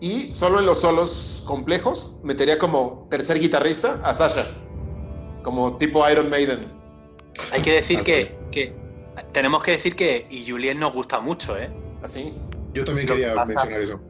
y 0.00 0.32
solo 0.34 0.60
en 0.60 0.66
los 0.66 0.80
solos 0.80 1.44
complejos 1.46 2.16
metería 2.22 2.58
como 2.58 3.06
tercer 3.10 3.38
guitarrista 3.38 4.00
a 4.04 4.14
Sasha, 4.14 4.46
como 5.42 5.76
tipo 5.78 6.08
Iron 6.08 6.28
Maiden. 6.28 6.72
Hay 7.52 7.62
que 7.62 7.72
decir 7.72 8.02
que, 8.02 8.36
tenemos 9.32 9.62
que 9.62 9.72
decir 9.72 9.96
que 9.96 10.26
y 10.30 10.48
Julien 10.48 10.78
nos 10.78 10.92
gusta 10.92 11.20
mucho, 11.20 11.58
¿eh? 11.58 11.70
Así. 12.02 12.34
Yo 12.72 12.84
también 12.84 13.06
quería 13.06 13.34
mencionar 13.34 13.80
eso. 13.80 14.00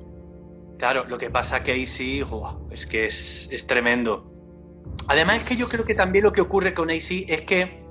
Claro, 0.79 1.05
lo 1.07 1.17
que 1.17 1.31
pasa 1.31 1.63
que 1.63 1.73
AC, 1.73 2.27
es 2.71 2.87
que 2.87 3.07
es, 3.07 3.67
tremendo. 3.67 4.33
Además 5.09 5.39
es 5.39 5.45
que 5.45 5.57
yo 5.57 5.69
creo 5.69 5.85
que 5.85 5.95
también 5.95 6.25
lo 6.25 6.33
que 6.33 6.41
ocurre 6.41 6.75
con 6.75 6.91
AC 6.91 7.25
es 7.29 7.43
que 7.43 7.85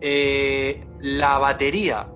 eh, 0.00 0.84
la 0.98 1.38
batería, 1.38 2.08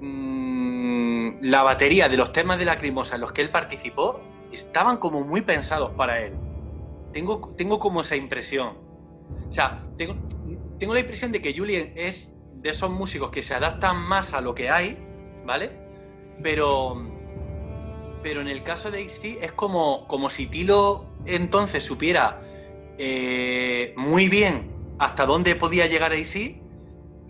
mm, 0.00 1.42
la 1.42 1.62
batería 1.62 2.08
de 2.08 2.16
los 2.16 2.32
temas 2.32 2.58
de 2.58 2.64
la 2.64 2.74
Lacrimosa 2.74 3.16
en 3.16 3.20
los 3.20 3.32
que 3.32 3.42
él 3.42 3.50
participó 3.50 4.20
estaban 4.50 4.96
como 4.96 5.20
muy 5.20 5.42
pensados 5.42 5.92
para 5.92 6.20
él. 6.20 6.32
Tengo, 7.12 7.40
tengo 7.56 7.78
como 7.78 8.00
esa 8.00 8.16
impresión. 8.16 8.78
O 9.48 9.52
sea, 9.52 9.78
tengo, 9.96 10.16
tengo 10.78 10.94
la 10.94 11.00
impresión 11.00 11.30
de 11.30 11.40
que 11.40 11.56
Julien 11.56 11.92
es 11.94 12.39
de 12.62 12.70
esos 12.70 12.90
músicos 12.90 13.30
que 13.30 13.42
se 13.42 13.54
adaptan 13.54 13.96
más 13.96 14.34
a 14.34 14.40
lo 14.40 14.54
que 14.54 14.70
hay, 14.70 14.98
¿vale? 15.46 15.70
Pero, 16.42 17.02
pero 18.22 18.40
en 18.40 18.48
el 18.48 18.62
caso 18.62 18.90
de 18.90 19.08
XT 19.08 19.42
es 19.42 19.52
como, 19.52 20.06
como 20.06 20.30
si 20.30 20.46
Tilo 20.46 21.06
entonces 21.26 21.84
supiera 21.84 22.42
eh, 22.98 23.94
muy 23.96 24.28
bien 24.28 24.70
hasta 24.98 25.24
dónde 25.24 25.54
podía 25.54 25.86
llegar 25.86 26.12
AC 26.12 26.36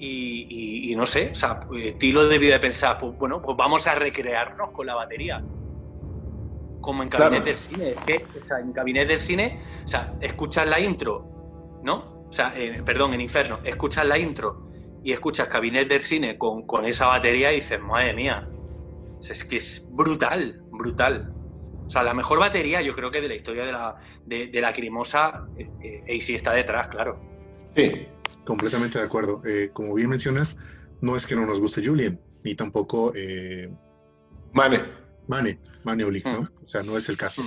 y, 0.02 0.90
y, 0.90 0.96
no 0.96 1.04
sé, 1.04 1.30
o 1.32 1.34
sea, 1.34 1.60
Tilo 1.98 2.26
debía 2.26 2.54
de 2.54 2.60
pensar, 2.60 2.98
pues 2.98 3.16
bueno, 3.18 3.42
pues 3.42 3.56
vamos 3.56 3.86
a 3.86 3.94
recrearnos 3.94 4.70
con 4.70 4.86
la 4.86 4.94
batería 4.94 5.44
como 6.80 7.02
en 7.02 7.10
Cabinet 7.10 7.44
del 7.44 7.58
Cine. 7.58 7.90
Es 7.90 8.00
que, 8.00 8.26
o 8.40 8.42
sea, 8.42 8.58
en 8.58 8.72
Cabinet 8.72 9.06
del 9.06 9.20
Cine, 9.20 9.60
o 9.84 9.88
sea, 9.88 10.14
escuchas 10.22 10.66
la 10.68 10.80
intro, 10.80 11.80
¿no? 11.82 12.24
O 12.28 12.32
sea, 12.32 12.54
perdón, 12.84 13.12
en 13.12 13.20
Inferno, 13.20 13.60
escuchas 13.62 14.06
la 14.06 14.18
intro 14.18 14.69
y 15.02 15.12
escuchas 15.12 15.48
Cabinet 15.48 15.88
del 15.88 16.02
Cine 16.02 16.38
con, 16.38 16.66
con 16.66 16.84
esa 16.84 17.06
batería 17.06 17.52
y 17.52 17.56
dices, 17.56 17.80
madre 17.80 18.14
mía, 18.14 18.48
es 19.20 19.44
que 19.44 19.56
es 19.56 19.88
brutal, 19.90 20.62
brutal. 20.70 21.32
O 21.86 21.90
sea, 21.90 22.02
la 22.02 22.14
mejor 22.14 22.38
batería, 22.38 22.82
yo 22.82 22.94
creo 22.94 23.10
que 23.10 23.20
de 23.20 23.28
la 23.28 23.34
historia 23.34 23.64
de 23.64 23.72
la, 23.72 23.96
de, 24.24 24.60
la 24.60 24.72
Crimosa, 24.72 25.46
eh, 25.58 25.68
eh 25.82 26.16
AC 26.16 26.30
está 26.30 26.52
detrás, 26.52 26.88
claro. 26.88 27.20
Sí, 27.74 28.06
completamente 28.44 28.98
de 28.98 29.04
acuerdo. 29.04 29.42
Eh, 29.44 29.70
como 29.72 29.94
bien 29.94 30.08
mencionas, 30.08 30.56
no 31.00 31.16
es 31.16 31.26
que 31.26 31.34
no 31.34 31.46
nos 31.46 31.60
guste 31.60 31.84
Julian, 31.84 32.20
ni 32.44 32.54
tampoco 32.54 33.12
eh, 33.14 33.68
Mane. 34.52 34.84
Mane. 35.26 35.58
Maneolic, 35.84 36.26
¿no? 36.26 36.48
O 36.62 36.66
sea, 36.66 36.82
no 36.82 36.96
es 36.96 37.08
el 37.08 37.16
caso. 37.16 37.42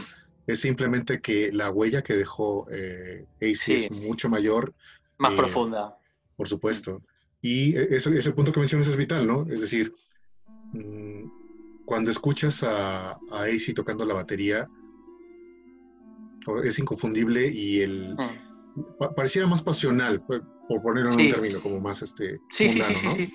Es 0.47 0.61
simplemente 0.61 1.21
que 1.21 1.51
la 1.51 1.69
huella 1.69 2.01
que 2.01 2.15
dejó 2.15 2.67
eh, 2.71 3.25
AC 3.41 3.69
es 3.69 4.01
mucho 4.01 4.29
mayor. 4.29 4.73
Más 5.17 5.33
eh, 5.33 5.35
profunda. 5.35 5.97
Por 6.35 6.47
supuesto. 6.47 7.01
Y 7.43 7.75
e, 7.75 7.95
ese, 7.95 8.17
ese, 8.17 8.31
punto 8.31 8.51
que 8.51 8.59
mencionas 8.59 8.87
es 8.87 8.97
vital, 8.97 9.27
¿no? 9.27 9.45
Es 9.47 9.61
decir, 9.61 9.93
mm, 10.71 11.83
cuando 11.85 12.09
escuchas 12.09 12.63
a, 12.63 13.11
a 13.11 13.43
AC 13.43 13.75
tocando 13.75 14.03
la 14.05 14.15
batería, 14.15 14.67
es 16.63 16.79
inconfundible 16.79 17.47
y 17.47 17.81
el 17.81 18.15
pareciera 19.15 19.47
más 19.47 19.61
pasional, 19.61 20.21
por 20.25 20.81
ponerlo 20.81 21.11
en 21.11 21.19
un 21.19 21.31
término 21.31 21.59
como 21.59 21.79
más 21.79 22.01
este. 22.01 22.39
Sí, 22.49 22.67
sí, 22.69 22.81
sí, 22.81 22.95
sí, 22.95 23.09
sí. 23.09 23.33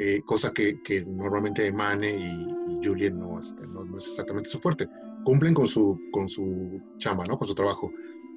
Eh, 0.00 0.20
cosa 0.24 0.52
que, 0.52 0.80
que, 0.82 1.04
normalmente 1.04 1.72
Mane 1.72 2.10
y, 2.10 2.86
Julien 2.86 3.20
este, 3.40 3.66
no, 3.66 3.84
no, 3.84 3.98
es 3.98 4.06
exactamente 4.06 4.48
su 4.48 4.60
fuerte. 4.60 4.88
Cumplen 5.24 5.54
con 5.54 5.66
su, 5.66 5.98
con 6.12 6.28
su 6.28 6.80
chama, 6.98 7.24
¿no? 7.28 7.38
Con 7.38 7.48
su 7.48 7.54
trabajo. 7.54 7.90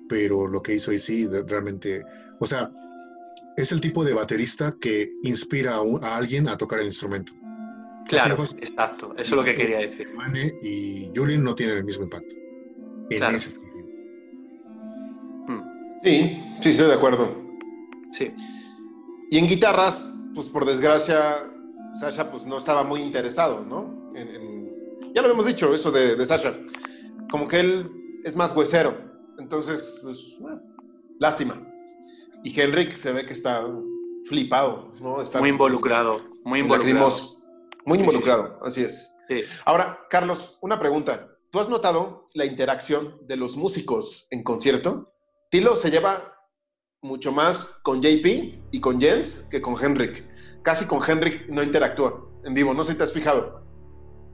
Pero 0.10 0.48
lo 0.48 0.62
que 0.62 0.76
hizo 0.76 0.92
AC 0.92 1.30
realmente, 1.48 2.04
o 2.40 2.48
sea, 2.48 2.72
es 3.58 3.72
el 3.72 3.82
tipo 3.82 4.04
de 4.04 4.14
baterista 4.14 4.76
que 4.80 5.12
inspira 5.24 5.76
a, 5.76 6.16
alguien 6.16 6.48
a 6.48 6.58
tocar 6.58 6.80
el 6.80 6.88
instrumento. 6.88 7.34
Claro, 8.08 8.44
exacto. 8.60 9.14
Eso 9.18 9.22
es 9.22 9.32
lo 9.32 9.44
que 9.44 9.56
quería 9.56 9.80
decir. 9.80 10.14
Mane 10.16 10.54
y 10.62 11.12
Julien 11.16 11.44
no 11.44 11.56
tienen 11.56 11.78
el 11.78 11.84
mismo 11.84 12.04
impacto. 12.04 12.36
En 13.10 13.36
ese 13.36 13.52
hmm. 15.48 15.62
Sí, 16.04 16.44
sí, 16.62 16.70
estoy 16.70 16.88
de 16.88 16.94
acuerdo. 16.94 17.36
Sí. 18.12 18.34
Y 19.30 19.38
en 19.38 19.48
guitarras, 19.48 20.14
pues 20.34 20.50
por 20.50 20.66
desgracia, 20.66 21.50
Sasha 22.00 22.32
pues 22.32 22.46
no 22.46 22.58
estaba 22.58 22.84
muy 22.84 23.02
interesado, 23.02 23.64
¿no? 23.64 24.02
ya 25.14 25.22
lo 25.22 25.32
hemos 25.32 25.46
dicho, 25.46 25.74
eso 25.74 25.92
de, 25.92 26.26
Sasha. 26.26 26.54
Como 27.30 27.48
que 27.48 27.60
él 27.60 27.90
es 28.24 28.36
más 28.36 28.56
huesero. 28.56 28.98
Entonces, 29.38 30.00
pues, 30.04 30.38
lástima. 31.20 31.71
Y 32.44 32.60
Henrik 32.60 32.96
se 32.96 33.12
ve 33.12 33.26
que 33.26 33.34
está 33.34 33.66
flipado, 34.28 34.94
¿no? 35.00 35.18
muy 35.40 35.50
involucrado, 35.50 36.22
muy 36.44 36.60
involucrado. 36.60 37.38
Muy 37.86 38.00
involucrado, 38.00 38.60
así 38.64 38.84
es. 38.84 39.16
Ahora, 39.66 40.00
Carlos, 40.10 40.58
una 40.62 40.80
pregunta. 40.80 41.28
¿Tú 41.52 41.60
has 41.60 41.70
notado 41.70 42.30
la 42.34 42.46
interacción 42.46 43.18
de 43.28 43.36
los 43.36 43.58
músicos 43.58 44.28
en 44.30 44.44
concierto? 44.44 45.14
Tilo 45.50 45.76
se 45.76 45.92
lleva 45.92 46.38
mucho 47.02 47.32
más 47.32 47.80
con 47.84 48.02
JP 48.02 48.26
y 48.72 48.80
con 48.80 49.02
Jens 49.02 49.48
que 49.50 49.62
con 49.62 49.76
Henrik. 49.82 50.26
Casi 50.62 50.86
con 50.86 51.02
Henrik 51.06 51.50
no 51.50 51.64
interactúa 51.64 52.30
en 52.46 52.54
vivo, 52.54 52.74
no 52.74 52.84
sé 52.84 52.94
si 52.94 52.98
te 52.98 53.04
has 53.04 53.14
fijado. 53.14 53.66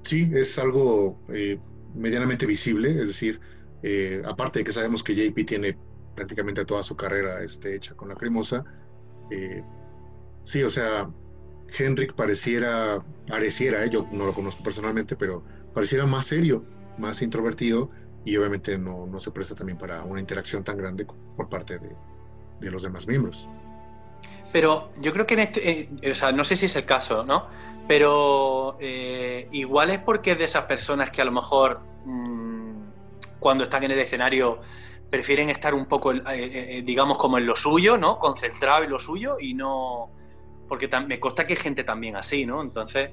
Sí, 0.03 0.29
es 0.33 0.57
algo 0.59 1.19
eh, 1.33 1.59
medianamente 1.95 2.45
visible, 2.45 2.89
es 3.01 3.07
decir, 3.07 3.39
eh, 3.83 4.21
aparte 4.25 4.59
de 4.59 4.65
que 4.65 4.71
sabemos 4.71 5.03
que 5.03 5.15
JP 5.15 5.45
tiene 5.45 5.77
prácticamente 6.17 6.65
toda 6.65 6.83
su 6.83 6.95
carrera 6.95 7.43
este, 7.43 7.75
hecha 7.75 7.93
con 7.95 8.09
la 8.09 8.15
cremosa, 8.15 8.65
eh, 9.29 9.63
sí, 10.43 10.63
o 10.63 10.69
sea, 10.69 11.07
Henrik 11.77 12.13
pareciera, 12.15 13.05
pareciera, 13.27 13.85
yo 13.85 14.07
no 14.11 14.25
lo 14.25 14.33
conozco 14.33 14.63
personalmente, 14.63 15.15
pero 15.15 15.43
pareciera 15.75 16.07
más 16.07 16.25
serio, 16.25 16.65
más 16.97 17.21
introvertido 17.21 17.91
y 18.25 18.35
obviamente 18.35 18.79
no, 18.79 19.05
no 19.05 19.19
se 19.19 19.29
presta 19.29 19.53
también 19.53 19.77
para 19.77 20.03
una 20.03 20.19
interacción 20.19 20.63
tan 20.63 20.75
grande 20.75 21.05
por 21.05 21.49
parte 21.49 21.77
de, 21.77 21.91
de 22.61 22.71
los 22.71 22.81
demás 22.81 23.07
miembros. 23.07 23.47
Pero 24.51 24.89
yo 24.99 25.13
creo 25.13 25.27
que 25.27 25.35
en 25.35 25.41
este, 25.41 25.89
eh, 26.01 26.11
o 26.11 26.15
sea, 26.15 26.31
no 26.31 26.43
sé 26.43 26.55
si 26.55 26.65
es 26.65 26.75
el 26.75 26.85
caso, 26.85 27.23
¿no? 27.23 27.47
Pero 27.87 28.75
eh, 28.79 29.47
igual 29.51 29.91
es 29.91 29.99
porque 29.99 30.31
es 30.31 30.39
de 30.39 30.45
esas 30.45 30.65
personas 30.65 31.11
que 31.11 31.21
a 31.21 31.25
lo 31.25 31.31
mejor 31.31 31.81
mm, 32.05 33.37
cuando 33.39 33.65
están 33.65 33.83
en 33.83 33.91
el 33.91 33.99
escenario 33.99 34.61
prefieren 35.09 35.49
estar 35.49 35.73
un 35.73 35.85
poco, 35.85 36.11
eh, 36.13 36.83
digamos, 36.85 37.17
como 37.17 37.37
en 37.37 37.45
lo 37.45 37.55
suyo, 37.55 37.97
¿no? 37.97 38.19
Concentrado 38.19 38.83
en 38.83 38.89
lo 38.89 38.99
suyo 38.99 39.37
y 39.39 39.53
no... 39.53 40.11
Porque 40.67 40.89
me 41.07 41.19
consta 41.19 41.47
que 41.47 41.53
hay 41.53 41.59
gente 41.59 41.83
también 41.83 42.15
así, 42.15 42.45
¿no? 42.45 42.61
Entonces... 42.61 43.11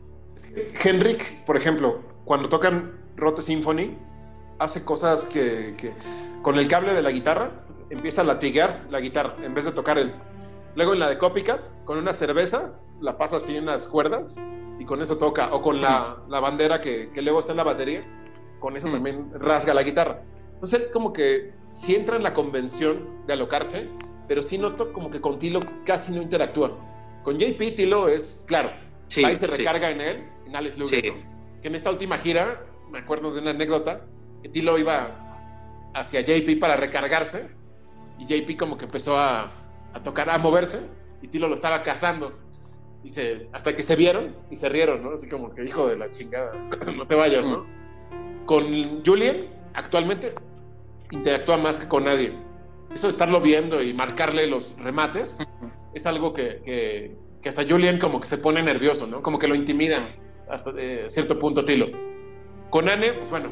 Henrik, 0.82 1.44
por 1.44 1.56
ejemplo, 1.56 2.02
cuando 2.24 2.48
tocan 2.48 3.00
Rote 3.16 3.42
Symphony, 3.42 3.96
hace 4.58 4.84
cosas 4.84 5.24
que, 5.24 5.74
que 5.76 5.92
con 6.42 6.58
el 6.58 6.68
cable 6.68 6.94
de 6.94 7.02
la 7.02 7.10
guitarra 7.10 7.64
empieza 7.90 8.22
a 8.22 8.24
latiguear 8.24 8.86
la 8.90 9.00
guitarra 9.00 9.36
en 9.42 9.54
vez 9.54 9.64
de 9.64 9.72
tocar 9.72 9.98
el. 9.98 10.12
Luego 10.74 10.92
en 10.92 11.00
la 11.00 11.08
de 11.08 11.18
Copycat, 11.18 11.84
con 11.84 11.98
una 11.98 12.12
cerveza, 12.12 12.74
la 13.00 13.16
pasa 13.16 13.36
así 13.36 13.56
en 13.56 13.66
las 13.66 13.86
cuerdas 13.86 14.36
y 14.78 14.84
con 14.84 15.00
eso 15.02 15.18
toca. 15.18 15.54
O 15.54 15.62
con 15.62 15.80
la, 15.80 16.18
la 16.28 16.40
bandera 16.40 16.80
que, 16.80 17.10
que, 17.12 17.22
luego 17.22 17.40
está 17.40 17.52
en 17.52 17.58
la 17.58 17.64
batería, 17.64 18.04
con 18.58 18.76
eso 18.76 18.88
mm. 18.88 18.92
también 18.92 19.30
rasga 19.34 19.74
la 19.74 19.82
guitarra. 19.82 20.22
Entonces, 20.54 20.88
como 20.92 21.12
que 21.12 21.52
sí 21.74 21.94
entra 21.94 22.16
en 22.16 22.22
la 22.22 22.32
convención 22.32 23.26
de 23.26 23.32
alocarse, 23.32 23.88
pero 24.28 24.42
sí 24.42 24.56
noto 24.56 24.92
como 24.92 25.10
que 25.10 25.20
con 25.20 25.38
Tilo 25.38 25.60
casi 25.84 26.12
no 26.12 26.22
interactúa. 26.22 26.78
Con 27.22 27.38
JP, 27.38 27.58
Tilo 27.76 28.08
es, 28.08 28.44
claro, 28.46 28.70
ahí 29.24 29.36
se 29.36 29.46
recarga 29.46 29.90
en 29.90 30.00
él, 30.00 30.24
en 30.46 30.56
Alex 30.56 30.76
que 30.90 31.68
en 31.68 31.74
esta 31.74 31.90
última 31.90 32.18
gira, 32.18 32.62
me 32.90 32.98
acuerdo 32.98 33.32
de 33.32 33.40
una 33.40 33.50
anécdota, 33.50 34.02
que 34.42 34.50
Tilo 34.50 34.78
iba 34.78 35.90
hacia 35.94 36.20
JP 36.20 36.60
para 36.60 36.76
recargarse 36.76 37.48
y 38.18 38.26
JP 38.26 38.58
como 38.58 38.76
que 38.76 38.84
empezó 38.84 39.18
a, 39.18 39.50
a 39.94 40.02
tocar, 40.02 40.28
a 40.28 40.38
moverse, 40.38 40.80
y 41.22 41.28
Tilo 41.28 41.48
lo 41.48 41.54
estaba 41.54 41.82
cazando. 41.82 42.38
Y 43.02 43.10
se, 43.10 43.48
hasta 43.52 43.74
que 43.74 43.82
se 43.82 43.96
vieron 43.96 44.34
y 44.50 44.56
se 44.56 44.68
rieron, 44.68 45.02
¿no? 45.02 45.12
Así 45.12 45.28
como 45.28 45.54
que, 45.54 45.64
hijo 45.64 45.88
de 45.88 45.96
la 45.96 46.10
chingada, 46.10 46.52
no 46.96 47.06
te 47.06 47.14
vayas, 47.14 47.44
¿no? 47.44 47.66
Con 48.46 49.02
Julian, 49.04 49.46
actualmente, 49.74 50.34
interactúa 51.10 51.56
más 51.56 51.76
que 51.76 51.88
con 51.88 52.04
nadie. 52.04 52.32
Eso 52.94 53.06
de 53.06 53.12
estarlo 53.12 53.40
viendo 53.40 53.82
y 53.82 53.92
marcarle 53.92 54.46
los 54.46 54.76
remates, 54.78 55.38
es 55.94 56.06
algo 56.06 56.32
que, 56.32 56.60
que, 56.64 57.16
que 57.42 57.48
hasta 57.48 57.64
Julian 57.64 57.98
como 57.98 58.20
que 58.20 58.26
se 58.26 58.38
pone 58.38 58.62
nervioso, 58.62 59.06
¿no? 59.06 59.22
Como 59.22 59.38
que 59.38 59.48
lo 59.48 59.54
intimidan 59.54 60.14
hasta 60.48 60.70
eh, 60.76 61.06
cierto 61.08 61.38
punto 61.38 61.64
Tilo. 61.64 61.86
Con 62.70 62.88
Anne, 62.88 63.12
pues 63.12 63.30
bueno, 63.30 63.50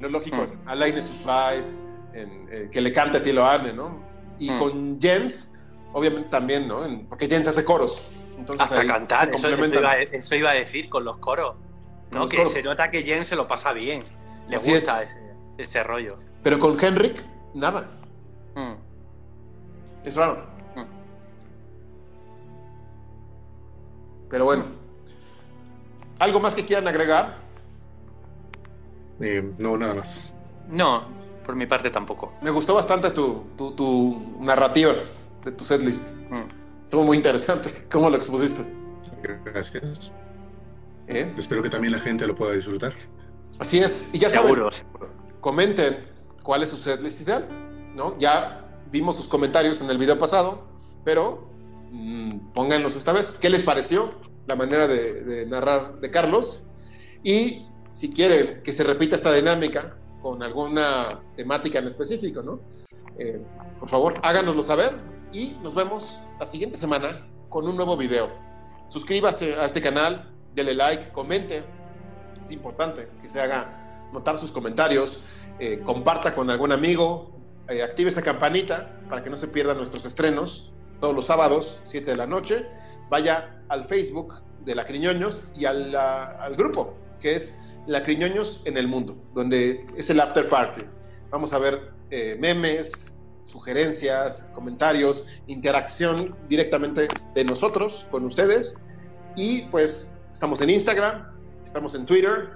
lo 0.00 0.08
lógico, 0.08 0.36
mm. 0.36 1.02
Sus 1.02 1.16
slides, 1.18 1.80
eh, 2.14 2.68
que 2.70 2.80
le 2.80 2.92
cante 2.92 3.18
a 3.18 3.22
Tilo 3.22 3.44
Arne, 3.44 3.72
¿no? 3.72 4.02
Y 4.38 4.50
mm. 4.50 4.58
con 4.58 5.00
Jens, 5.00 5.52
obviamente 5.92 6.28
también, 6.30 6.68
¿no? 6.68 6.86
porque 7.08 7.28
Jens 7.28 7.48
hace 7.48 7.64
coros. 7.64 8.00
Hasta 8.58 8.86
cantar, 8.86 9.30
eso, 9.30 9.48
iba, 10.36 10.50
a 10.50 10.54
decir 10.54 10.88
con 10.88 11.04
los 11.04 11.18
coros, 11.18 11.56
¿no? 12.12 12.28
que 12.28 12.46
se 12.46 12.62
nota 12.62 12.88
que 12.90 13.02
Jens 13.02 13.26
se 13.26 13.36
lo 13.36 13.48
pasa 13.48 13.72
bien, 13.72 14.04
le 14.48 14.58
gusta 14.58 15.04
ese, 15.58 15.82
rollo. 15.82 16.18
Pero 16.42 16.58
con 16.58 16.82
Henrik, 16.82 17.22
nada. 17.54 17.88
Mm. 18.54 18.74
Es 20.04 20.14
raro. 20.14 20.44
Mm. 20.76 20.84
Pero 24.30 24.44
bueno. 24.44 24.64
¿Algo 26.18 26.40
más 26.40 26.54
que 26.54 26.64
quieran 26.64 26.88
agregar? 26.88 27.38
Eh, 29.20 29.52
no, 29.58 29.76
nada 29.76 29.94
más. 29.94 30.34
No, 30.68 31.04
por 31.44 31.54
mi 31.54 31.66
parte 31.66 31.90
tampoco. 31.90 32.34
Me 32.42 32.50
gustó 32.50 32.74
bastante 32.74 33.10
tu, 33.10 33.46
tu, 33.56 34.36
narrativa 34.40 34.94
de 35.44 35.52
tu 35.52 35.64
setlist. 35.64 36.16
Mm. 36.30 36.84
Estuvo 36.84 37.04
muy 37.04 37.16
interesante 37.16 37.86
cómo 37.90 38.10
lo 38.10 38.16
expusiste. 38.16 38.64
Gracias. 39.44 40.12
¿Eh? 41.08 41.32
Espero 41.36 41.62
que 41.62 41.70
también 41.70 41.92
la 41.92 42.00
gente 42.00 42.26
lo 42.26 42.34
pueda 42.34 42.52
disfrutar. 42.52 42.92
Así 43.58 43.78
es. 43.78 44.14
Y 44.14 44.18
ya 44.18 44.30
saben, 44.30 44.56
comenten 45.40 46.17
cuál 46.48 46.62
es 46.62 46.70
su 46.70 46.78
setlist 46.78 47.20
ideal. 47.20 47.46
¿no? 47.94 48.18
Ya 48.18 48.64
vimos 48.90 49.16
sus 49.16 49.28
comentarios 49.28 49.82
en 49.82 49.90
el 49.90 49.98
video 49.98 50.18
pasado, 50.18 50.62
pero 51.04 51.46
mmm, 51.90 52.38
esta 52.96 53.12
vez. 53.12 53.32
¿Qué 53.38 53.50
les 53.50 53.62
pareció 53.62 54.14
la 54.46 54.56
manera 54.56 54.86
de, 54.86 55.24
de 55.24 55.44
narrar 55.44 56.00
de 56.00 56.10
Carlos? 56.10 56.64
Y 57.22 57.66
si 57.92 58.14
quieren 58.14 58.62
que 58.62 58.72
se 58.72 58.82
repita 58.82 59.14
esta 59.14 59.30
dinámica 59.30 59.98
con 60.22 60.42
alguna 60.42 61.20
temática 61.36 61.80
en 61.80 61.88
específico, 61.88 62.40
¿no? 62.40 62.60
Eh, 63.18 63.42
por 63.78 63.90
favor, 63.90 64.14
háganoslo 64.22 64.62
saber 64.62 64.96
y 65.34 65.54
nos 65.62 65.74
vemos 65.74 66.18
la 66.40 66.46
siguiente 66.46 66.78
semana 66.78 67.28
con 67.50 67.68
un 67.68 67.76
nuevo 67.76 67.94
video. 67.94 68.30
Suscríbase 68.88 69.54
a 69.56 69.66
este 69.66 69.82
canal, 69.82 70.34
denle 70.54 70.72
like, 70.72 71.12
comente. 71.12 71.62
Es 72.42 72.50
importante 72.52 73.06
que 73.20 73.28
se 73.28 73.38
haga 73.38 74.08
notar 74.14 74.38
sus 74.38 74.50
comentarios, 74.50 75.20
eh, 75.58 75.80
comparta 75.84 76.34
con 76.34 76.50
algún 76.50 76.72
amigo, 76.72 77.32
eh, 77.68 77.82
active 77.82 78.10
esa 78.10 78.22
campanita 78.22 79.00
para 79.08 79.22
que 79.22 79.30
no 79.30 79.36
se 79.36 79.48
pierdan 79.48 79.78
nuestros 79.78 80.04
estrenos 80.04 80.72
todos 81.00 81.14
los 81.14 81.26
sábados, 81.26 81.80
7 81.84 82.10
de 82.10 82.16
la 82.16 82.26
noche. 82.26 82.66
Vaya 83.10 83.62
al 83.68 83.86
Facebook 83.86 84.34
de 84.64 84.74
La 84.74 84.86
Criñoños 84.86 85.44
y 85.54 85.64
al, 85.64 85.94
al 85.94 86.56
grupo, 86.56 86.94
que 87.20 87.34
es 87.34 87.58
la 87.86 88.04
Criñoños 88.04 88.62
en 88.66 88.76
el 88.76 88.86
mundo, 88.86 89.16
donde 89.34 89.86
es 89.96 90.10
el 90.10 90.20
after 90.20 90.48
party. 90.48 90.84
Vamos 91.30 91.52
a 91.52 91.58
ver 91.58 91.90
eh, 92.10 92.36
memes, 92.38 93.18
sugerencias, 93.42 94.50
comentarios, 94.54 95.26
interacción 95.46 96.36
directamente 96.48 97.08
de 97.34 97.44
nosotros 97.44 98.06
con 98.10 98.24
ustedes. 98.24 98.76
Y 99.36 99.62
pues 99.62 100.14
estamos 100.32 100.60
en 100.60 100.70
Instagram, 100.70 101.32
estamos 101.64 101.94
en 101.94 102.04
Twitter 102.04 102.50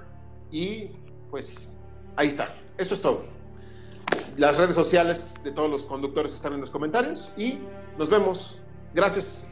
y 0.51 0.91
pues 1.29 1.75
ahí 2.15 2.27
está. 2.27 2.49
Eso 2.77 2.95
es 2.95 3.01
todo. 3.01 3.25
Las 4.37 4.57
redes 4.57 4.75
sociales 4.75 5.35
de 5.43 5.51
todos 5.51 5.69
los 5.69 5.85
conductores 5.85 6.33
están 6.33 6.53
en 6.53 6.61
los 6.61 6.71
comentarios 6.71 7.31
y 7.37 7.59
nos 7.97 8.09
vemos. 8.09 8.59
Gracias. 8.93 9.47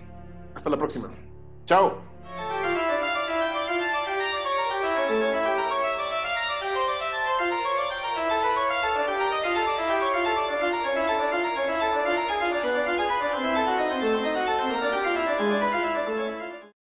Hasta 0.56 0.70
la 0.70 0.78
próxima. 0.78 1.12
Chao. 1.66 2.11